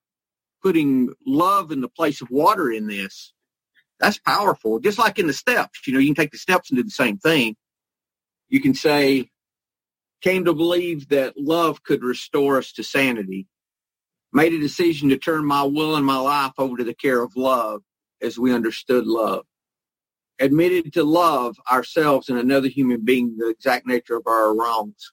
putting 0.62 1.12
love 1.26 1.72
in 1.72 1.80
the 1.80 1.88
place 1.88 2.20
of 2.20 2.30
water 2.30 2.70
in 2.70 2.86
this. 2.86 3.32
That's 4.00 4.18
powerful. 4.18 4.80
Just 4.80 4.98
like 4.98 5.18
in 5.18 5.26
the 5.26 5.32
steps, 5.32 5.86
you 5.86 5.94
know, 5.94 6.00
you 6.00 6.08
can 6.08 6.16
take 6.24 6.32
the 6.32 6.38
steps 6.38 6.70
and 6.70 6.78
do 6.78 6.84
the 6.84 6.90
same 6.90 7.18
thing. 7.18 7.56
You 8.48 8.60
can 8.60 8.74
say, 8.74 9.30
came 10.22 10.44
to 10.46 10.54
believe 10.54 11.08
that 11.10 11.34
love 11.38 11.82
could 11.84 12.02
restore 12.04 12.58
us 12.58 12.72
to 12.74 12.84
sanity, 12.84 13.46
made 14.32 14.54
a 14.54 14.60
decision 14.60 15.10
to 15.10 15.18
turn 15.18 15.46
my 15.46 15.64
will 15.64 15.96
and 15.96 16.06
my 16.06 16.18
life 16.18 16.52
over 16.58 16.76
to 16.78 16.84
the 16.84 16.94
care 16.94 17.22
of 17.22 17.36
love 17.36 17.82
as 18.22 18.38
we 18.38 18.52
understood 18.54 19.06
love 19.06 19.44
admitted 20.40 20.94
to 20.94 21.04
love 21.04 21.58
ourselves 21.72 22.30
and 22.30 22.38
another 22.40 22.68
human 22.68 23.04
being 23.04 23.36
the 23.38 23.50
exact 23.50 23.86
nature 23.88 24.16
of 24.16 24.28
our 24.28 24.56
wrongs. 24.56 25.12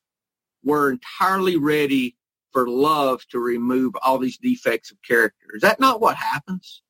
We're 0.65 0.91
entirely 0.93 1.58
ready 1.58 2.17
for 2.54 2.69
love 2.69 3.28
to 3.32 3.39
remove 3.39 3.96
all 4.04 4.19
these 4.19 4.39
defects 4.39 4.91
of 4.91 5.00
character. 5.08 5.48
Is 5.56 5.63
that 5.63 5.82
not 5.82 6.02
what 6.02 6.17
happens? 6.17 6.83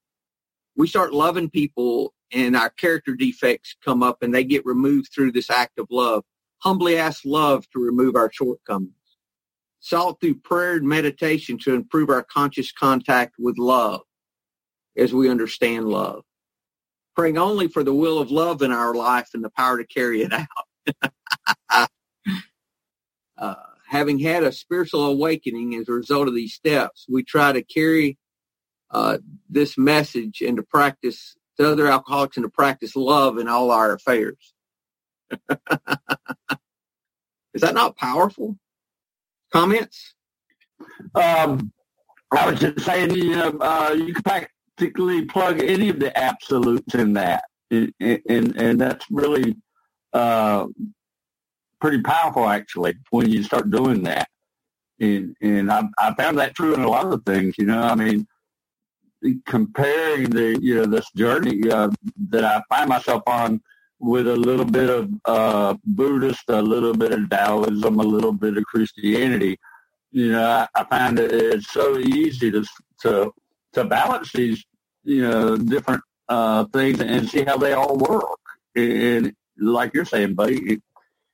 We 0.75 0.87
start 0.87 1.13
loving 1.13 1.49
people 1.49 2.13
and 2.31 2.55
our 2.55 2.69
character 2.69 3.15
defects 3.15 3.75
come 3.83 4.01
up 4.01 4.23
and 4.23 4.33
they 4.33 4.43
get 4.43 4.65
removed 4.65 5.09
through 5.13 5.31
this 5.31 5.49
act 5.49 5.77
of 5.77 5.87
love. 5.91 6.23
Humbly 6.59 6.97
ask 6.97 7.21
love 7.25 7.69
to 7.71 7.79
remove 7.79 8.15
our 8.15 8.31
shortcomings. 8.31 8.93
Sought 9.79 10.19
through 10.19 10.35
prayer 10.35 10.75
and 10.75 10.87
meditation 10.87 11.57
to 11.59 11.73
improve 11.75 12.09
our 12.09 12.23
conscious 12.23 12.71
contact 12.71 13.35
with 13.37 13.57
love 13.57 14.01
as 14.97 15.13
we 15.13 15.29
understand 15.29 15.87
love. 15.87 16.23
Praying 17.15 17.37
only 17.37 17.67
for 17.67 17.83
the 17.83 17.93
will 17.93 18.19
of 18.19 18.31
love 18.31 18.61
in 18.61 18.71
our 18.71 18.95
life 18.95 19.29
and 19.33 19.43
the 19.43 19.51
power 19.51 19.77
to 19.77 19.85
carry 19.85 20.23
it 20.23 20.33
out. 20.33 20.47
uh, 23.37 23.55
having 23.87 24.19
had 24.19 24.43
a 24.43 24.51
spiritual 24.51 25.05
awakening 25.05 25.75
as 25.75 25.87
a 25.89 25.93
result 25.93 26.27
of 26.27 26.33
these 26.33 26.53
steps, 26.53 27.05
we 27.09 27.23
try 27.23 27.51
to 27.51 27.61
carry 27.61 28.17
uh, 28.93 29.17
this 29.49 29.77
message 29.77 30.41
and 30.41 30.57
to 30.57 30.63
practice 30.63 31.35
to 31.57 31.71
other 31.71 31.87
alcoholics 31.87 32.37
and 32.37 32.45
to 32.45 32.49
practice 32.49 32.95
love 32.95 33.37
in 33.37 33.47
all 33.47 33.71
our 33.71 33.93
affairs. 33.93 34.53
Is 37.53 37.61
that 37.61 37.73
not 37.73 37.97
powerful? 37.97 38.57
Comments? 39.51 40.15
Um, 41.13 41.71
I 42.31 42.49
was 42.49 42.59
just 42.59 42.81
saying, 42.85 43.11
you 43.11 43.35
know, 43.35 43.57
uh, 43.59 43.95
you 43.95 44.13
can 44.13 44.23
practically 44.23 45.25
plug 45.25 45.61
any 45.61 45.89
of 45.89 45.99
the 45.99 46.17
absolutes 46.17 46.95
in 46.95 47.13
that, 47.13 47.43
and 47.69 47.93
and, 47.99 48.55
and 48.55 48.81
that's 48.81 49.05
really 49.11 49.55
uh, 50.13 50.65
pretty 51.79 52.01
powerful, 52.01 52.47
actually, 52.47 52.95
when 53.11 53.29
you 53.29 53.43
start 53.43 53.69
doing 53.69 54.03
that. 54.03 54.27
And 54.99 55.35
and 55.41 55.71
I, 55.71 55.83
I 55.99 56.15
found 56.15 56.39
that 56.39 56.55
true 56.55 56.73
in 56.73 56.81
a 56.81 56.89
lot 56.89 57.13
of 57.13 57.23
things. 57.23 57.55
You 57.59 57.67
know, 57.67 57.81
I 57.81 57.93
mean, 57.93 58.27
comparing 59.45 60.29
the 60.29 60.59
you 60.61 60.75
know 60.75 60.85
this 60.85 61.09
journey 61.11 61.69
uh, 61.69 61.89
that 62.29 62.43
I 62.43 62.61
find 62.69 62.89
myself 62.89 63.23
on 63.27 63.61
with 63.99 64.27
a 64.27 64.35
little 64.35 64.65
bit 64.65 64.89
of 64.89 65.09
uh, 65.25 65.75
Buddhist, 65.85 66.43
a 66.49 66.61
little 66.61 66.93
bit 66.93 67.13
of 67.13 67.29
Taoism, 67.29 67.99
a 67.99 68.03
little 68.03 68.33
bit 68.33 68.57
of 68.57 68.65
Christianity. 68.65 69.57
You 70.11 70.33
know, 70.33 70.43
I, 70.43 70.67
I 70.75 70.83
find 70.85 71.19
it 71.19 71.31
it's 71.31 71.71
so 71.71 71.97
easy 71.97 72.51
to 72.51 72.65
to 73.01 73.33
to 73.73 73.83
balance 73.85 74.31
these 74.33 74.63
you 75.03 75.21
know 75.21 75.57
different 75.57 76.03
uh, 76.29 76.65
things 76.65 76.99
and 76.99 77.29
see 77.29 77.43
how 77.43 77.57
they 77.57 77.73
all 77.73 77.97
work. 77.97 78.39
And 78.75 79.33
like 79.57 79.93
you're 79.93 80.05
saying, 80.05 80.33
buddy, 80.33 80.81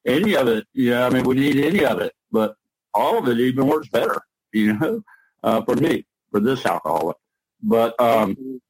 any 0.06 0.36
of 0.36 0.48
it, 0.48 0.66
yeah, 0.74 1.06
I 1.06 1.10
mean, 1.10 1.24
we 1.24 1.36
need 1.36 1.58
any 1.58 1.86
of 1.86 2.00
it, 2.00 2.14
but 2.32 2.56
all 2.94 3.18
of 3.18 3.28
it 3.28 3.40
even 3.40 3.68
works 3.68 3.90
better. 3.90 4.20
You 4.52 4.74
know, 4.74 5.04
uh, 5.44 5.62
for 5.62 5.76
me, 5.76 6.08
for 6.32 6.40
this 6.40 6.66
alcoholic. 6.66 7.18
But 7.62 8.00
um, 8.00 8.62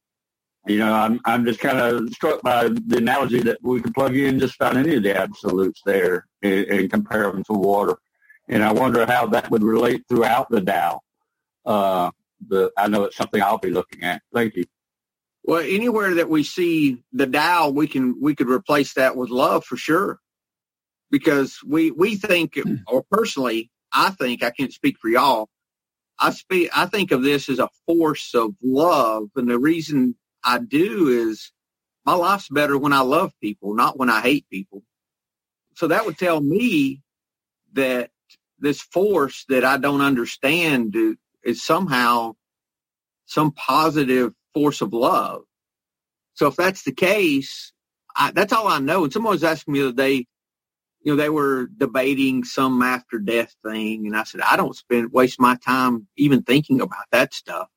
you 0.66 0.78
know, 0.78 0.92
I'm 0.92 1.20
I'm 1.24 1.44
just 1.44 1.60
kind 1.60 1.78
of 1.78 2.12
struck 2.12 2.42
by 2.42 2.68
the 2.68 2.98
analogy 2.98 3.40
that 3.40 3.58
we 3.62 3.80
can 3.80 3.92
plug 3.92 4.16
in 4.16 4.38
just 4.38 4.56
about 4.56 4.76
any 4.76 4.96
of 4.96 5.02
the 5.02 5.16
absolutes 5.16 5.80
there 5.84 6.26
and, 6.42 6.64
and, 6.66 6.90
compare 6.90 7.30
them 7.30 7.42
to 7.44 7.52
water. 7.52 7.96
And 8.48 8.62
I 8.62 8.72
wonder 8.72 9.06
how 9.06 9.26
that 9.28 9.50
would 9.50 9.62
relate 9.62 10.04
throughout 10.08 10.50
the 10.50 10.60
Tao. 10.60 11.00
Uh, 11.64 12.10
the, 12.48 12.70
I 12.76 12.88
know 12.88 13.04
it's 13.04 13.16
something 13.16 13.40
I'll 13.40 13.58
be 13.58 13.70
looking 13.70 14.02
at. 14.02 14.22
Thank 14.34 14.56
you. 14.56 14.64
Well, 15.44 15.60
anywhere 15.60 16.14
that 16.14 16.28
we 16.28 16.42
see 16.42 17.02
the 17.12 17.26
Tao, 17.26 17.70
we 17.70 17.86
can 17.86 18.20
we 18.20 18.34
could 18.34 18.48
replace 18.48 18.94
that 18.94 19.16
with 19.16 19.30
love 19.30 19.64
for 19.64 19.76
sure, 19.76 20.20
because 21.10 21.58
we 21.66 21.90
we 21.90 22.16
think, 22.16 22.58
or 22.86 23.04
personally, 23.10 23.70
I 23.92 24.10
think 24.10 24.42
I 24.42 24.50
can't 24.50 24.72
speak 24.72 24.98
for 24.98 25.08
y'all. 25.08 25.48
I 26.20 26.32
speak, 26.32 26.70
I 26.76 26.86
think 26.86 27.12
of 27.12 27.22
this 27.22 27.48
as 27.48 27.60
a 27.60 27.70
force 27.86 28.34
of 28.34 28.54
love. 28.62 29.30
And 29.36 29.50
the 29.50 29.58
reason 29.58 30.16
I 30.44 30.58
do 30.58 31.08
is 31.08 31.52
my 32.06 32.14
life's 32.14 32.48
better 32.48 32.78
when 32.78 32.92
I 32.92 33.00
love 33.00 33.32
people, 33.42 33.74
not 33.74 33.98
when 33.98 34.10
I 34.10 34.20
hate 34.20 34.46
people. 34.50 34.82
So 35.76 35.88
that 35.88 36.06
would 36.06 36.18
tell 36.18 36.40
me 36.40 37.02
that 37.74 38.10
this 38.58 38.80
force 38.82 39.44
that 39.48 39.64
I 39.64 39.78
don't 39.78 40.02
understand 40.02 40.96
is 41.42 41.62
somehow 41.62 42.34
some 43.26 43.52
positive 43.52 44.34
force 44.54 44.80
of 44.80 44.92
love. 44.92 45.42
So 46.34 46.48
if 46.48 46.56
that's 46.56 46.84
the 46.84 46.92
case, 46.92 47.72
I, 48.16 48.32
that's 48.32 48.52
all 48.52 48.68
I 48.68 48.78
know. 48.80 49.04
And 49.04 49.12
someone 49.12 49.32
was 49.32 49.44
asking 49.44 49.74
me 49.74 49.80
the 49.80 49.88
other 49.88 49.96
day, 49.96 50.26
you 51.02 51.12
know, 51.12 51.16
they 51.22 51.30
were 51.30 51.66
debating 51.66 52.44
some 52.44 52.82
after 52.82 53.18
death 53.18 53.54
thing. 53.64 54.06
And 54.06 54.16
I 54.16 54.24
said, 54.24 54.42
I 54.42 54.56
don't 54.56 54.76
spend, 54.76 55.12
waste 55.12 55.40
my 55.40 55.56
time 55.56 56.06
even 56.16 56.42
thinking 56.42 56.80
about 56.80 57.06
that 57.10 57.32
stuff. 57.32 57.68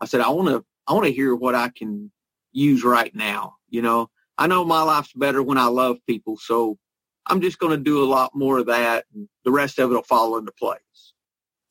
I 0.00 0.06
said, 0.06 0.20
I 0.20 0.30
want 0.30 0.48
to, 0.48 0.64
I 0.86 0.94
want 0.94 1.06
to 1.06 1.12
hear 1.12 1.34
what 1.34 1.54
I 1.54 1.68
can 1.68 2.10
use 2.52 2.82
right 2.84 3.14
now. 3.14 3.56
You 3.68 3.82
know, 3.82 4.10
I 4.38 4.46
know 4.46 4.64
my 4.64 4.82
life's 4.82 5.12
better 5.12 5.42
when 5.42 5.58
I 5.58 5.66
love 5.66 5.98
people. 6.06 6.38
So 6.38 6.78
I'm 7.26 7.40
just 7.40 7.58
going 7.58 7.76
to 7.76 7.82
do 7.82 8.02
a 8.02 8.08
lot 8.08 8.34
more 8.34 8.58
of 8.58 8.66
that. 8.66 9.04
And 9.14 9.28
the 9.44 9.50
rest 9.50 9.78
of 9.78 9.90
it 9.90 9.94
will 9.94 10.02
fall 10.02 10.38
into 10.38 10.52
place. 10.52 10.80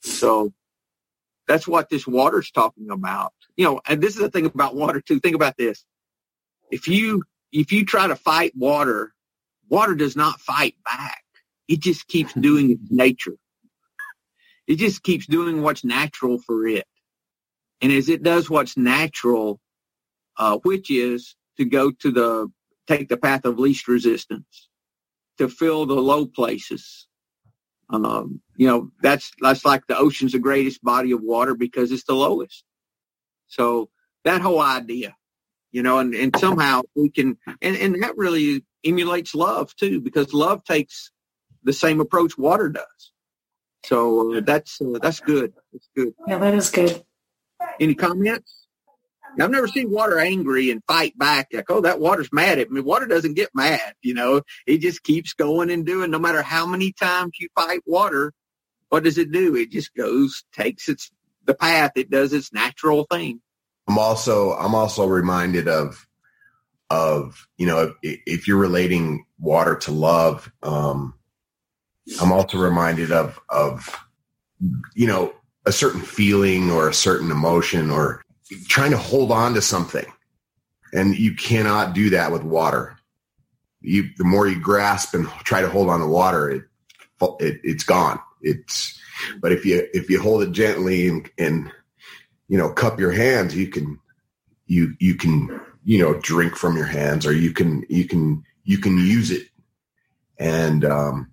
So 0.02 0.54
that's 1.48 1.68
what 1.68 1.90
this 1.90 2.06
water's 2.06 2.52
talking 2.52 2.92
about. 2.92 3.34
You 3.58 3.66
know, 3.66 3.82
and 3.88 4.02
this 4.02 4.16
is 4.16 4.22
the 4.22 4.30
thing 4.30 4.46
about 4.46 4.76
water 4.76 5.02
too. 5.02 5.20
Think 5.20 5.36
about 5.36 5.58
this. 5.58 5.84
If 6.70 6.88
you, 6.88 7.24
if 7.52 7.72
you 7.72 7.86
try 7.86 8.06
to 8.08 8.16
fight 8.16 8.54
water 8.56 9.15
Water 9.70 9.96
does 9.96 10.16
not 10.16 10.40
fight 10.40 10.76
back. 10.84 11.24
It 11.68 11.82
just 11.82 12.08
keeps 12.08 12.34
doing 12.40 12.72
its 12.72 12.92
nature. 12.92 13.38
It 14.68 14.78
just 14.78 15.04
keeps 15.04 15.28
doing 15.28 15.62
what's 15.62 15.84
natural 15.84 16.40
for 16.40 16.68
it. 16.68 16.86
And 17.82 17.92
as 17.92 18.10
it 18.10 18.24
does 18.24 18.50
what's 18.50 18.78
natural, 18.78 19.60
uh, 20.38 20.58
which 20.64 20.90
is 20.90 21.36
to 21.58 21.66
go 21.66 21.92
to 21.92 22.12
the, 22.12 22.52
take 22.88 23.10
the 23.10 23.18
path 23.18 23.46
of 23.46 23.60
least 23.60 23.88
resistance, 23.88 24.70
to 25.38 25.50
fill 25.50 25.86
the 25.86 25.94
low 25.94 26.26
places. 26.26 27.08
Um, 27.90 28.42
you 28.58 28.68
know, 28.68 28.90
that's, 29.04 29.32
that's 29.40 29.64
like 29.66 29.86
the 29.88 29.98
ocean's 29.98 30.32
the 30.32 30.40
greatest 30.40 30.84
body 30.84 31.12
of 31.12 31.22
water 31.22 31.54
because 31.54 31.92
it's 31.92 32.06
the 32.06 32.16
lowest. 32.16 32.64
So 33.48 33.90
that 34.24 34.42
whole 34.42 34.62
idea, 34.62 35.16
you 35.72 35.84
know, 35.84 36.00
and, 36.00 36.16
and 36.16 36.36
somehow 36.38 36.82
we 36.96 37.10
can, 37.12 37.38
and, 37.62 37.76
and 37.76 38.02
that 38.02 38.18
really 38.18 38.65
emulates 38.86 39.36
love 39.36 39.76
too, 39.76 40.02
because 40.02 40.34
love 40.34 40.64
takes 40.64 41.12
the 41.64 41.74
same 41.74 42.00
approach 42.00 42.38
water 42.38 42.70
does. 42.70 43.12
So 43.86 44.38
uh, 44.38 44.42
that's 44.42 44.82
uh, 44.82 45.00
that's 45.02 45.20
good. 45.20 45.54
That's 45.72 45.90
good. 45.96 46.14
Yeah, 46.28 46.38
that 46.40 46.54
is 46.54 46.70
good. 46.70 47.04
Any 47.80 47.96
comments? 47.96 48.68
I've 49.40 49.52
never 49.52 49.68
seen 49.68 49.92
water 49.92 50.18
angry 50.18 50.72
and 50.72 50.82
fight 50.88 51.18
back. 51.18 51.48
Like, 51.52 51.70
oh, 51.70 51.82
that 51.82 52.00
water's 52.00 52.32
mad 52.32 52.58
at 52.58 52.72
me. 52.72 52.80
Water 52.80 53.06
doesn't 53.06 53.34
get 53.34 53.50
mad. 53.54 53.94
You 54.02 54.14
know, 54.14 54.42
it 54.66 54.78
just 54.78 55.04
keeps 55.04 55.34
going 55.34 55.70
and 55.70 55.86
doing. 55.86 56.10
No 56.10 56.20
matter 56.20 56.42
how 56.42 56.66
many 56.66 56.94
times 56.94 57.34
you 57.40 57.50
fight 57.54 57.82
water, 57.86 58.32
what 58.90 59.04
does 59.04 59.18
it 59.18 59.32
do? 59.32 59.56
It 59.56 59.72
just 59.72 59.94
goes, 59.94 60.46
takes 60.54 60.88
its 60.88 61.12
the 61.46 61.54
path. 61.54 61.92
It 61.96 62.10
does 62.10 62.34
its 62.34 62.54
natural 62.54 63.06
thing. 63.12 63.42
I'm 63.88 64.00
also 64.00 64.54
I'm 64.54 64.74
also 64.74 65.06
reminded 65.06 65.68
of 65.68 66.05
of 66.90 67.48
you 67.58 67.66
know 67.66 67.94
if, 68.02 68.20
if 68.26 68.48
you're 68.48 68.58
relating 68.58 69.26
water 69.40 69.76
to 69.76 69.92
love 69.92 70.52
um 70.62 71.14
i'm 72.22 72.32
also 72.32 72.58
reminded 72.58 73.12
of 73.12 73.40
of 73.50 74.00
you 74.94 75.08
know 75.08 75.34
a 75.66 75.72
certain 75.72 76.02
feeling 76.02 76.72
or 76.72 76.88
a 76.88 76.94
certain 76.94 77.32
emotion 77.32 77.90
or 77.90 78.24
trying 78.68 78.92
to 78.92 78.98
hold 78.98 79.32
on 79.32 79.54
to 79.56 79.62
something. 79.62 80.06
And 80.94 81.18
you 81.18 81.36
cannot 81.36 81.94
do 81.94 82.12
that 82.12 82.32
with 82.32 82.44
water. 82.44 82.98
You 83.82 84.10
the 84.18 84.24
more 84.24 84.48
you 84.48 84.60
grasp 84.60 85.14
and 85.14 85.28
try 85.44 85.62
to 85.62 85.70
hold 85.70 85.90
on 85.90 86.00
to 86.00 86.08
water 86.08 86.50
it, 86.50 86.64
it 87.40 87.60
it's 87.64 87.84
gone. 87.84 88.20
It's 88.42 89.00
but 89.42 89.52
if 89.52 89.66
you 89.66 89.88
if 89.94 90.10
you 90.10 90.22
hold 90.22 90.44
it 90.44 90.52
gently 90.52 91.08
and, 91.08 91.30
and 91.38 91.72
you 92.48 92.58
know 92.58 92.70
cup 92.70 93.00
your 93.00 93.12
hands 93.12 93.56
you 93.56 93.68
can 93.68 94.00
you 94.66 94.96
you 95.00 95.16
can 95.16 95.62
you 95.86 96.00
know 96.00 96.16
drink 96.16 96.56
from 96.58 96.76
your 96.76 96.88
hands 96.88 97.26
or 97.26 97.32
you 97.32 97.54
can 97.54 97.86
you 97.88 98.06
can 98.06 98.44
you 98.64 98.80
can 98.80 98.98
use 98.98 99.32
it. 99.32 99.48
And 100.38 100.84
um 100.84 101.32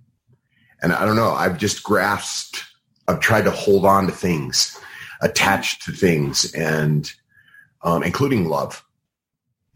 and 0.81 0.93
i 0.93 1.05
don't 1.05 1.17
know 1.17 1.31
i've 1.33 1.59
just 1.59 1.83
grasped 1.83 2.65
i've 3.09 3.19
tried 3.19 3.43
to 3.43 3.51
hold 3.51 3.85
on 3.85 4.07
to 4.07 4.13
things 4.13 4.79
attached 5.23 5.83
to 5.83 5.93
things 5.93 6.53
and 6.55 7.13
um 7.83 8.03
including 8.05 8.49
love. 8.49 8.85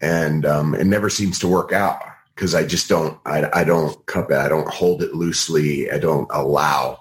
And 0.01 0.45
um 0.47 0.75
it 0.75 0.87
never 0.87 1.09
seems 1.11 1.39
to 1.41 1.49
work 1.49 1.73
out 1.73 2.01
because 2.35 2.55
i 2.55 2.65
just 2.65 2.89
don't 2.89 3.19
i, 3.25 3.49
I 3.53 3.65
don't 3.65 4.05
cup 4.07 4.31
it 4.31 4.37
i 4.37 4.49
don't 4.49 4.69
hold 4.69 5.03
it 5.03 5.15
loosely 5.15 5.91
i 5.91 5.99
don't 5.99 6.29
allow. 6.31 6.99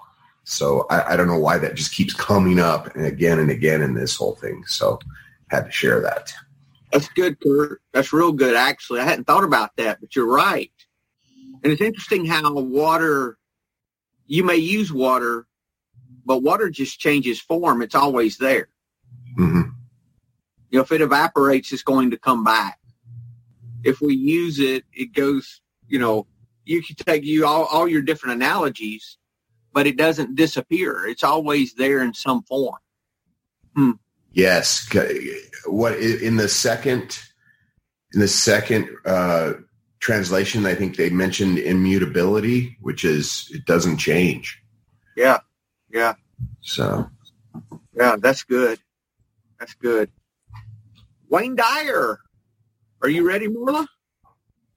So 0.48 0.86
I, 0.90 1.12
I 1.12 1.16
don't 1.16 1.26
know 1.26 1.38
why 1.38 1.58
that 1.58 1.74
just 1.74 1.92
keeps 1.92 2.14
coming 2.14 2.58
up 2.58 2.94
and 2.96 3.04
again 3.04 3.38
and 3.38 3.50
again 3.50 3.82
in 3.82 3.94
this 3.94 4.16
whole 4.16 4.36
thing 4.36 4.64
so 4.66 4.98
had 5.48 5.66
to 5.66 5.70
share 5.70 6.00
that 6.00 6.32
that's 6.96 7.08
good, 7.10 7.38
Kurt. 7.40 7.82
That's 7.92 8.14
real 8.14 8.32
good, 8.32 8.56
actually. 8.56 9.00
I 9.00 9.04
hadn't 9.04 9.26
thought 9.26 9.44
about 9.44 9.76
that, 9.76 10.00
but 10.00 10.16
you're 10.16 10.32
right. 10.32 10.72
And 11.62 11.70
it's 11.70 11.82
interesting 11.82 12.24
how 12.24 12.54
water, 12.54 13.36
you 14.26 14.42
may 14.42 14.56
use 14.56 14.90
water, 14.90 15.46
but 16.24 16.42
water 16.42 16.70
just 16.70 16.98
changes 16.98 17.38
form. 17.38 17.82
It's 17.82 17.94
always 17.94 18.38
there. 18.38 18.68
Mm-hmm. 19.38 19.72
You 20.70 20.78
know, 20.78 20.80
if 20.80 20.90
it 20.90 21.02
evaporates, 21.02 21.70
it's 21.70 21.82
going 21.82 22.12
to 22.12 22.18
come 22.18 22.42
back. 22.44 22.78
If 23.84 24.00
we 24.00 24.14
use 24.14 24.58
it, 24.58 24.84
it 24.94 25.12
goes, 25.12 25.60
you 25.88 25.98
know, 25.98 26.26
you 26.64 26.82
can 26.82 26.96
take 26.96 27.24
you 27.24 27.46
all, 27.46 27.66
all 27.66 27.86
your 27.86 28.00
different 28.00 28.36
analogies, 28.36 29.18
but 29.74 29.86
it 29.86 29.98
doesn't 29.98 30.34
disappear. 30.34 31.06
It's 31.06 31.24
always 31.24 31.74
there 31.74 32.02
in 32.02 32.14
some 32.14 32.42
form. 32.44 32.78
Hmm. 33.74 33.90
Yes. 34.36 34.86
What 35.64 35.98
in 35.98 36.36
the 36.36 36.46
second, 36.46 37.18
in 38.12 38.20
the 38.20 38.28
second, 38.28 38.90
uh, 39.06 39.54
translation, 39.98 40.66
I 40.66 40.74
think 40.74 40.96
they 40.96 41.08
mentioned 41.08 41.58
immutability, 41.58 42.76
which 42.82 43.02
is 43.02 43.50
it 43.52 43.64
doesn't 43.64 43.96
change. 43.96 44.62
Yeah. 45.16 45.38
Yeah. 45.90 46.14
So. 46.60 47.10
Yeah, 47.94 48.16
that's 48.18 48.42
good. 48.42 48.78
That's 49.58 49.72
good. 49.72 50.10
Wayne 51.30 51.56
Dyer. 51.56 52.20
Are 53.02 53.08
you 53.08 53.26
ready, 53.26 53.48
Marla? 53.48 53.86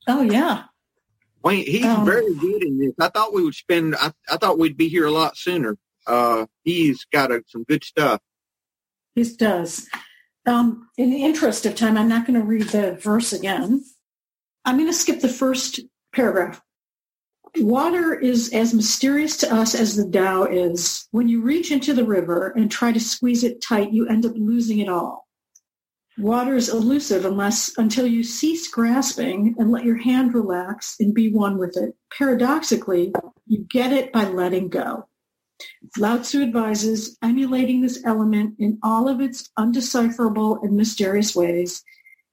Oh 0.07 0.21
yeah. 0.21 0.63
Wayne, 1.43 1.65
he's 1.65 1.85
um, 1.85 2.05
very 2.05 2.33
good 2.35 2.63
in 2.63 2.79
this. 2.79 2.93
I 2.97 3.09
thought 3.09 3.33
we 3.33 3.43
would 3.43 3.55
spend. 3.55 3.95
I, 3.97 4.13
I 4.31 4.37
thought 4.37 4.57
we'd 4.57 4.77
be 4.77 4.87
here 4.87 5.05
a 5.05 5.11
lot 5.11 5.35
sooner. 5.35 5.77
Uh, 6.07 6.45
he's 6.63 7.05
got 7.11 7.29
a, 7.29 7.43
some 7.47 7.65
good 7.65 7.83
stuff. 7.83 8.21
He 9.19 9.36
does. 9.36 9.88
Um, 10.45 10.88
in 10.97 11.10
the 11.10 11.23
interest 11.23 11.65
of 11.65 11.75
time, 11.75 11.97
I'm 11.97 12.08
not 12.08 12.25
going 12.25 12.39
to 12.39 12.45
read 12.45 12.69
the 12.69 12.93
verse 12.93 13.34
again. 13.34 13.84
I'm 14.65 14.77
going 14.77 14.88
to 14.88 14.93
skip 14.93 15.19
the 15.19 15.27
first 15.27 15.82
paragraph. 16.13 16.62
Water 17.58 18.13
is 18.13 18.53
as 18.53 18.73
mysterious 18.73 19.36
to 19.38 19.53
us 19.53 19.75
as 19.75 19.95
the 19.95 20.10
Tao 20.10 20.43
is. 20.43 21.08
When 21.12 21.27
you 21.27 21.41
reach 21.41 21.71
into 21.71 21.93
the 21.93 22.05
river 22.05 22.53
and 22.55 22.71
try 22.71 22.91
to 22.91 22.99
squeeze 22.99 23.43
it 23.43 23.62
tight, 23.62 23.91
you 23.91 24.08
end 24.08 24.25
up 24.25 24.34
losing 24.36 24.79
it 24.79 24.89
all. 24.89 25.27
Water 26.17 26.55
is 26.55 26.69
elusive 26.69 27.25
unless 27.25 27.77
until 27.77 28.05
you 28.05 28.23
cease 28.23 28.69
grasping 28.69 29.55
and 29.58 29.71
let 29.71 29.86
your 29.86 29.97
hand 29.97 30.34
relax 30.34 30.95
and 30.99 31.13
be 31.13 31.32
one 31.32 31.58
with 31.58 31.75
it. 31.77 31.95
Paradoxically, 32.15 33.13
you 33.47 33.65
get 33.69 33.91
it 33.91 34.13
by 34.13 34.25
letting 34.25 34.69
go. 34.69 35.08
Lao 35.97 36.17
Tzu 36.17 36.41
advises 36.41 37.17
emulating 37.21 37.81
this 37.81 38.01
element 38.05 38.55
in 38.59 38.79
all 38.83 39.07
of 39.07 39.21
its 39.21 39.49
undecipherable 39.57 40.59
and 40.63 40.75
mysterious 40.75 41.35
ways, 41.35 41.83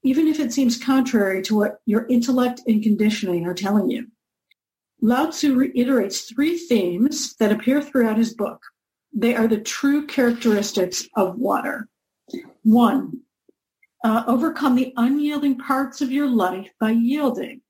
even 0.03 0.29
if 0.29 0.39
it 0.39 0.53
seems 0.53 0.83
contrary 0.83 1.43
to 1.43 1.57
what 1.57 1.81
your 1.87 2.07
intellect 2.07 2.63
and 2.67 2.83
conditioning 2.83 3.47
are 3.47 3.55
telling 3.55 3.91
you. 3.91 4.07
Lao 5.01 5.27
Tzu 5.27 5.55
reiterates 5.55 6.23
three 6.23 6.57
themes 6.57 7.35
that 7.39 7.53
appear 7.53 7.83
throughout 7.83 8.17
his 8.17 8.35
book. 8.35 8.63
They 9.13 9.35
are 9.35 9.49
the 9.49 9.61
true 9.61 10.07
characteristics 10.07 11.09
of 11.17 11.39
water. 11.39 11.89
One, 12.63 13.21
uh, 14.05 14.25
overcome 14.27 14.77
the 14.77 14.93
unyielding 14.97 15.59
parts 15.59 16.01
of 16.01 16.13
your 16.13 16.29
life 16.29 16.71
by 16.79 16.91
yielding. 16.91 17.63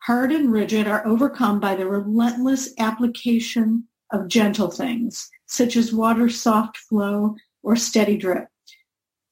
Hard 0.00 0.32
and 0.32 0.52
rigid 0.52 0.86
are 0.86 1.06
overcome 1.06 1.60
by 1.60 1.74
the 1.76 1.86
relentless 1.86 2.74
application 2.78 3.88
of 4.12 4.28
gentle 4.28 4.70
things, 4.70 5.30
such 5.46 5.76
as 5.76 5.92
water's 5.92 6.40
soft 6.40 6.76
flow 6.76 7.36
or 7.62 7.76
steady 7.76 8.16
drip. 8.16 8.48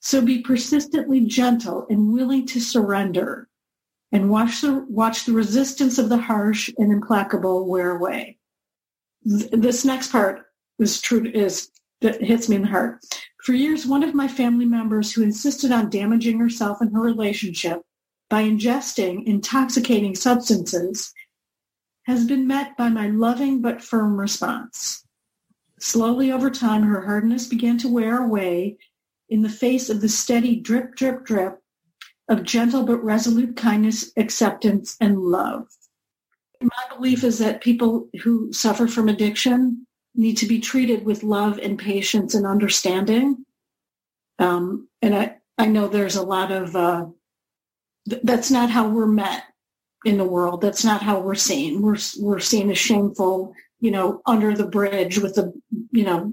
So 0.00 0.20
be 0.20 0.42
persistently 0.42 1.20
gentle 1.20 1.86
and 1.88 2.12
willing 2.12 2.46
to 2.48 2.60
surrender 2.60 3.48
and 4.12 4.30
watch 4.30 4.60
the, 4.60 4.84
watch 4.88 5.24
the 5.24 5.32
resistance 5.32 5.98
of 5.98 6.08
the 6.08 6.18
harsh 6.18 6.70
and 6.78 6.92
implacable 6.92 7.66
wear 7.66 7.96
away. 7.96 8.38
This 9.22 9.84
next 9.84 10.12
part 10.12 10.42
is 10.78 11.00
true, 11.00 11.24
is, 11.24 11.70
that 12.00 12.22
hits 12.22 12.48
me 12.48 12.56
in 12.56 12.62
the 12.62 12.68
heart. 12.68 13.02
For 13.42 13.54
years, 13.54 13.86
one 13.86 14.02
of 14.02 14.14
my 14.14 14.28
family 14.28 14.66
members 14.66 15.12
who 15.12 15.22
insisted 15.22 15.72
on 15.72 15.90
damaging 15.90 16.38
herself 16.38 16.80
and 16.80 16.92
her 16.92 17.00
relationship 17.00 17.80
by 18.28 18.42
ingesting 18.42 19.24
intoxicating 19.26 20.14
substances 20.14 21.12
has 22.06 22.24
been 22.26 22.46
met 22.46 22.76
by 22.76 22.88
my 22.88 23.08
loving 23.08 23.62
but 23.62 23.82
firm 23.82 24.18
response. 24.18 25.04
Slowly 25.80 26.30
over 26.30 26.50
time, 26.50 26.82
her 26.82 27.02
hardness 27.02 27.46
began 27.46 27.78
to 27.78 27.88
wear 27.88 28.22
away 28.22 28.76
in 29.28 29.42
the 29.42 29.48
face 29.48 29.90
of 29.90 30.00
the 30.00 30.08
steady 30.08 30.56
drip, 30.56 30.94
drip, 30.94 31.24
drip 31.24 31.60
of 32.28 32.42
gentle 32.42 32.84
but 32.84 33.02
resolute 33.04 33.56
kindness, 33.56 34.12
acceptance, 34.16 34.96
and 35.00 35.18
love. 35.18 35.66
My 36.62 36.96
belief 36.96 37.24
is 37.24 37.38
that 37.38 37.60
people 37.60 38.08
who 38.22 38.52
suffer 38.52 38.86
from 38.86 39.08
addiction 39.08 39.86
need 40.14 40.36
to 40.38 40.46
be 40.46 40.60
treated 40.60 41.04
with 41.04 41.22
love 41.22 41.58
and 41.58 41.78
patience 41.78 42.34
and 42.34 42.46
understanding. 42.46 43.44
Um, 44.38 44.88
and 45.02 45.14
I, 45.14 45.36
I 45.58 45.66
know 45.66 45.88
there's 45.88 46.16
a 46.16 46.22
lot 46.22 46.50
of, 46.50 46.74
uh, 46.74 47.06
th- 48.08 48.22
that's 48.22 48.50
not 48.50 48.70
how 48.70 48.88
we're 48.88 49.06
met 49.06 49.42
in 50.04 50.18
the 50.18 50.24
world. 50.24 50.60
That's 50.60 50.84
not 50.84 51.02
how 51.02 51.20
we're 51.20 51.34
seen. 51.34 51.82
We're, 51.82 51.98
we're 52.18 52.40
seen 52.40 52.70
as 52.70 52.78
shameful, 52.78 53.54
you 53.80 53.90
know, 53.90 54.20
under 54.26 54.54
the 54.54 54.66
bridge 54.66 55.18
with 55.18 55.38
a, 55.38 55.52
you 55.90 56.04
know, 56.04 56.32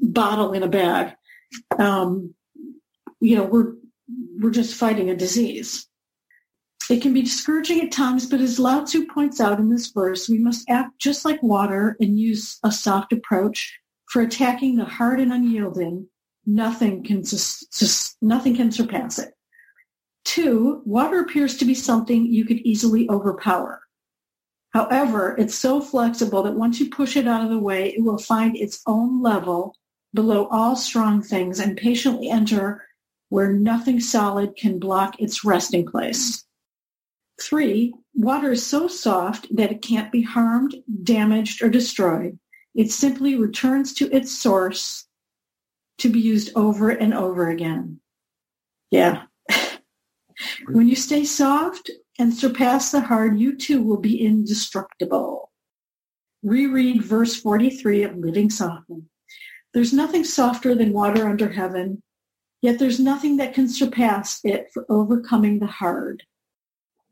bottle 0.00 0.52
in 0.52 0.62
a 0.62 0.68
bag. 0.68 1.14
Um, 1.78 2.34
you 3.20 3.36
know, 3.36 3.44
we're, 3.44 3.74
we're 4.38 4.50
just 4.50 4.74
fighting 4.74 5.10
a 5.10 5.16
disease. 5.16 5.86
It 6.90 7.00
can 7.00 7.14
be 7.14 7.22
discouraging 7.22 7.80
at 7.80 7.92
times, 7.92 8.26
but 8.26 8.40
as 8.40 8.58
Lao 8.58 8.84
Tzu 8.84 9.06
points 9.06 9.40
out 9.40 9.58
in 9.58 9.70
this 9.70 9.88
verse, 9.88 10.28
we 10.28 10.38
must 10.38 10.68
act 10.68 10.98
just 10.98 11.24
like 11.24 11.42
water 11.42 11.96
and 12.00 12.18
use 12.18 12.58
a 12.62 12.70
soft 12.70 13.12
approach 13.12 13.78
for 14.10 14.20
attacking 14.20 14.76
the 14.76 14.84
hard 14.84 15.18
and 15.20 15.32
unyielding. 15.32 16.08
Nothing 16.44 17.02
can, 17.02 17.24
sus- 17.24 18.16
nothing 18.20 18.54
can 18.54 18.70
surpass 18.70 19.18
it. 19.18 19.33
Two, 20.24 20.82
water 20.84 21.20
appears 21.20 21.56
to 21.58 21.64
be 21.64 21.74
something 21.74 22.26
you 22.26 22.44
could 22.44 22.58
easily 22.60 23.08
overpower. 23.08 23.82
However, 24.70 25.36
it's 25.38 25.54
so 25.54 25.80
flexible 25.80 26.42
that 26.42 26.56
once 26.56 26.80
you 26.80 26.90
push 26.90 27.16
it 27.16 27.28
out 27.28 27.44
of 27.44 27.50
the 27.50 27.58
way, 27.58 27.90
it 27.90 28.02
will 28.02 28.18
find 28.18 28.56
its 28.56 28.82
own 28.86 29.22
level 29.22 29.76
below 30.12 30.46
all 30.48 30.74
strong 30.74 31.22
things 31.22 31.60
and 31.60 31.76
patiently 31.76 32.28
enter 32.28 32.84
where 33.28 33.52
nothing 33.52 34.00
solid 34.00 34.56
can 34.56 34.78
block 34.78 35.20
its 35.20 35.44
resting 35.44 35.86
place. 35.86 36.44
Three, 37.40 37.94
water 38.14 38.52
is 38.52 38.64
so 38.64 38.88
soft 38.88 39.54
that 39.54 39.72
it 39.72 39.82
can't 39.82 40.10
be 40.12 40.22
harmed, 40.22 40.74
damaged, 41.02 41.62
or 41.62 41.68
destroyed. 41.68 42.38
It 42.74 42.90
simply 42.90 43.36
returns 43.36 43.94
to 43.94 44.10
its 44.14 44.36
source 44.36 45.06
to 45.98 46.08
be 46.08 46.20
used 46.20 46.50
over 46.56 46.90
and 46.90 47.14
over 47.14 47.50
again. 47.50 48.00
Yeah. 48.90 49.24
When 50.68 50.88
you 50.88 50.96
stay 50.96 51.24
soft 51.24 51.90
and 52.18 52.32
surpass 52.32 52.92
the 52.92 53.00
hard, 53.00 53.38
you 53.38 53.56
too 53.56 53.82
will 53.82 54.00
be 54.00 54.24
indestructible. 54.24 55.50
Reread 56.42 57.02
verse 57.02 57.34
43 57.36 58.02
of 58.02 58.16
Living 58.16 58.50
Softly. 58.50 59.02
There's 59.72 59.92
nothing 59.92 60.24
softer 60.24 60.74
than 60.74 60.92
water 60.92 61.26
under 61.28 61.48
heaven, 61.48 62.02
yet 62.60 62.78
there's 62.78 63.00
nothing 63.00 63.38
that 63.38 63.54
can 63.54 63.68
surpass 63.68 64.40
it 64.44 64.68
for 64.72 64.84
overcoming 64.88 65.58
the 65.58 65.66
hard. 65.66 66.22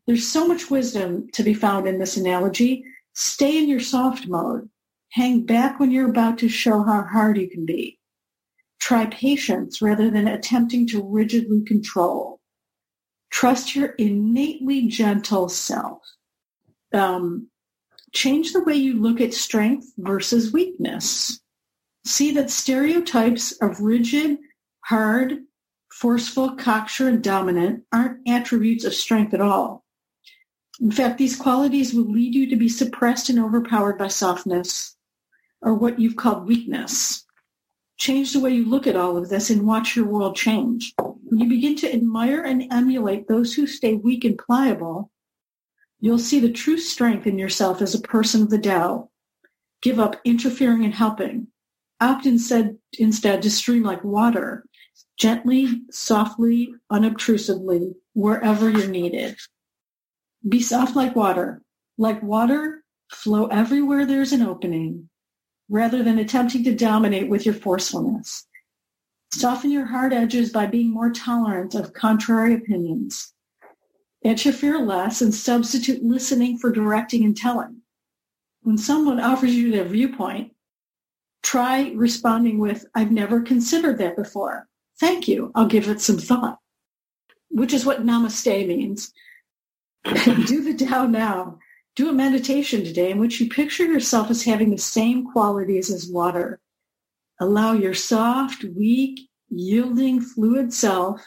There's 0.07 0.29
so 0.29 0.47
much 0.47 0.71
wisdom 0.71 1.29
to 1.33 1.43
be 1.43 1.55
found 1.55 1.89
in 1.89 1.99
this 1.99 2.17
analogy. 2.17 2.85
Stay 3.15 3.59
in 3.59 3.69
your 3.69 3.81
soft 3.81 4.29
mode. 4.29 4.69
Hang 5.11 5.45
back 5.47 5.81
when 5.81 5.91
you're 5.91 6.11
about 6.11 6.39
to 6.39 6.49
show 6.49 6.83
how 6.83 7.03
hard 7.03 7.39
you 7.39 7.49
can 7.49 7.65
be. 7.65 7.99
Try 8.81 9.07
patience 9.07 9.81
rather 9.81 10.11
than 10.11 10.29
attempting 10.29 10.87
to 10.89 11.03
rigidly 11.03 11.63
control. 11.63 12.41
Trust 13.33 13.75
your 13.75 13.89
innately 13.99 14.87
gentle 14.89 15.49
self. 15.49 16.03
Um, 16.93 17.49
change 18.13 18.53
the 18.53 18.63
way 18.63 18.75
you 18.75 19.01
look 19.01 19.21
at 19.21 19.33
strength 19.33 19.91
versus 19.97 20.53
weakness. 20.53 21.41
See 22.05 22.33
that 22.33 22.51
stereotypes 22.51 23.53
of 23.53 23.81
rigid, 23.81 24.39
hard, 24.85 25.39
forceful, 25.91 26.57
cocksure, 26.57 27.09
and 27.09 27.23
dominant 27.23 27.85
aren't 27.91 28.29
attributes 28.29 28.85
of 28.85 28.95
strength 28.95 29.33
at 29.33 29.41
all. 29.41 29.83
In 30.81 30.91
fact, 30.91 31.17
these 31.17 31.37
qualities 31.37 31.95
will 31.95 32.11
lead 32.11 32.35
you 32.35 32.51
to 32.51 32.57
be 32.57 32.69
suppressed 32.69 33.31
and 33.31 33.39
overpowered 33.39 33.97
by 33.97 34.09
softness 34.09 34.97
or 35.63 35.75
what 35.75 35.99
you've 35.99 36.17
called 36.17 36.47
weakness. 36.47 37.22
Change 37.99 38.33
the 38.33 38.41
way 38.41 38.51
you 38.51 38.69
look 38.69 38.87
at 38.87 38.97
all 38.97 39.17
of 39.17 39.29
this 39.29 39.51
and 39.51 39.67
watch 39.67 39.95
your 39.95 40.07
world 40.07 40.37
change. 40.37 40.93
When 40.99 41.41
you 41.41 41.49
begin 41.49 41.77
to 41.77 41.93
admire 41.93 42.43
and 42.43 42.73
emulate 42.73 43.29
those 43.29 43.55
who 43.55 43.67
stay 43.67 43.95
weak 43.95 44.25
and 44.25 44.37
pliable, 44.37 45.11
you'll 46.01 46.19
see 46.19 46.41
the 46.41 46.51
true 46.53 46.79
strength 46.79 47.27
in 47.27 47.39
yourself 47.39 47.81
as 47.81 47.95
a 47.95 48.01
person 48.01 48.43
of 48.43 48.51
the 48.51 48.59
Tao. 48.59 49.11
Give 49.83 49.99
up 50.01 50.17
interfering 50.25 50.85
and 50.85 50.95
helping. 50.95 51.49
Opt 52.01 52.27
instead, 52.27 52.77
instead 52.99 53.43
to 53.43 53.51
stream 53.51 53.85
like 53.85 54.03
water, 54.03 54.65
gently, 55.17 55.83
softly, 55.91 56.75
unobtrusively, 56.91 57.95
wherever 58.15 58.69
you're 58.69 58.89
needed. 58.89 59.37
Be 60.49 60.61
soft 60.61 60.97
like 60.97 61.15
water. 61.15 61.63
Like 61.97 62.23
water, 62.23 62.83
flow 63.13 63.47
everywhere 63.47 64.05
there's 64.05 64.33
an 64.33 64.43
opening, 64.43 65.09
rather 65.73 66.03
than 66.03 66.19
attempting 66.19 66.63
to 66.63 66.75
dominate 66.75 67.31
with 67.31 67.47
your 67.47 67.55
forcefulness. 67.55 68.47
Soften 69.33 69.71
your 69.71 69.87
hard 69.87 70.13
edges 70.13 70.53
by 70.53 70.67
being 70.67 70.93
more 70.93 71.11
tolerant 71.11 71.75
of 71.75 71.95
contrary 71.95 72.55
opinions. 72.55 73.33
Interfere 74.23 74.79
less 74.79 75.23
and 75.23 75.35
substitute 75.35 76.05
listening 76.05 76.59
for 76.59 76.71
directing 76.71 77.25
and 77.25 77.35
telling. 77.35 77.81
When 78.61 78.77
someone 78.77 79.19
offers 79.19 79.55
you 79.55 79.73
their 79.73 79.87
viewpoint, 79.87 80.53
try 81.43 81.91
responding 81.95 82.59
with, 82.59 82.85
I've 82.95 83.11
never 83.11 83.41
considered 83.41 83.97
that 83.97 84.15
before. 84.15 84.69
Thank 85.01 85.27
you. 85.27 85.53
I'll 85.55 85.67
give 85.67 85.89
it 85.89 86.03
some 86.03 86.19
thought, 86.19 86.59
which 87.49 87.73
is 87.73 87.87
what 87.87 88.05
namaste 88.05 88.69
means. 88.69 89.11
Do 90.05 90.63
the 90.63 90.77
Tao 90.85 91.07
now. 91.07 91.61
Do 91.95 92.09
a 92.09 92.13
meditation 92.13 92.85
today 92.85 93.11
in 93.11 93.19
which 93.19 93.39
you 93.41 93.51
picture 93.51 93.85
yourself 93.85 94.31
as 94.31 94.45
having 94.45 94.71
the 94.71 94.79
same 94.79 95.31
qualities 95.31 95.91
as 95.91 96.09
water. 96.09 96.59
Allow 97.39 97.75
your 97.75 97.93
soft, 97.93 98.65
weak, 98.65 99.29
yielding, 99.51 100.21
fluid 100.21 100.73
self 100.73 101.21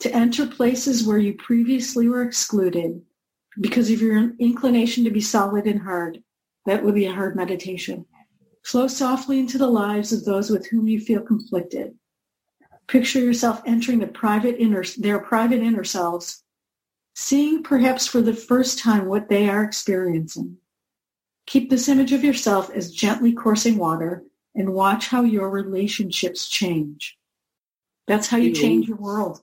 to 0.00 0.14
enter 0.14 0.46
places 0.46 1.06
where 1.06 1.18
you 1.18 1.34
previously 1.34 2.08
were 2.08 2.22
excluded 2.22 3.02
because 3.60 3.90
of 3.90 4.00
your 4.00 4.32
inclination 4.38 5.04
to 5.04 5.10
be 5.10 5.20
solid 5.20 5.66
and 5.66 5.82
hard. 5.82 6.22
That 6.66 6.82
would 6.82 6.94
be 6.94 7.04
a 7.04 7.12
hard 7.12 7.36
meditation. 7.36 8.06
Flow 8.64 8.88
softly 8.88 9.38
into 9.38 9.58
the 9.58 9.66
lives 9.66 10.12
of 10.12 10.24
those 10.24 10.48
with 10.48 10.66
whom 10.68 10.88
you 10.88 10.98
feel 10.98 11.20
conflicted. 11.20 11.94
Picture 12.86 13.20
yourself 13.20 13.60
entering 13.66 13.98
the 13.98 14.06
private 14.06 14.56
inner, 14.58 14.84
their 14.96 15.18
private 15.18 15.60
inner 15.60 15.84
selves, 15.84 16.43
seeing 17.14 17.62
perhaps 17.62 18.06
for 18.06 18.20
the 18.20 18.34
first 18.34 18.78
time 18.78 19.06
what 19.06 19.28
they 19.28 19.48
are 19.48 19.62
experiencing. 19.62 20.56
Keep 21.46 21.70
this 21.70 21.88
image 21.88 22.12
of 22.12 22.24
yourself 22.24 22.70
as 22.70 22.90
gently 22.90 23.32
coursing 23.32 23.78
water 23.78 24.24
and 24.54 24.74
watch 24.74 25.08
how 25.08 25.22
your 25.22 25.50
relationships 25.50 26.48
change. 26.48 27.16
That's 28.06 28.26
how 28.26 28.36
you 28.36 28.52
change 28.52 28.88
your 28.88 28.96
world. 28.96 29.40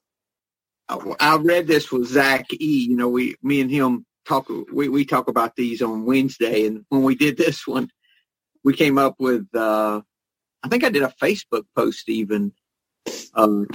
I 1.20 1.38
read 1.38 1.68
this 1.68 1.92
with 1.92 2.08
Zach 2.08 2.52
E. 2.54 2.88
You 2.90 2.98
know, 2.98 3.08
we, 3.08 3.36
me 3.42 3.62
and 3.62 3.72
him 3.72 4.06
talk, 4.26 4.50
we, 4.72 4.90
we 4.90 5.06
talk 5.06 5.28
about 5.30 5.56
these 5.56 5.82
on 5.82 6.06
Wednesday. 6.06 6.68
And 6.68 6.86
when 6.90 7.04
we 7.04 7.16
did 7.16 7.38
this 7.38 7.66
one, 7.66 7.90
we 8.64 8.74
came 8.74 8.98
up 8.98 9.16
with, 9.18 9.48
uh, 9.56 10.02
I 10.64 10.68
think 10.68 10.84
I 10.84 10.90
did 10.90 11.04
a 11.04 11.14
Facebook 11.22 11.64
post 11.76 12.10
even. 12.10 12.52
Um, 13.34 13.68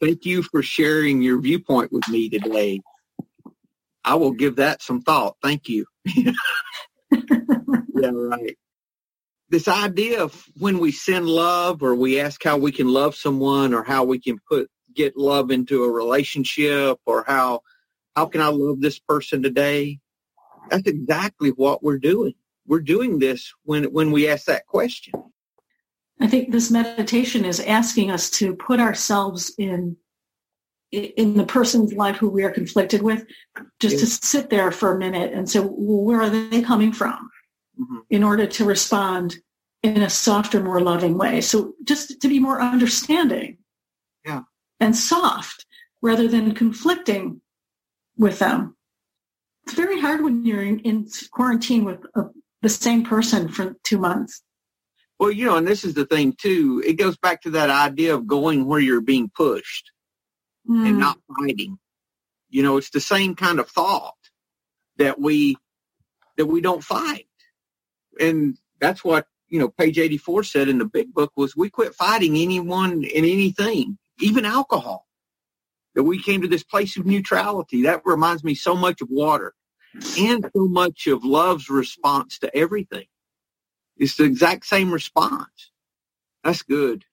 thank 0.00 0.24
you 0.24 0.42
for 0.42 0.62
sharing 0.62 1.22
your 1.22 1.40
viewpoint 1.40 1.92
with 1.92 2.08
me 2.08 2.28
today. 2.28 2.80
I 4.04 4.14
will 4.14 4.32
give 4.32 4.56
that 4.56 4.82
some 4.82 5.02
thought. 5.02 5.36
Thank 5.42 5.68
you. 5.68 5.86
yeah, 6.06 6.32
right 8.12 8.56
this 9.50 9.68
idea 9.68 10.22
of 10.22 10.44
when 10.58 10.78
we 10.78 10.92
send 10.92 11.26
love 11.26 11.82
or 11.82 11.94
we 11.94 12.20
ask 12.20 12.42
how 12.42 12.58
we 12.58 12.72
can 12.72 12.88
love 12.88 13.14
someone 13.14 13.72
or 13.72 13.82
how 13.82 14.04
we 14.04 14.18
can 14.18 14.38
put 14.48 14.70
get 14.94 15.16
love 15.16 15.50
into 15.50 15.84
a 15.84 15.90
relationship 15.90 16.98
or 17.06 17.24
how 17.26 17.60
how 18.16 18.26
can 18.26 18.40
I 18.40 18.48
love 18.48 18.80
this 18.80 18.98
person 18.98 19.42
today? 19.42 20.00
That's 20.70 20.88
exactly 20.88 21.50
what 21.50 21.82
we're 21.82 21.98
doing. 21.98 22.34
We're 22.66 22.80
doing 22.80 23.18
this 23.18 23.52
when 23.64 23.84
when 23.84 24.10
we 24.10 24.28
ask 24.28 24.46
that 24.46 24.66
question. 24.66 25.14
I 26.20 26.26
think 26.26 26.50
this 26.50 26.70
meditation 26.70 27.44
is 27.44 27.60
asking 27.60 28.10
us 28.10 28.30
to 28.30 28.54
put 28.54 28.80
ourselves 28.80 29.52
in 29.58 29.96
in 30.90 31.36
the 31.36 31.44
person's 31.44 31.92
life 31.92 32.16
who 32.16 32.30
we 32.30 32.44
are 32.44 32.50
conflicted 32.50 33.02
with, 33.02 33.26
just 33.78 33.98
to 33.98 34.06
sit 34.06 34.48
there 34.48 34.72
for 34.72 34.94
a 34.94 34.98
minute 34.98 35.34
and 35.34 35.48
say, 35.48 35.60
well, 35.60 35.74
where 35.76 36.22
are 36.22 36.30
they 36.30 36.62
coming 36.62 36.94
from? 36.94 37.28
mm-hmm. 37.80 37.98
in 38.10 38.22
order 38.22 38.46
to 38.46 38.64
respond 38.64 39.36
in 39.82 40.02
a 40.02 40.10
softer, 40.10 40.60
more 40.60 40.80
loving 40.80 41.16
way. 41.16 41.40
So 41.40 41.74
just 41.84 42.20
to 42.20 42.28
be 42.28 42.40
more 42.40 42.60
understanding 42.60 43.58
yeah. 44.24 44.42
and 44.80 44.94
soft 44.96 45.66
rather 46.02 46.28
than 46.28 46.54
conflicting 46.54 47.40
with 48.16 48.38
them. 48.38 48.76
It's 49.64 49.74
very 49.74 50.00
hard 50.00 50.22
when 50.22 50.44
you're 50.44 50.62
in, 50.62 50.80
in 50.80 51.08
quarantine 51.30 51.84
with 51.84 52.00
a, 52.16 52.24
the 52.62 52.68
same 52.68 53.04
person 53.04 53.48
for 53.48 53.76
two 53.84 53.98
months. 53.98 54.42
Well, 55.18 55.30
you 55.30 55.46
know, 55.46 55.56
and 55.56 55.66
this 55.66 55.84
is 55.84 55.94
the 55.94 56.06
thing 56.06 56.32
too. 56.32 56.82
It 56.86 56.94
goes 56.94 57.16
back 57.16 57.42
to 57.42 57.50
that 57.50 57.70
idea 57.70 58.14
of 58.14 58.26
going 58.26 58.66
where 58.66 58.80
you're 58.80 59.00
being 59.00 59.30
pushed 59.34 59.90
mm. 60.68 60.86
and 60.86 60.98
not 60.98 61.18
fighting. 61.38 61.78
You 62.50 62.62
know, 62.62 62.76
it's 62.76 62.90
the 62.90 63.00
same 63.00 63.34
kind 63.34 63.58
of 63.58 63.68
thought 63.68 64.14
that 64.96 65.20
we 65.20 65.56
that 66.36 66.46
we 66.46 66.60
don't 66.60 66.84
fight 66.84 67.26
and 68.20 68.56
that's 68.80 69.04
what 69.04 69.26
you 69.48 69.58
know 69.58 69.68
page 69.68 69.98
84 69.98 70.44
said 70.44 70.68
in 70.68 70.78
the 70.78 70.84
big 70.84 71.12
book 71.12 71.32
was 71.36 71.56
we 71.56 71.70
quit 71.70 71.94
fighting 71.94 72.36
anyone 72.36 72.92
and 72.92 73.04
anything 73.04 73.98
even 74.20 74.44
alcohol 74.44 75.06
that 75.94 76.02
we 76.02 76.22
came 76.22 76.42
to 76.42 76.48
this 76.48 76.62
place 76.62 76.96
of 76.96 77.06
neutrality 77.06 77.82
that 77.82 78.02
reminds 78.04 78.44
me 78.44 78.54
so 78.54 78.74
much 78.74 79.00
of 79.00 79.08
water 79.10 79.54
and 80.18 80.48
so 80.54 80.68
much 80.68 81.06
of 81.06 81.24
love's 81.24 81.68
response 81.68 82.38
to 82.38 82.54
everything 82.56 83.06
it's 83.98 84.16
the 84.16 84.24
exact 84.24 84.66
same 84.66 84.92
response 84.92 85.70
that's 86.44 86.62
good 86.62 87.04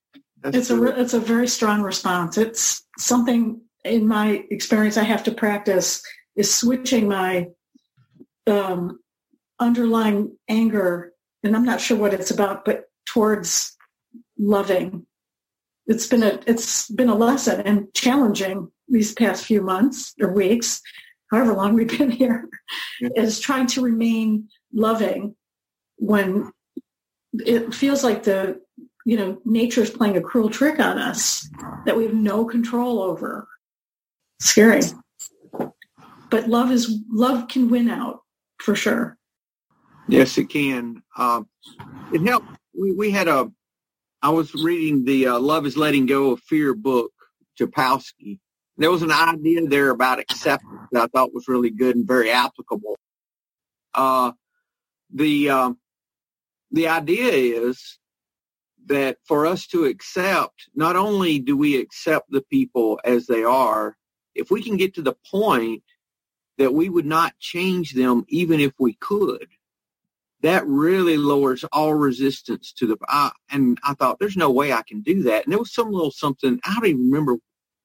that's 0.41 0.55
it's 0.55 0.69
good. 0.69 0.95
a 0.95 1.01
it's 1.01 1.13
a 1.13 1.19
very 1.19 1.47
strong 1.47 1.81
response 1.81 2.37
it's 2.37 2.83
something 2.97 3.61
in 3.83 4.07
my 4.07 4.43
experience 4.49 4.97
i 4.97 5.03
have 5.03 5.23
to 5.23 5.31
practice 5.31 6.01
is 6.35 6.53
switching 6.53 7.07
my 7.07 7.47
um, 8.47 8.99
underlying 9.59 10.37
anger, 10.47 11.13
and 11.43 11.55
I'm 11.55 11.63
not 11.63 11.81
sure 11.81 11.97
what 11.97 12.13
it's 12.13 12.31
about, 12.31 12.65
but 12.65 12.85
towards 13.05 13.75
loving. 14.37 15.05
It's 15.87 16.07
been 16.07 16.23
a 16.23 16.39
it's 16.47 16.89
been 16.89 17.09
a 17.09 17.15
lesson 17.15 17.61
and 17.61 17.93
challenging 17.93 18.71
these 18.87 19.13
past 19.13 19.45
few 19.45 19.61
months 19.61 20.13
or 20.19 20.33
weeks, 20.33 20.81
however 21.31 21.53
long 21.53 21.73
we've 21.73 21.97
been 21.97 22.11
here, 22.11 22.49
yeah. 22.99 23.09
is 23.15 23.39
trying 23.39 23.67
to 23.67 23.81
remain 23.81 24.47
loving 24.73 25.35
when 25.97 26.51
it 27.45 27.73
feels 27.73 28.03
like 28.03 28.23
the 28.23 28.61
you 29.05 29.17
know 29.17 29.41
nature 29.45 29.81
is 29.81 29.89
playing 29.89 30.17
a 30.17 30.21
cruel 30.21 30.49
trick 30.49 30.79
on 30.79 30.97
us 30.97 31.49
that 31.85 31.95
we 31.95 32.03
have 32.05 32.13
no 32.13 32.45
control 32.45 33.01
over. 33.01 33.47
Scary. 34.39 34.81
But 36.29 36.49
love 36.49 36.71
is 36.71 36.99
love 37.09 37.47
can 37.47 37.69
win 37.69 37.89
out 37.89 38.21
for 38.59 38.75
sure. 38.75 39.17
Yes, 40.07 40.37
it 40.37 40.49
can. 40.49 41.01
Uh, 41.15 41.43
it 42.13 42.21
helped. 42.21 42.47
We, 42.77 42.91
we 42.91 43.11
had 43.11 43.27
a, 43.27 43.51
I 44.21 44.29
was 44.29 44.53
reading 44.53 45.05
the 45.05 45.27
uh, 45.27 45.39
Love 45.39 45.65
is 45.65 45.77
Letting 45.77 46.05
Go 46.05 46.31
of 46.31 46.41
Fear 46.41 46.75
book, 46.75 47.11
Jampolsky. 47.59 48.39
There 48.77 48.91
was 48.91 49.01
an 49.01 49.11
idea 49.11 49.65
there 49.67 49.89
about 49.89 50.19
acceptance 50.19 50.89
that 50.91 51.03
I 51.03 51.07
thought 51.07 51.33
was 51.33 51.47
really 51.47 51.69
good 51.69 51.95
and 51.95 52.07
very 52.07 52.29
applicable. 52.29 52.97
Uh, 53.93 54.33
the, 55.13 55.49
uh, 55.49 55.71
the 56.75 56.89
idea 56.89 57.31
is 57.31 57.99
that 58.87 59.17
for 59.25 59.47
us 59.47 59.67
to 59.67 59.85
accept, 59.85 60.69
not 60.75 60.97
only 60.97 61.39
do 61.39 61.57
we 61.57 61.77
accept 61.79 62.31
the 62.31 62.43
people 62.43 62.99
as 63.05 63.27
they 63.27 63.43
are, 63.43 63.97
if 64.35 64.51
we 64.51 64.63
can 64.63 64.77
get 64.77 64.95
to 64.95 65.03
the 65.03 65.15
point 65.31 65.83
that 66.57 66.73
we 66.73 66.89
would 66.89 67.05
not 67.05 67.37
change 67.39 67.93
them 67.93 68.25
even 68.29 68.59
if 68.59 68.73
we 68.79 68.95
could, 68.95 69.47
that 70.41 70.65
really 70.67 71.17
lowers 71.17 71.63
all 71.71 71.93
resistance 71.93 72.73
to 72.73 72.87
the 72.87 72.97
I, 73.07 73.31
and 73.51 73.79
I 73.83 73.95
thought 73.95 74.19
there's 74.19 74.37
no 74.37 74.51
way 74.51 74.73
I 74.73 74.83
can 74.83 75.01
do 75.01 75.23
that. 75.23 75.45
And 75.45 75.51
there 75.51 75.59
was 75.59 75.73
some 75.73 75.91
little 75.91 76.11
something 76.11 76.59
I 76.65 76.75
don't 76.75 76.87
even 76.87 77.09
remember 77.11 77.37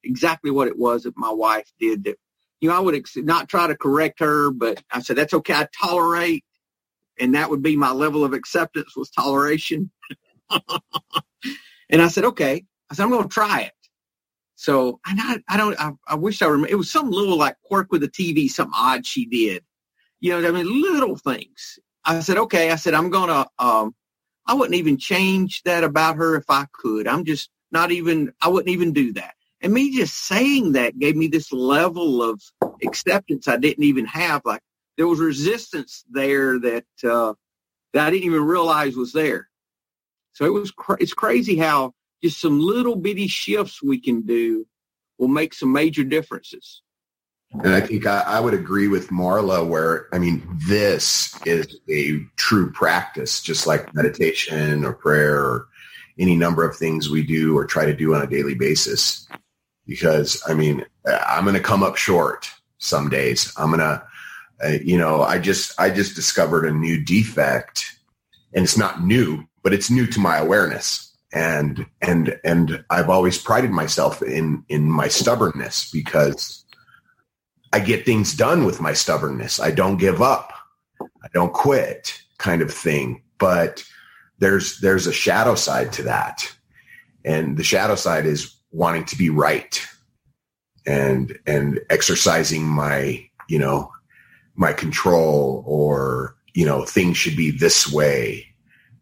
exactly 0.04 0.50
what 0.50 0.68
it 0.68 0.78
was 0.78 1.04
that 1.04 1.16
my 1.16 1.30
wife 1.30 1.70
did 1.80 2.04
that 2.04 2.16
you 2.60 2.68
know 2.68 2.76
I 2.76 2.80
would 2.80 2.94
ex- 2.94 3.16
not 3.16 3.48
try 3.48 3.66
to 3.66 3.76
correct 3.76 4.20
her, 4.20 4.50
but 4.50 4.82
I 4.92 5.00
said 5.00 5.16
that's 5.16 5.34
okay. 5.34 5.54
I 5.54 5.68
tolerate, 5.80 6.44
and 7.20 7.34
that 7.34 7.50
would 7.50 7.62
be 7.62 7.76
my 7.76 7.92
level 7.92 8.24
of 8.24 8.32
acceptance 8.32 8.96
was 8.96 9.10
toleration. 9.10 9.90
and 11.90 12.02
I 12.02 12.08
said 12.08 12.24
okay. 12.24 12.64
I 12.90 12.94
said 12.94 13.04
I'm 13.04 13.10
going 13.10 13.24
to 13.24 13.28
try 13.28 13.62
it. 13.62 13.72
So 14.56 15.00
I, 15.06 15.38
I 15.48 15.56
don't 15.56 15.80
I, 15.80 15.92
I 16.06 16.14
wish 16.16 16.42
I 16.42 16.46
remember 16.46 16.68
it 16.68 16.76
was 16.76 16.90
some 16.90 17.10
little 17.10 17.38
like 17.38 17.56
quirk 17.64 17.90
with 17.90 18.02
the 18.02 18.08
TV, 18.08 18.48
something 18.48 18.74
odd 18.76 19.06
she 19.06 19.26
did. 19.26 19.64
You 20.20 20.38
know, 20.38 20.46
I 20.46 20.50
mean, 20.50 20.82
little 20.82 21.16
things. 21.16 21.78
I 22.04 22.20
said, 22.20 22.38
okay. 22.38 22.70
I 22.70 22.76
said, 22.76 22.94
I'm 22.94 23.10
going 23.10 23.28
to, 23.28 23.46
um, 23.58 23.94
I 24.46 24.54
wouldn't 24.54 24.74
even 24.74 24.98
change 24.98 25.62
that 25.62 25.84
about 25.84 26.16
her 26.16 26.36
if 26.36 26.44
I 26.48 26.66
could. 26.72 27.06
I'm 27.06 27.24
just 27.24 27.50
not 27.72 27.90
even, 27.92 28.32
I 28.42 28.48
wouldn't 28.48 28.70
even 28.70 28.92
do 28.92 29.12
that. 29.14 29.34
And 29.62 29.72
me 29.72 29.94
just 29.94 30.26
saying 30.26 30.72
that 30.72 30.98
gave 30.98 31.16
me 31.16 31.28
this 31.28 31.52
level 31.52 32.22
of 32.22 32.42
acceptance 32.84 33.46
I 33.46 33.56
didn't 33.56 33.84
even 33.84 34.06
have. 34.06 34.42
Like 34.44 34.62
there 35.00 35.08
was 35.08 35.18
resistance 35.18 36.04
there 36.10 36.60
that, 36.60 36.84
uh, 37.04 37.32
that 37.94 38.06
I 38.06 38.10
didn't 38.10 38.26
even 38.26 38.44
realize 38.44 38.96
was 38.96 39.14
there. 39.14 39.48
So 40.34 40.44
it 40.44 40.52
was, 40.52 40.70
cra- 40.70 40.98
it's 41.00 41.14
crazy 41.14 41.56
how 41.56 41.94
just 42.22 42.38
some 42.38 42.60
little 42.60 42.96
bitty 42.96 43.26
shifts 43.26 43.82
we 43.82 43.98
can 43.98 44.20
do 44.26 44.66
will 45.16 45.28
make 45.28 45.54
some 45.54 45.72
major 45.72 46.04
differences. 46.04 46.82
And 47.64 47.72
I 47.72 47.80
think 47.80 48.04
I, 48.04 48.20
I, 48.20 48.40
would 48.40 48.52
agree 48.52 48.88
with 48.88 49.08
Marla 49.08 49.66
where, 49.66 50.06
I 50.12 50.18
mean, 50.18 50.46
this 50.68 51.34
is 51.46 51.80
a 51.88 52.20
true 52.36 52.70
practice, 52.70 53.40
just 53.40 53.66
like 53.66 53.94
meditation 53.94 54.84
or 54.84 54.92
prayer 54.92 55.38
or 55.38 55.68
any 56.18 56.36
number 56.36 56.62
of 56.62 56.76
things 56.76 57.08
we 57.08 57.22
do 57.22 57.56
or 57.56 57.64
try 57.64 57.86
to 57.86 57.96
do 57.96 58.14
on 58.14 58.20
a 58.20 58.26
daily 58.26 58.54
basis. 58.54 59.26
Because 59.86 60.42
I 60.46 60.52
mean, 60.52 60.84
I'm 61.06 61.44
going 61.44 61.56
to 61.56 61.62
come 61.62 61.82
up 61.82 61.96
short 61.96 62.50
some 62.76 63.08
days. 63.08 63.50
I'm 63.56 63.68
going 63.68 63.80
to, 63.80 64.02
uh, 64.64 64.78
you 64.82 64.98
know, 64.98 65.22
I 65.22 65.38
just, 65.38 65.78
I 65.80 65.90
just 65.90 66.14
discovered 66.14 66.64
a 66.64 66.72
new 66.72 67.02
defect 67.02 67.84
and 68.52 68.64
it's 68.64 68.78
not 68.78 69.02
new, 69.02 69.44
but 69.62 69.72
it's 69.72 69.90
new 69.90 70.06
to 70.06 70.20
my 70.20 70.38
awareness. 70.38 71.06
And, 71.32 71.86
and, 72.02 72.38
and 72.44 72.84
I've 72.90 73.08
always 73.08 73.38
prided 73.38 73.70
myself 73.70 74.22
in, 74.22 74.64
in 74.68 74.90
my 74.90 75.08
stubbornness 75.08 75.90
because 75.90 76.64
I 77.72 77.78
get 77.78 78.04
things 78.04 78.34
done 78.34 78.64
with 78.64 78.80
my 78.80 78.92
stubbornness. 78.92 79.60
I 79.60 79.70
don't 79.70 79.96
give 79.96 80.20
up. 80.20 80.52
I 81.00 81.28
don't 81.32 81.52
quit 81.52 82.20
kind 82.38 82.62
of 82.62 82.72
thing. 82.72 83.22
But 83.38 83.84
there's 84.40 84.80
there's 84.80 85.06
a 85.06 85.12
shadow 85.12 85.54
side 85.54 85.92
to 85.92 86.02
that. 86.04 86.50
And 87.24 87.56
the 87.56 87.64
shadow 87.64 87.94
side 87.94 88.26
is 88.26 88.56
wanting 88.72 89.04
to 89.06 89.16
be 89.16 89.30
right 89.30 89.86
and 90.86 91.38
and 91.46 91.80
exercising 91.90 92.64
my, 92.64 93.24
you 93.48 93.58
know, 93.58 93.92
my 94.54 94.72
control 94.72 95.64
or, 95.66 96.36
you 96.54 96.66
know, 96.66 96.84
things 96.84 97.16
should 97.16 97.36
be 97.36 97.50
this 97.50 97.90
way. 97.90 98.46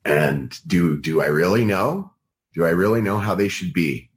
And 0.05 0.59
do 0.67 1.01
do 1.01 1.21
I 1.21 1.27
really 1.27 1.65
know? 1.65 2.13
Do 2.55 2.65
I 2.65 2.71
really 2.71 3.03
know 3.03 3.19
how 3.19 3.35
they 3.35 3.49
should 3.49 3.73
be? 3.73 4.11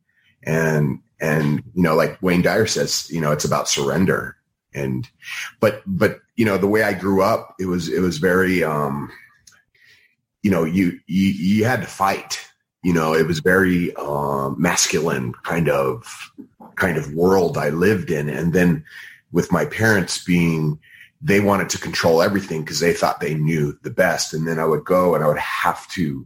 And 0.44 1.00
and 1.20 1.64
you 1.74 1.84
know, 1.84 1.96
like 1.96 2.22
Wayne 2.22 2.42
Dyer 2.42 2.66
says, 2.66 3.10
you 3.12 3.22
know, 3.22 3.32
it's 3.32 3.46
about 3.46 3.68
surrender 3.68 4.38
and 4.74 5.10
but 5.60 5.82
but 5.86 6.20
you 6.36 6.46
know 6.46 6.58
the 6.58 6.68
way 6.68 6.84
i 6.84 6.94
grew 6.94 7.22
up 7.22 7.56
it 7.60 7.66
was 7.66 7.90
it 7.90 8.00
was 8.00 8.18
very 8.18 8.64
um 8.64 9.12
you 10.44 10.52
know 10.52 10.64
you 10.64 11.00
you, 11.08 11.28
you 11.28 11.66
had 11.66 11.82
to 11.82 11.88
fight 11.88 12.40
you 12.84 12.94
know 12.94 13.14
it 13.14 13.28
was 13.28 13.40
very 13.40 13.94
um 13.96 14.56
masculine 14.60 15.34
kind 15.44 15.70
of 15.70 16.32
kind 16.76 16.98
of 16.98 17.14
world 17.14 17.58
i 17.58 17.70
lived 17.70 18.12
in 18.12 18.30
and 18.30 18.54
then 18.54 18.84
with 19.32 19.52
my 19.52 19.66
parents 19.66 20.24
being 20.24 20.80
they 21.22 21.39
wanted 21.39 21.69
to 21.69 21.78
control 21.78 22.22
everything 22.22 22.61
because 22.61 22.80
they 22.80 22.93
thought 22.93 23.19
they 23.19 23.36
knew 23.36 23.78
the 23.84 23.91
best. 23.91 24.34
And 24.34 24.47
then 24.47 24.59
i 24.59 24.65
would 24.65 24.86
go 24.86 25.15
and 25.15 25.24
i 25.24 25.28
would 25.28 25.38
have 25.38 25.88
to 25.89 26.26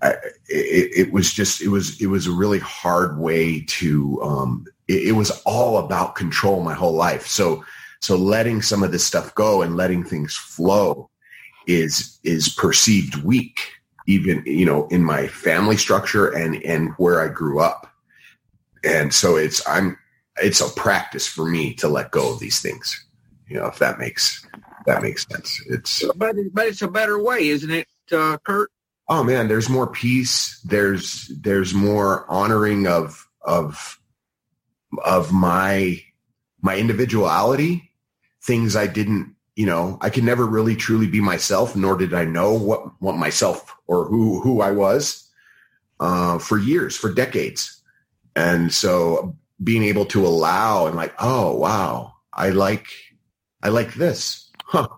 I, 0.00 0.10
it, 0.48 1.06
it, 1.06 1.12
was 1.12 1.32
just 1.32 1.60
it 1.60 1.68
was 1.68 2.00
it 2.00 2.06
was 2.06 2.26
a 2.26 2.32
really 2.32 2.60
hard 2.60 3.18
way 3.18 3.62
to 3.62 4.22
um, 4.22 4.64
it, 4.86 5.08
it, 5.08 5.12
was 5.12 5.30
all 5.44 5.78
about 5.78 6.14
control 6.14 6.62
my 6.62 6.74
whole 6.74 6.92
life. 6.92 7.26
So 7.26 7.64
so 8.00 8.14
letting 8.14 8.62
some 8.62 8.84
of 8.84 8.92
this 8.92 9.04
stuff 9.04 9.34
go 9.34 9.60
and 9.60 9.76
letting 9.76 10.04
things 10.04 10.36
flow 10.36 11.10
is 11.66 12.20
is 12.22 12.48
perceived 12.48 13.16
weak 13.24 13.72
even 14.06 14.42
you 14.46 14.64
know 14.64 14.86
in 14.86 15.02
my 15.02 15.26
family 15.26 15.76
structure 15.76 16.28
and 16.28 16.62
and 16.62 16.90
where 16.98 17.20
i 17.20 17.28
grew 17.28 17.60
up. 17.60 17.92
And 18.84 19.12
so 19.12 19.34
it's 19.34 19.66
i'm 19.68 19.98
it's 20.40 20.60
a 20.60 20.68
practice 20.68 21.26
for 21.26 21.44
me 21.44 21.74
to 21.74 21.88
let 21.88 22.12
go 22.12 22.32
of 22.32 22.38
these 22.38 22.60
things 22.60 23.04
you 23.48 23.56
know 23.56 23.66
if 23.66 23.78
that 23.78 23.98
makes 23.98 24.46
that 24.86 25.02
makes 25.02 25.26
sense 25.26 25.60
it's 25.68 26.04
but 26.16 26.34
but 26.52 26.66
it's 26.66 26.82
a 26.82 26.88
better 26.88 27.22
way 27.22 27.48
isn't 27.48 27.70
it 27.70 27.88
uh, 28.12 28.38
kurt 28.38 28.70
oh 29.08 29.24
man, 29.24 29.48
there's 29.48 29.68
more 29.68 29.86
peace. 29.86 30.60
There's 30.60 31.30
there's 31.40 31.74
more 31.74 32.26
honoring 32.30 32.86
of 32.86 33.26
of 33.42 34.00
of 35.04 35.32
my 35.32 36.02
my 36.60 36.76
individuality, 36.76 37.92
things 38.42 38.76
I 38.76 38.86
didn't, 38.86 39.34
you 39.54 39.66
know, 39.66 39.98
I 40.00 40.10
could 40.10 40.24
never 40.24 40.44
really 40.44 40.76
truly 40.76 41.06
be 41.06 41.20
myself, 41.20 41.76
nor 41.76 41.96
did 41.96 42.14
I 42.14 42.24
know 42.24 42.52
what 42.54 43.00
what 43.00 43.16
myself 43.16 43.74
or 43.86 44.04
who 44.04 44.40
who 44.40 44.60
I 44.60 44.72
was 44.72 45.28
uh, 46.00 46.38
for 46.38 46.58
years, 46.58 46.96
for 46.96 47.12
decades. 47.12 47.82
And 48.36 48.72
so 48.72 49.36
being 49.62 49.82
able 49.82 50.04
to 50.06 50.24
allow 50.26 50.86
and 50.86 50.94
like, 50.94 51.14
oh 51.18 51.56
wow, 51.56 52.14
I 52.32 52.50
like 52.50 52.86
I 53.62 53.68
like 53.68 53.94
this. 53.94 54.50
Huh. 54.64 54.88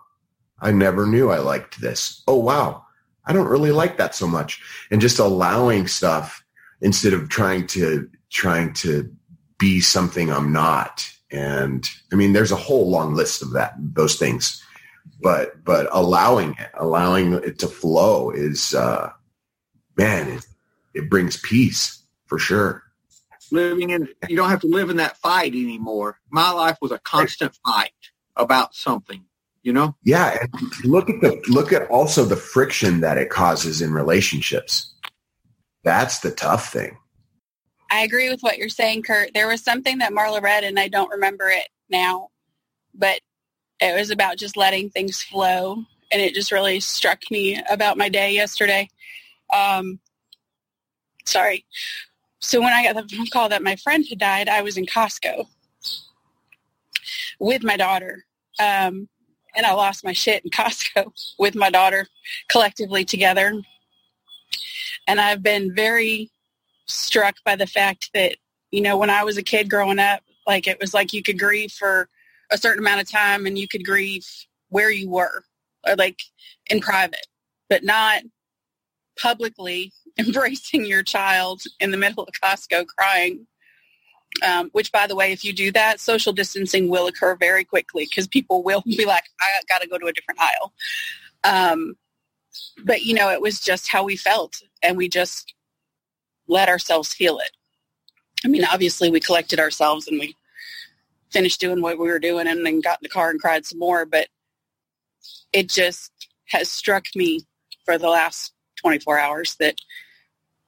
I 0.60 0.72
never 0.72 1.06
knew 1.06 1.30
I 1.30 1.38
liked 1.38 1.80
this. 1.80 2.22
Oh 2.26 2.38
wow. 2.38 2.84
I 3.24 3.32
don't 3.32 3.48
really 3.48 3.70
like 3.70 3.96
that 3.98 4.14
so 4.14 4.26
much. 4.26 4.60
And 4.90 5.00
just 5.00 5.18
allowing 5.18 5.86
stuff 5.86 6.44
instead 6.80 7.12
of 7.12 7.28
trying 7.28 7.66
to 7.68 8.08
trying 8.30 8.72
to 8.74 9.14
be 9.58 9.80
something 9.80 10.32
I'm 10.32 10.52
not. 10.52 11.08
And 11.30 11.88
I 12.12 12.16
mean, 12.16 12.32
there's 12.32 12.52
a 12.52 12.56
whole 12.56 12.90
long 12.90 13.14
list 13.14 13.42
of 13.42 13.52
that, 13.52 13.74
those 13.78 14.16
things, 14.16 14.62
but, 15.22 15.62
but 15.64 15.86
allowing 15.92 16.52
it, 16.58 16.70
allowing 16.74 17.34
it 17.34 17.58
to 17.60 17.68
flow 17.68 18.30
is, 18.30 18.74
uh, 18.74 19.10
man, 19.96 20.28
it, 20.28 20.46
it 20.94 21.10
brings 21.10 21.36
peace 21.36 22.02
for 22.26 22.38
sure. 22.38 22.82
Living 23.52 23.90
in, 23.90 24.08
you 24.28 24.36
don't 24.36 24.48
have 24.48 24.60
to 24.60 24.68
live 24.68 24.90
in 24.90 24.96
that 24.96 25.16
fight 25.18 25.52
anymore. 25.52 26.18
My 26.30 26.50
life 26.50 26.78
was 26.80 26.92
a 26.92 26.98
constant 26.98 27.56
fight 27.64 27.92
about 28.40 28.74
something 28.74 29.24
you 29.62 29.72
know? 29.72 29.94
Yeah 30.02 30.38
and 30.40 30.84
look 30.84 31.10
at 31.10 31.20
the 31.20 31.42
look 31.48 31.72
at 31.72 31.88
also 31.90 32.24
the 32.24 32.36
friction 32.36 33.00
that 33.00 33.18
it 33.18 33.30
causes 33.30 33.82
in 33.82 33.92
relationships. 33.92 34.94
That's 35.84 36.20
the 36.20 36.30
tough 36.30 36.72
thing. 36.72 36.96
I 37.90 38.00
agree 38.02 38.30
with 38.30 38.40
what 38.40 38.58
you're 38.58 38.68
saying 38.68 39.02
kurt. 39.02 39.34
There 39.34 39.48
was 39.48 39.62
something 39.62 39.98
that 39.98 40.12
marla 40.12 40.42
read 40.42 40.64
and 40.64 40.78
i 40.78 40.88
don't 40.88 41.10
remember 41.10 41.48
it 41.48 41.68
now 41.88 42.28
but 42.94 43.20
it 43.80 43.98
was 43.98 44.10
about 44.10 44.36
just 44.36 44.56
letting 44.56 44.90
things 44.90 45.22
flow 45.22 45.84
and 46.12 46.20
it 46.20 46.34
just 46.34 46.52
really 46.52 46.80
struck 46.80 47.20
me 47.30 47.62
about 47.70 47.96
my 47.96 48.08
day 48.08 48.32
yesterday. 48.32 48.88
Um, 49.54 50.00
sorry. 51.24 51.64
So 52.40 52.60
when 52.60 52.72
i 52.72 52.82
got 52.82 52.96
the 52.96 53.16
phone 53.16 53.26
call 53.32 53.48
that 53.50 53.62
my 53.62 53.76
friend 53.76 54.04
had 54.08 54.18
died 54.18 54.48
i 54.48 54.62
was 54.62 54.78
in 54.78 54.86
costco 54.86 55.46
with 57.38 57.62
my 57.62 57.76
daughter 57.76 58.24
um, 58.60 59.08
and 59.56 59.66
I 59.66 59.72
lost 59.72 60.04
my 60.04 60.12
shit 60.12 60.44
in 60.44 60.50
Costco 60.54 61.10
with 61.38 61.54
my 61.54 61.70
daughter 61.70 62.06
collectively 62.50 63.04
together. 63.04 63.54
And 65.06 65.20
I've 65.20 65.42
been 65.42 65.74
very 65.74 66.30
struck 66.86 67.36
by 67.44 67.56
the 67.56 67.66
fact 67.66 68.10
that, 68.14 68.36
you 68.70 68.80
know, 68.80 68.96
when 68.96 69.10
I 69.10 69.24
was 69.24 69.38
a 69.38 69.42
kid 69.42 69.70
growing 69.70 69.98
up, 69.98 70.20
like 70.46 70.66
it 70.66 70.78
was 70.80 70.94
like 70.94 71.12
you 71.12 71.22
could 71.22 71.38
grieve 71.38 71.72
for 71.72 72.08
a 72.50 72.58
certain 72.58 72.82
amount 72.82 73.00
of 73.00 73.10
time 73.10 73.46
and 73.46 73.58
you 73.58 73.68
could 73.68 73.84
grieve 73.84 74.26
where 74.68 74.90
you 74.90 75.08
were, 75.08 75.44
or 75.86 75.96
like 75.96 76.20
in 76.68 76.80
private, 76.80 77.26
but 77.68 77.84
not 77.84 78.22
publicly 79.18 79.92
embracing 80.18 80.84
your 80.84 81.02
child 81.02 81.62
in 81.78 81.90
the 81.90 81.96
middle 81.96 82.24
of 82.24 82.34
Costco 82.42 82.86
crying 82.86 83.46
um, 84.42 84.70
which, 84.72 84.92
by 84.92 85.06
the 85.06 85.16
way, 85.16 85.32
if 85.32 85.44
you 85.44 85.52
do 85.52 85.72
that, 85.72 86.00
social 86.00 86.32
distancing 86.32 86.88
will 86.88 87.06
occur 87.06 87.36
very 87.36 87.64
quickly 87.64 88.06
because 88.08 88.26
people 88.26 88.62
will 88.62 88.82
be 88.86 89.04
like, 89.04 89.24
I 89.40 89.60
got 89.68 89.82
to 89.82 89.88
go 89.88 89.98
to 89.98 90.06
a 90.06 90.12
different 90.12 90.40
aisle. 90.40 90.72
Um, 91.44 91.94
but, 92.84 93.02
you 93.02 93.14
know, 93.14 93.30
it 93.30 93.40
was 93.40 93.60
just 93.60 93.90
how 93.90 94.04
we 94.04 94.16
felt 94.16 94.62
and 94.82 94.96
we 94.96 95.08
just 95.08 95.54
let 96.48 96.68
ourselves 96.68 97.14
feel 97.14 97.38
it. 97.38 97.50
I 98.44 98.48
mean, 98.48 98.64
obviously 98.64 99.10
we 99.10 99.20
collected 99.20 99.60
ourselves 99.60 100.08
and 100.08 100.18
we 100.18 100.34
finished 101.30 101.60
doing 101.60 101.80
what 101.80 101.98
we 101.98 102.08
were 102.08 102.18
doing 102.18 102.48
and 102.48 102.64
then 102.66 102.80
got 102.80 102.98
in 102.98 103.04
the 103.04 103.08
car 103.08 103.30
and 103.30 103.40
cried 103.40 103.64
some 103.64 103.78
more. 103.78 104.04
But 104.04 104.28
it 105.52 105.68
just 105.68 106.10
has 106.48 106.70
struck 106.70 107.06
me 107.14 107.40
for 107.84 107.98
the 107.98 108.08
last 108.08 108.52
24 108.80 109.18
hours 109.18 109.56
that 109.60 109.76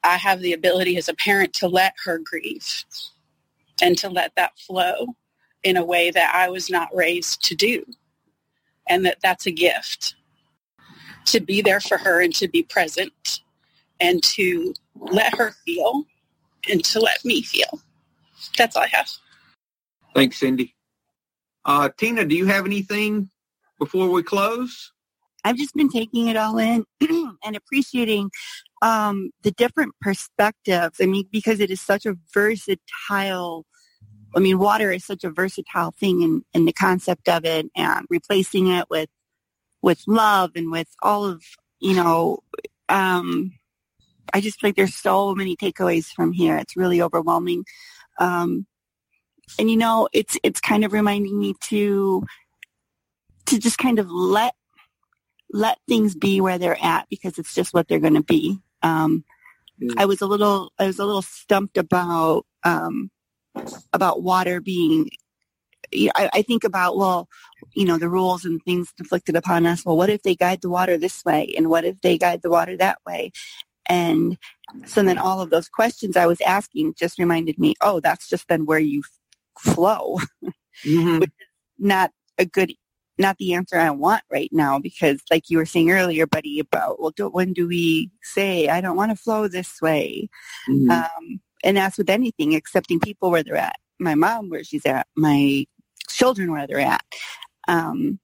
I 0.04 0.16
have 0.16 0.40
the 0.40 0.52
ability 0.52 0.96
as 0.96 1.08
a 1.08 1.14
parent 1.14 1.52
to 1.54 1.68
let 1.68 1.94
her 2.04 2.18
grieve 2.18 2.84
and 3.82 3.98
to 3.98 4.08
let 4.08 4.32
that 4.36 4.58
flow 4.58 5.08
in 5.64 5.76
a 5.76 5.84
way 5.84 6.10
that 6.10 6.34
I 6.34 6.48
was 6.48 6.70
not 6.70 6.88
raised 6.94 7.44
to 7.44 7.54
do. 7.54 7.84
And 8.88 9.04
that 9.04 9.18
that's 9.22 9.46
a 9.46 9.50
gift 9.50 10.14
to 11.26 11.40
be 11.40 11.60
there 11.60 11.80
for 11.80 11.98
her 11.98 12.22
and 12.22 12.34
to 12.36 12.48
be 12.48 12.62
present 12.62 13.40
and 14.00 14.22
to 14.22 14.74
let 14.96 15.36
her 15.36 15.52
feel 15.64 16.04
and 16.70 16.82
to 16.84 17.00
let 17.00 17.24
me 17.24 17.42
feel. 17.42 17.80
That's 18.56 18.76
all 18.76 18.82
I 18.82 18.88
have. 18.88 19.10
Thanks, 20.14 20.38
Cindy. 20.38 20.74
Uh, 21.64 21.90
Tina, 21.96 22.24
do 22.24 22.36
you 22.36 22.46
have 22.46 22.66
anything 22.66 23.30
before 23.78 24.10
we 24.10 24.22
close? 24.22 24.92
I've 25.44 25.56
just 25.56 25.74
been 25.74 25.88
taking 25.88 26.28
it 26.28 26.36
all 26.36 26.58
in 26.58 26.84
and 27.44 27.56
appreciating 27.56 28.30
um, 28.80 29.30
the 29.42 29.52
different 29.52 29.94
perspectives. 30.00 31.00
I 31.00 31.06
mean, 31.06 31.24
because 31.32 31.60
it 31.60 31.70
is 31.70 31.80
such 31.80 32.06
a 32.06 32.16
versatile 32.32 33.64
I 34.34 34.40
mean, 34.40 34.58
water 34.58 34.90
is 34.90 35.04
such 35.04 35.24
a 35.24 35.30
versatile 35.30 35.90
thing 35.92 36.22
in, 36.22 36.44
in 36.54 36.64
the 36.64 36.72
concept 36.72 37.28
of 37.28 37.44
it 37.44 37.66
and 37.76 38.06
replacing 38.08 38.68
it 38.68 38.88
with, 38.88 39.08
with 39.82 40.02
love 40.06 40.52
and 40.54 40.70
with 40.70 40.88
all 41.02 41.24
of, 41.24 41.42
you 41.80 41.94
know, 41.94 42.38
um, 42.88 43.52
I 44.32 44.40
just 44.40 44.60
feel 44.60 44.68
like 44.68 44.76
there's 44.76 44.94
so 44.94 45.34
many 45.34 45.56
takeaways 45.56 46.06
from 46.06 46.32
here. 46.32 46.56
It's 46.56 46.76
really 46.76 47.02
overwhelming. 47.02 47.64
Um, 48.18 48.66
and 49.58 49.70
you 49.70 49.76
know, 49.76 50.08
it's, 50.12 50.38
it's 50.42 50.60
kind 50.60 50.84
of 50.84 50.92
reminding 50.92 51.38
me 51.38 51.54
to, 51.64 52.24
to 53.46 53.58
just 53.58 53.76
kind 53.76 53.98
of 53.98 54.10
let, 54.10 54.54
let 55.52 55.78
things 55.86 56.14
be 56.14 56.40
where 56.40 56.58
they're 56.58 56.82
at 56.82 57.06
because 57.10 57.38
it's 57.38 57.54
just 57.54 57.74
what 57.74 57.88
they're 57.88 57.98
going 58.00 58.14
to 58.14 58.22
be. 58.22 58.58
Um, 58.82 59.24
yeah. 59.78 59.94
I 59.98 60.04
was 60.06 60.20
a 60.20 60.26
little 60.26 60.72
I 60.78 60.86
was 60.86 60.98
a 60.98 61.04
little 61.04 61.22
stumped 61.22 61.76
about 61.76 62.46
um, 62.64 63.10
about 63.92 64.22
water 64.22 64.60
being. 64.60 65.10
I, 66.14 66.30
I 66.32 66.42
think 66.42 66.64
about 66.64 66.96
well, 66.96 67.28
you 67.74 67.84
know, 67.84 67.98
the 67.98 68.08
rules 68.08 68.44
and 68.44 68.62
things 68.62 68.92
inflicted 68.98 69.36
upon 69.36 69.66
us. 69.66 69.84
Well, 69.84 69.96
what 69.96 70.10
if 70.10 70.22
they 70.22 70.34
guide 70.34 70.62
the 70.62 70.70
water 70.70 70.96
this 70.96 71.24
way, 71.24 71.52
and 71.56 71.68
what 71.68 71.84
if 71.84 72.00
they 72.00 72.16
guide 72.18 72.42
the 72.42 72.50
water 72.50 72.76
that 72.76 72.98
way? 73.06 73.32
And 73.86 74.38
so 74.86 75.02
then 75.02 75.18
all 75.18 75.40
of 75.40 75.50
those 75.50 75.68
questions 75.68 76.16
I 76.16 76.26
was 76.26 76.40
asking 76.40 76.94
just 76.96 77.18
reminded 77.18 77.58
me, 77.58 77.74
oh, 77.80 78.00
that's 78.00 78.28
just 78.28 78.48
then 78.48 78.64
where 78.64 78.78
you 78.78 79.02
flow, 79.58 80.18
mm-hmm. 80.84 81.18
which 81.18 81.30
is 81.30 81.46
not 81.78 82.10
a 82.38 82.46
good 82.46 82.72
not 83.18 83.36
the 83.38 83.54
answer 83.54 83.78
I 83.78 83.90
want 83.90 84.22
right 84.30 84.50
now 84.52 84.78
because 84.78 85.20
like 85.30 85.50
you 85.50 85.58
were 85.58 85.66
saying 85.66 85.90
earlier, 85.90 86.26
buddy, 86.26 86.58
about, 86.58 87.00
well, 87.00 87.10
do, 87.10 87.28
when 87.28 87.52
do 87.52 87.68
we 87.68 88.10
say, 88.22 88.68
I 88.68 88.80
don't 88.80 88.96
want 88.96 89.10
to 89.10 89.22
flow 89.22 89.48
this 89.48 89.80
way? 89.80 90.28
Mm-hmm. 90.68 90.90
Um, 90.90 91.40
and 91.62 91.76
that's 91.76 91.98
with 91.98 92.10
anything, 92.10 92.54
accepting 92.54 93.00
people 93.00 93.30
where 93.30 93.42
they're 93.42 93.56
at. 93.56 93.76
My 93.98 94.14
mom, 94.14 94.50
where 94.50 94.64
she's 94.64 94.86
at, 94.86 95.06
my 95.16 95.66
children, 96.08 96.50
where 96.50 96.66
they're 96.66 96.80
at. 96.80 97.04
Um, 97.68 98.18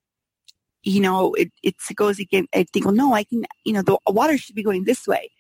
you 0.83 1.01
know, 1.01 1.35
it, 1.35 1.53
it 1.63 1.75
goes 1.95 2.19
again. 2.19 2.47
I 2.55 2.65
think, 2.65 2.85
well, 2.85 2.95
no, 2.95 3.15
I 3.15 3.25
can, 3.25 3.45
you 3.65 3.73
know, 3.73 3.83
the 3.83 3.99
water 4.07 4.39
should 4.39 4.55
be 4.55 4.63
going 4.63 4.85
this 4.85 5.07
way, 5.07 5.31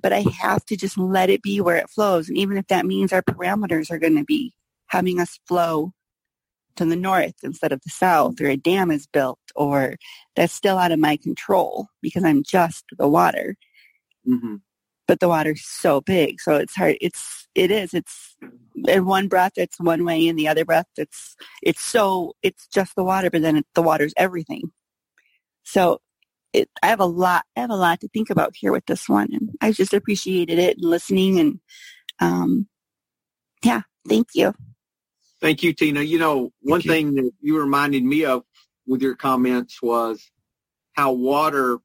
but 0.00 0.12
I 0.12 0.24
have 0.40 0.64
to 0.66 0.76
just 0.76 0.98
let 0.98 1.30
it 1.30 1.42
be 1.42 1.60
where 1.60 1.76
it 1.76 1.90
flows. 1.90 2.28
And 2.28 2.36
even 2.36 2.56
if 2.56 2.66
that 2.68 2.86
means 2.86 3.12
our 3.12 3.22
parameters 3.22 3.90
are 3.90 3.98
going 3.98 4.16
to 4.16 4.24
be 4.24 4.52
having 4.88 5.20
us 5.20 5.38
flow 5.46 5.92
to 6.76 6.84
the 6.84 6.96
north 6.96 7.34
instead 7.42 7.72
of 7.72 7.80
the 7.82 7.90
south 7.90 8.40
or 8.40 8.46
a 8.46 8.56
dam 8.56 8.90
is 8.90 9.06
built 9.06 9.40
or 9.54 9.96
that's 10.34 10.52
still 10.52 10.78
out 10.78 10.92
of 10.92 10.98
my 10.98 11.16
control 11.16 11.88
because 12.02 12.22
I'm 12.22 12.42
just 12.42 12.84
the 12.98 13.08
water. 13.08 13.56
Mm-hmm. 14.28 14.56
But 15.06 15.20
the 15.20 15.28
water's 15.28 15.64
so 15.64 16.00
big. 16.00 16.40
So 16.40 16.56
it's 16.56 16.74
hard. 16.74 16.96
It's, 17.00 17.46
it 17.54 17.70
is. 17.70 17.94
It's 17.94 18.36
in 18.88 19.06
one 19.06 19.28
breath, 19.28 19.52
it's 19.56 19.78
one 19.78 20.04
way. 20.04 20.26
In 20.26 20.36
the 20.36 20.48
other 20.48 20.64
breath, 20.64 20.86
it's, 20.96 21.36
it's 21.62 21.80
so, 21.80 22.34
it's 22.42 22.66
just 22.66 22.96
the 22.96 23.04
water, 23.04 23.30
but 23.30 23.42
then 23.42 23.56
it, 23.58 23.66
the 23.74 23.82
water's 23.82 24.12
everything. 24.16 24.72
So 25.62 26.00
it, 26.52 26.68
I 26.82 26.88
have 26.88 27.00
a 27.00 27.06
lot, 27.06 27.44
I 27.56 27.60
have 27.60 27.70
a 27.70 27.76
lot 27.76 28.00
to 28.00 28.08
think 28.08 28.30
about 28.30 28.54
here 28.56 28.72
with 28.72 28.86
this 28.86 29.08
one. 29.08 29.28
And 29.32 29.50
I 29.60 29.72
just 29.72 29.94
appreciated 29.94 30.58
it 30.58 30.76
and 30.76 30.84
listening 30.84 31.38
and, 31.38 31.60
um, 32.18 32.68
yeah, 33.64 33.82
thank 34.08 34.28
you. 34.34 34.54
Thank 35.40 35.62
you, 35.62 35.72
Tina. 35.72 36.02
You 36.02 36.18
know, 36.18 36.50
one 36.60 36.80
you. 36.80 36.90
thing 36.90 37.14
that 37.14 37.30
you 37.40 37.58
reminded 37.58 38.04
me 38.04 38.24
of 38.24 38.42
with 38.86 39.02
your 39.02 39.14
comments 39.14 39.82
was 39.82 40.30
how 40.94 41.12
water, 41.12 41.78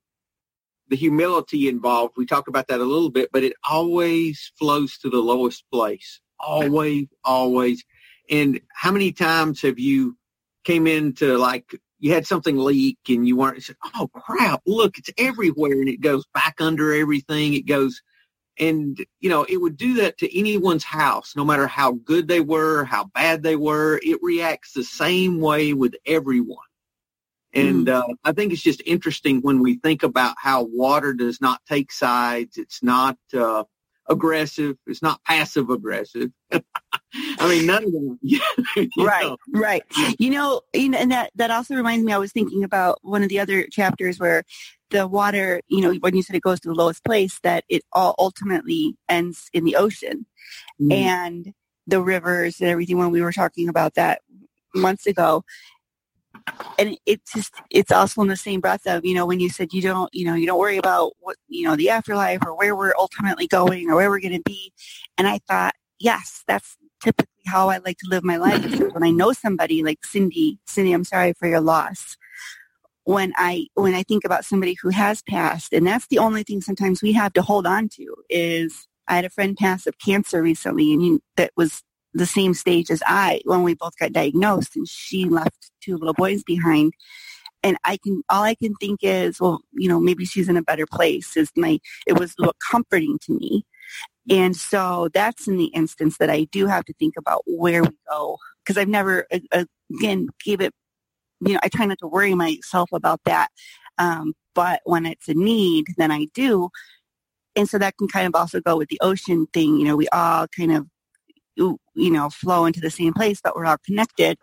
the 0.92 0.98
humility 0.98 1.70
involved. 1.70 2.16
We 2.18 2.26
talked 2.26 2.50
about 2.50 2.68
that 2.68 2.82
a 2.82 2.84
little 2.84 3.10
bit, 3.10 3.30
but 3.32 3.44
it 3.44 3.54
always 3.68 4.52
flows 4.60 4.98
to 5.00 5.10
the 5.10 5.22
lowest 5.22 5.64
place. 5.72 6.20
Always, 6.38 7.08
always. 7.24 7.84
And 8.30 8.60
how 8.74 8.92
many 8.92 9.14
times 9.14 9.62
have 9.62 9.80
you 9.80 10.18
came 10.66 10.88
into 10.88 11.38
like 11.38 11.74
you 12.00 12.12
had 12.12 12.28
something 12.28 12.58
leak 12.58 13.00
and 13.08 13.26
you 13.26 13.38
weren't 13.38 13.64
said, 13.64 13.78
oh 13.96 14.10
crap, 14.14 14.62
look, 14.66 14.98
it's 14.98 15.10
everywhere 15.18 15.80
and 15.80 15.88
it 15.88 16.02
goes 16.02 16.26
back 16.34 16.56
under 16.60 16.94
everything. 16.94 17.54
It 17.54 17.66
goes 17.66 18.02
and, 18.60 18.98
you 19.22 19.30
know, 19.30 19.44
it 19.44 19.58
would 19.58 19.78
do 19.78 19.94
that 19.96 20.18
to 20.18 20.38
anyone's 20.38 20.84
house, 20.84 21.36
no 21.38 21.46
matter 21.46 21.68
how 21.68 21.94
good 21.94 22.28
they 22.28 22.42
were, 22.42 22.84
how 22.84 23.06
bad 23.06 23.44
they 23.44 23.56
were. 23.56 23.98
It 24.04 24.20
reacts 24.22 24.74
the 24.74 24.84
same 24.84 25.40
way 25.40 25.74
with 25.74 25.96
everyone. 26.06 26.58
And 27.54 27.88
mm. 27.88 27.94
uh, 27.94 28.14
I 28.24 28.32
think 28.32 28.54
it's 28.54 28.62
just 28.62 28.82
interesting 28.86 29.42
when 29.42 29.62
we 29.62 29.76
think 29.76 30.04
about 30.04 30.36
how 30.38 30.64
water 30.64 31.14
does 31.14 31.42
not 31.42 31.62
take 31.68 31.92
sides. 31.92 32.58
It's 32.58 32.82
not 32.82 33.18
uh, 33.34 33.66
aggressive. 34.08 34.78
It's 34.88 35.02
not 35.02 35.24
passive 35.26 35.70
aggressive. 35.70 36.32
I 36.52 36.62
mean, 37.50 37.66
none 37.66 37.84
of 37.84 37.92
them. 37.92 38.20
right, 38.98 39.24
know. 39.24 39.38
right. 39.54 39.84
You 40.18 40.30
know, 40.30 40.62
you 40.74 40.90
know, 40.90 40.98
and 40.98 41.12
that 41.12 41.32
that 41.36 41.52
also 41.52 41.76
reminds 41.76 42.06
me. 42.06 42.14
I 42.14 42.18
was 42.18 42.32
thinking 42.32 42.64
about 42.64 43.00
one 43.02 43.24
of 43.24 43.30
the 43.30 43.40
other 43.40 43.68
chapters 43.68 44.20
where 44.20 44.44
the 44.90 45.08
water, 45.08 45.62
you 45.68 45.82
know, 45.82 45.94
when 45.96 46.16
you 46.16 46.24
said 46.24 46.36
it 46.36 46.42
goes 46.42 46.60
to 46.62 46.70
the 46.70 46.76
lowest 46.76 47.04
place, 47.04 47.40
that 47.44 47.64
it 47.70 47.84
all 47.92 48.16
ultimately 48.18 48.96
ends 49.10 49.50
in 49.54 49.64
the 49.66 49.76
ocean. 49.76 50.26
Mm. 50.82 50.94
And 50.94 51.54
the 51.88 52.02
rivers 52.02 52.60
and 52.60 52.70
everything 52.70 52.98
when 52.98 53.12
we 53.12 53.22
were 53.22 53.32
talking 53.32 53.70
about 53.70 53.96
that 53.96 54.22
months 54.74 55.06
ago. 55.06 55.44
And 56.80 56.98
it's 57.06 57.34
just, 57.34 57.54
it's 57.70 57.92
also 57.92 58.22
in 58.22 58.28
the 58.28 58.36
same 58.36 58.60
breath 58.60 58.86
of, 58.88 59.06
you 59.06 59.14
know, 59.14 59.26
when 59.26 59.40
you 59.40 59.50
said 59.50 59.74
you 59.74 59.82
don't, 59.82 60.10
you 60.14 60.26
know, 60.26 60.34
you 60.34 60.48
don't 60.48 60.60
worry 60.60 60.78
about 60.78 61.14
what, 61.20 61.36
you 61.48 61.64
know, 61.64 61.76
the 61.76 61.90
afterlife 61.90 62.40
or 62.46 62.56
where 62.56 62.76
we're 62.76 62.94
ultimately 62.98 63.48
going 63.48 63.90
or 63.90 63.96
where 63.96 64.10
we're 64.10 64.20
going 64.20 64.38
to 64.38 64.42
be. 64.46 64.74
And 65.18 65.28
I 65.28 65.40
thought, 65.48 65.76
yes, 66.00 66.44
that's 66.48 66.78
typically 67.04 67.28
how 67.46 67.70
I 67.70 67.78
like 67.78 67.98
to 68.00 68.08
live 68.10 68.24
my 68.24 68.38
life. 68.38 68.80
when 68.94 69.04
I 69.04 69.12
know 69.12 69.34
somebody 69.34 69.84
like 69.84 70.04
Cindy, 70.06 70.60
Cindy, 70.66 70.94
I'm 70.94 71.04
sorry 71.04 71.34
for 71.34 71.48
your 71.48 71.62
loss 71.62 72.18
when 73.04 73.34
I 73.38 73.68
when 73.74 73.94
I 73.94 74.04
think 74.04 74.24
about 74.24 74.46
somebody 74.46 74.76
who 74.82 74.90
has 74.90 75.22
passed, 75.24 75.74
and 75.74 75.86
that's 75.86 76.08
the 76.08 76.20
only 76.20 76.44
thing 76.44 76.62
sometimes 76.62 77.02
we 77.02 77.14
have 77.14 77.34
to 77.34 77.42
hold 77.42 77.66
on 77.66 77.90
to 77.96 78.16
is 78.30 78.88
I 79.08 79.16
had 79.16 79.26
a 79.26 79.30
friend 79.30 79.58
pass 79.58 79.88
of 79.88 79.98
cancer 79.98 80.42
recently, 80.42 80.94
and 80.94 81.02
he, 81.02 81.20
that 81.36 81.52
was 81.58 81.84
the 82.14 82.26
same 82.26 82.54
stage 82.54 82.90
as 82.92 83.02
I 83.06 83.42
when 83.46 83.64
we 83.64 83.76
both 83.76 83.98
got 83.98 84.14
diagnosed, 84.14 84.76
and 84.76 84.88
she 84.88 85.26
left 85.26 85.72
two 85.82 85.98
little 85.98 86.14
boys 86.14 86.44
behind. 86.44 86.94
And 87.64 87.78
I 87.84 87.98
can 87.98 88.24
all 88.30 88.44
I 88.44 88.56
can 88.56 88.74
think 88.76 89.02
is, 89.04 89.40
well, 89.40 89.62
you 89.74 89.88
know, 89.88 90.00
maybe 90.00 90.26
she's 90.26 90.50
in 90.50 90.58
a 90.58 90.64
better 90.64 90.86
place. 90.86 91.38
Is 91.38 91.52
my 91.56 91.80
it 92.08 92.20
was 92.20 92.36
little 92.38 92.56
comforting 92.72 93.20
to 93.24 93.34
me. 93.34 93.66
And 94.30 94.56
so 94.56 95.10
that's 95.14 95.48
in 95.48 95.58
the 95.58 95.66
instance 95.66 96.18
that 96.18 96.30
I 96.30 96.46
do 96.46 96.68
have 96.68 96.86
to 96.86 96.94
think 96.94 97.16
about 97.18 97.44
where 97.48 97.84
we 97.84 97.90
go 98.10 98.38
because 98.64 98.78
I've 98.78 98.88
never, 98.88 99.26
again, 99.90 100.28
gave 100.44 100.62
it 100.62 100.74
you 101.46 101.54
know, 101.54 101.60
I 101.64 101.70
try 101.70 101.86
not 101.86 101.98
to 102.00 102.08
worry 102.08 102.36
myself 102.36 102.90
about 102.94 103.22
that. 103.26 103.50
Um, 103.98 104.34
but 104.54 104.82
when 104.86 105.06
it's 105.06 105.28
a 105.28 105.34
need, 105.34 105.88
then 105.98 106.12
I 106.12 106.28
do. 106.34 106.70
And 107.56 107.68
so 107.68 107.78
that 107.78 107.98
can 107.98 108.08
kind 108.08 108.28
of 108.28 108.40
also 108.40 108.62
go 108.62 108.78
with 108.78 108.90
the 108.90 109.00
ocean 109.02 109.48
thing. 109.54 109.78
You 109.78 109.86
know, 109.86 109.96
we 109.96 110.08
all 110.10 110.48
kind 110.48 110.72
of, 110.72 110.88
you 111.96 112.12
know, 112.12 112.30
flow 112.30 112.66
into 112.66 112.80
the 112.80 112.90
same 112.90 113.14
place, 113.14 113.40
but 113.44 113.56
we're 113.56 113.66
all 113.66 113.78
connected. 113.86 114.38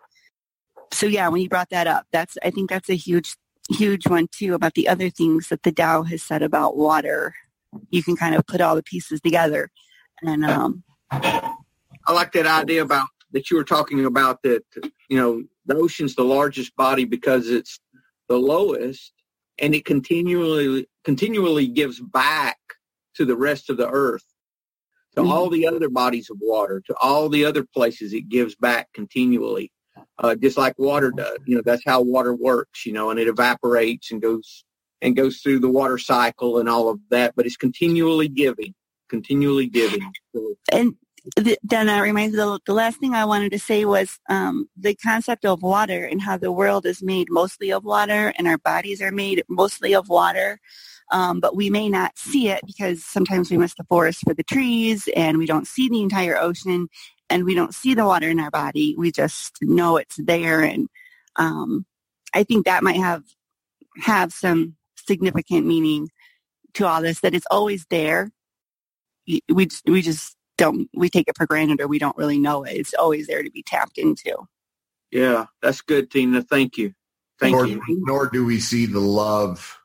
So 0.91 1.05
yeah, 1.05 1.27
when 1.29 1.41
you 1.41 1.49
brought 1.49 1.69
that 1.69 1.87
up, 1.87 2.05
that's, 2.11 2.37
I 2.43 2.49
think 2.49 2.69
that's 2.69 2.89
a 2.89 2.95
huge, 2.95 3.35
huge 3.69 4.07
one 4.07 4.27
too 4.31 4.53
about 4.53 4.73
the 4.73 4.87
other 4.87 5.09
things 5.09 5.49
that 5.49 5.63
the 5.63 5.71
Tao 5.71 6.03
has 6.03 6.23
said 6.23 6.41
about 6.41 6.77
water. 6.77 7.33
You 7.89 8.03
can 8.03 8.15
kind 8.15 8.35
of 8.35 8.45
put 8.47 8.61
all 8.61 8.75
the 8.75 8.83
pieces 8.83 9.21
together. 9.21 9.69
And, 10.21 10.43
um, 10.45 10.83
I 11.11 12.13
like 12.13 12.31
that 12.33 12.47
idea 12.47 12.81
about 12.81 13.07
that 13.31 13.51
you 13.51 13.57
were 13.57 13.63
talking 13.63 14.05
about 14.05 14.41
that, 14.43 14.63
you 15.09 15.17
know, 15.17 15.43
the 15.65 15.75
ocean's 15.75 16.15
the 16.15 16.23
largest 16.23 16.75
body 16.75 17.05
because 17.05 17.49
it's 17.49 17.79
the 18.27 18.37
lowest 18.37 19.13
and 19.59 19.75
it 19.75 19.85
continually 19.85 20.87
continually 21.03 21.67
gives 21.67 21.99
back 21.99 22.57
to 23.15 23.25
the 23.25 23.35
rest 23.35 23.69
of 23.69 23.77
the 23.77 23.89
earth 23.89 24.25
to 25.19 25.25
mm-hmm. 25.25 25.37
all 25.37 25.49
the 25.49 25.67
other 25.67 25.89
bodies 25.89 26.29
of 26.29 26.37
water 26.41 26.81
to 26.85 26.95
all 27.01 27.29
the 27.29 27.45
other 27.45 27.65
places 27.73 28.13
it 28.13 28.29
gives 28.29 28.55
back 28.55 28.87
continually 28.93 29.71
uh, 30.19 30.35
just 30.35 30.57
like 30.57 30.77
water 30.79 31.11
does 31.11 31.37
you 31.45 31.55
know 31.55 31.61
that's 31.63 31.83
how 31.85 32.01
water 32.01 32.33
works 32.33 32.85
you 32.85 32.93
know 32.93 33.09
and 33.09 33.19
it 33.19 33.27
evaporates 33.27 34.11
and 34.11 34.21
goes 34.21 34.63
and 35.01 35.15
goes 35.15 35.39
through 35.39 35.59
the 35.59 35.69
water 35.69 35.97
cycle 35.97 36.59
and 36.59 36.69
all 36.69 36.89
of 36.89 36.99
that 37.09 37.33
but 37.35 37.45
it's 37.45 37.57
continually 37.57 38.27
giving 38.27 38.73
continually 39.09 39.67
giving 39.67 40.01
and 40.71 40.95
then 41.35 41.87
that 41.87 41.99
reminds 41.99 42.33
me, 42.33 42.37
the, 42.37 42.59
the 42.65 42.73
last 42.73 42.99
thing 42.99 43.13
I 43.13 43.25
wanted 43.25 43.51
to 43.51 43.59
say 43.59 43.85
was 43.85 44.19
um, 44.29 44.69
the 44.77 44.95
concept 44.95 45.45
of 45.45 45.61
water 45.61 46.05
and 46.05 46.21
how 46.21 46.37
the 46.37 46.51
world 46.51 46.85
is 46.85 47.03
made 47.03 47.27
mostly 47.29 47.71
of 47.71 47.83
water 47.83 48.33
and 48.37 48.47
our 48.47 48.57
bodies 48.57 49.01
are 49.01 49.11
made 49.11 49.43
mostly 49.49 49.93
of 49.93 50.09
water. 50.09 50.59
Um, 51.11 51.39
but 51.39 51.55
we 51.55 51.69
may 51.69 51.89
not 51.89 52.17
see 52.17 52.49
it 52.49 52.61
because 52.65 53.03
sometimes 53.03 53.49
we 53.49 53.57
miss 53.57 53.73
the 53.73 53.83
forest 53.85 54.21
for 54.23 54.33
the 54.33 54.43
trees 54.43 55.09
and 55.15 55.37
we 55.37 55.47
don't 55.47 55.67
see 55.67 55.89
the 55.89 56.01
entire 56.01 56.37
ocean 56.37 56.87
and 57.29 57.45
we 57.45 57.55
don't 57.55 57.73
see 57.73 57.93
the 57.93 58.05
water 58.05 58.29
in 58.29 58.39
our 58.39 58.51
body. 58.51 58.95
We 58.97 59.11
just 59.11 59.57
know 59.61 59.97
it's 59.97 60.17
there. 60.17 60.61
And 60.61 60.87
um, 61.35 61.85
I 62.33 62.43
think 62.43 62.65
that 62.65 62.83
might 62.83 62.97
have 62.97 63.23
have 63.97 64.31
some 64.31 64.75
significant 64.95 65.65
meaning 65.65 66.09
to 66.75 66.85
all 66.85 67.01
this, 67.01 67.21
that 67.21 67.33
it's 67.33 67.47
always 67.49 67.85
there. 67.89 68.31
We, 69.27 69.69
we 69.85 70.01
just 70.01 70.35
don't 70.57 70.89
we 70.93 71.09
take 71.09 71.27
it 71.27 71.37
for 71.37 71.47
granted 71.47 71.81
or 71.81 71.87
we 71.87 71.99
don't 71.99 72.17
really 72.17 72.37
know 72.37 72.63
it. 72.63 72.73
It's 72.73 72.93
always 72.93 73.27
there 73.27 73.43
to 73.43 73.49
be 73.49 73.63
tapped 73.63 73.97
into. 73.97 74.47
Yeah, 75.11 75.45
that's 75.61 75.81
good, 75.81 76.11
Tina. 76.11 76.41
Thank 76.43 76.77
you. 76.77 76.93
Thank 77.39 77.55
nor, 77.55 77.65
you. 77.65 77.81
Nor 77.87 78.27
do 78.27 78.45
we 78.45 78.59
see 78.59 78.85
the 78.85 78.99
love 78.99 79.78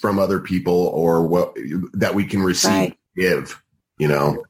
from 0.00 0.18
other 0.18 0.40
people 0.40 0.88
or 0.88 1.26
what 1.26 1.56
that 1.94 2.14
we 2.14 2.24
can 2.24 2.42
receive, 2.42 2.70
right. 2.70 2.98
give. 3.16 3.62
You 3.98 4.08
know. 4.08 4.44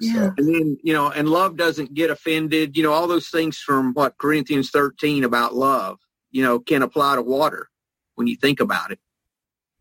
Yeah. 0.00 0.30
And 0.38 0.48
then, 0.48 0.78
you 0.82 0.94
know, 0.94 1.10
and 1.10 1.28
love 1.28 1.56
doesn't 1.56 1.92
get 1.92 2.10
offended. 2.10 2.76
You 2.76 2.82
know, 2.82 2.92
all 2.92 3.06
those 3.06 3.28
things 3.28 3.58
from 3.58 3.92
what 3.92 4.16
Corinthians 4.18 4.70
13 4.70 5.24
about 5.24 5.54
love, 5.54 5.98
you 6.30 6.42
know, 6.42 6.58
can 6.58 6.82
apply 6.82 7.16
to 7.16 7.22
water 7.22 7.68
when 8.14 8.26
you 8.26 8.36
think 8.36 8.60
about 8.60 8.90
it. 8.92 8.98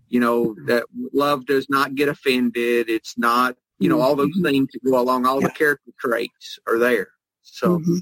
You 0.09 0.19
know, 0.19 0.55
that 0.65 0.85
love 1.13 1.45
does 1.45 1.67
not 1.69 1.95
get 1.95 2.09
offended. 2.09 2.89
It's 2.89 3.17
not, 3.17 3.55
you 3.77 3.87
know, 3.87 4.01
all 4.01 4.15
those 4.15 4.29
mm-hmm. 4.29 4.43
things 4.43 4.67
that 4.73 4.83
go 4.83 4.99
along, 4.99 5.25
all 5.25 5.41
yeah. 5.41 5.47
the 5.47 5.53
character 5.53 5.91
traits 5.99 6.59
are 6.67 6.77
there. 6.77 7.09
So 7.41 7.79
mm-hmm. 7.79 7.97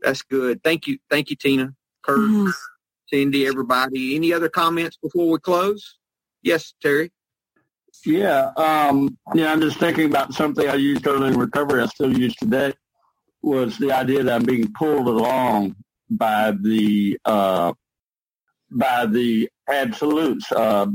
that's 0.00 0.22
good. 0.22 0.62
Thank 0.62 0.86
you. 0.86 0.98
Thank 1.08 1.30
you, 1.30 1.36
Tina, 1.36 1.74
Kurt, 2.02 2.18
mm-hmm. 2.18 2.50
Cindy, 3.10 3.46
everybody. 3.46 4.16
Any 4.16 4.32
other 4.32 4.48
comments 4.48 4.98
before 5.02 5.30
we 5.30 5.38
close? 5.38 5.98
Yes, 6.42 6.74
Terry. 6.82 7.10
Yeah, 8.04 8.52
um, 8.56 9.16
yeah. 9.34 9.50
I'm 9.50 9.60
just 9.60 9.78
thinking 9.78 10.06
about 10.06 10.32
something 10.34 10.68
I 10.68 10.74
used 10.74 11.06
early 11.06 11.28
in 11.28 11.38
recovery. 11.38 11.82
I 11.82 11.86
still 11.86 12.16
use 12.16 12.36
today. 12.36 12.72
Was 13.42 13.78
the 13.78 13.92
idea 13.92 14.22
that 14.22 14.34
I'm 14.34 14.44
being 14.44 14.72
pulled 14.72 15.08
along 15.08 15.74
by 16.10 16.52
the 16.60 17.18
uh, 17.24 17.72
by 18.70 19.06
the 19.06 19.48
absolutes, 19.68 20.50
uh, 20.52 20.86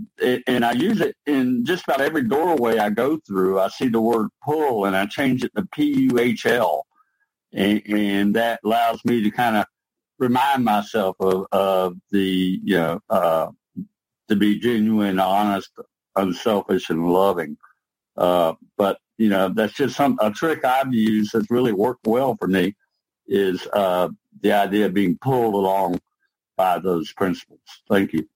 and 0.48 0.64
I 0.64 0.72
use 0.74 1.02
it 1.02 1.16
in 1.26 1.66
just 1.66 1.84
about 1.86 2.02
every 2.02 2.24
doorway 2.24 2.78
I 2.78 2.90
go 2.90 3.20
through. 3.28 3.60
I 3.60 3.70
see 3.70 3.88
the 3.88 4.02
word 4.02 4.30
pull, 4.44 4.86
and 4.86 4.96
I 4.96 5.06
change 5.06 5.44
it 5.44 5.52
to 5.56 5.66
P 5.74 6.10
U 6.12 6.20
H 6.20 6.46
L, 6.46 6.86
and, 7.54 7.82
and 7.88 8.36
that 8.36 8.60
allows 8.64 9.04
me 9.04 9.24
to 9.24 9.32
kind 9.32 9.58
of 9.58 9.66
remind 10.20 10.64
myself 10.64 11.16
of, 11.20 11.46
of 11.52 11.96
the 12.12 12.60
you 12.64 12.78
know 12.78 13.00
uh, 13.10 13.48
to 14.30 14.36
be 14.36 14.60
genuine, 14.60 15.20
honest, 15.20 15.72
unselfish, 16.16 16.90
and 16.90 17.08
loving. 17.08 17.58
Uh, 18.16 18.54
but 18.78 19.00
you 19.18 19.30
know 19.30 19.50
that's 19.50 19.74
just 19.74 19.96
some 19.96 20.18
a 20.22 20.32
trick 20.32 20.64
I've 20.66 20.94
used 20.94 21.32
that's 21.34 21.52
really 21.52 21.74
worked 21.74 22.06
well 22.06 22.36
for 22.40 22.48
me 22.48 22.76
is 23.28 23.68
uh, 23.74 24.10
the 24.42 24.52
idea 24.52 24.88
of 24.88 24.94
being 24.94 25.18
pulled 25.18 25.56
along 25.56 26.00
by 26.58 26.80
those 26.80 27.12
principles. 27.14 27.62
Thank 27.90 28.14
you. 28.14 28.28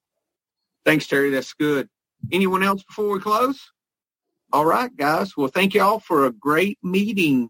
Thanks, 0.85 1.07
Terry. 1.07 1.29
That's 1.29 1.53
good. 1.53 1.89
Anyone 2.31 2.63
else 2.63 2.83
before 2.83 3.09
we 3.09 3.19
close? 3.19 3.59
All 4.53 4.65
right, 4.65 4.95
guys. 4.95 5.35
Well, 5.35 5.49
thank 5.49 5.73
you 5.73 5.81
all 5.81 5.99
for 5.99 6.25
a 6.25 6.31
great 6.31 6.79
meeting. 6.81 7.49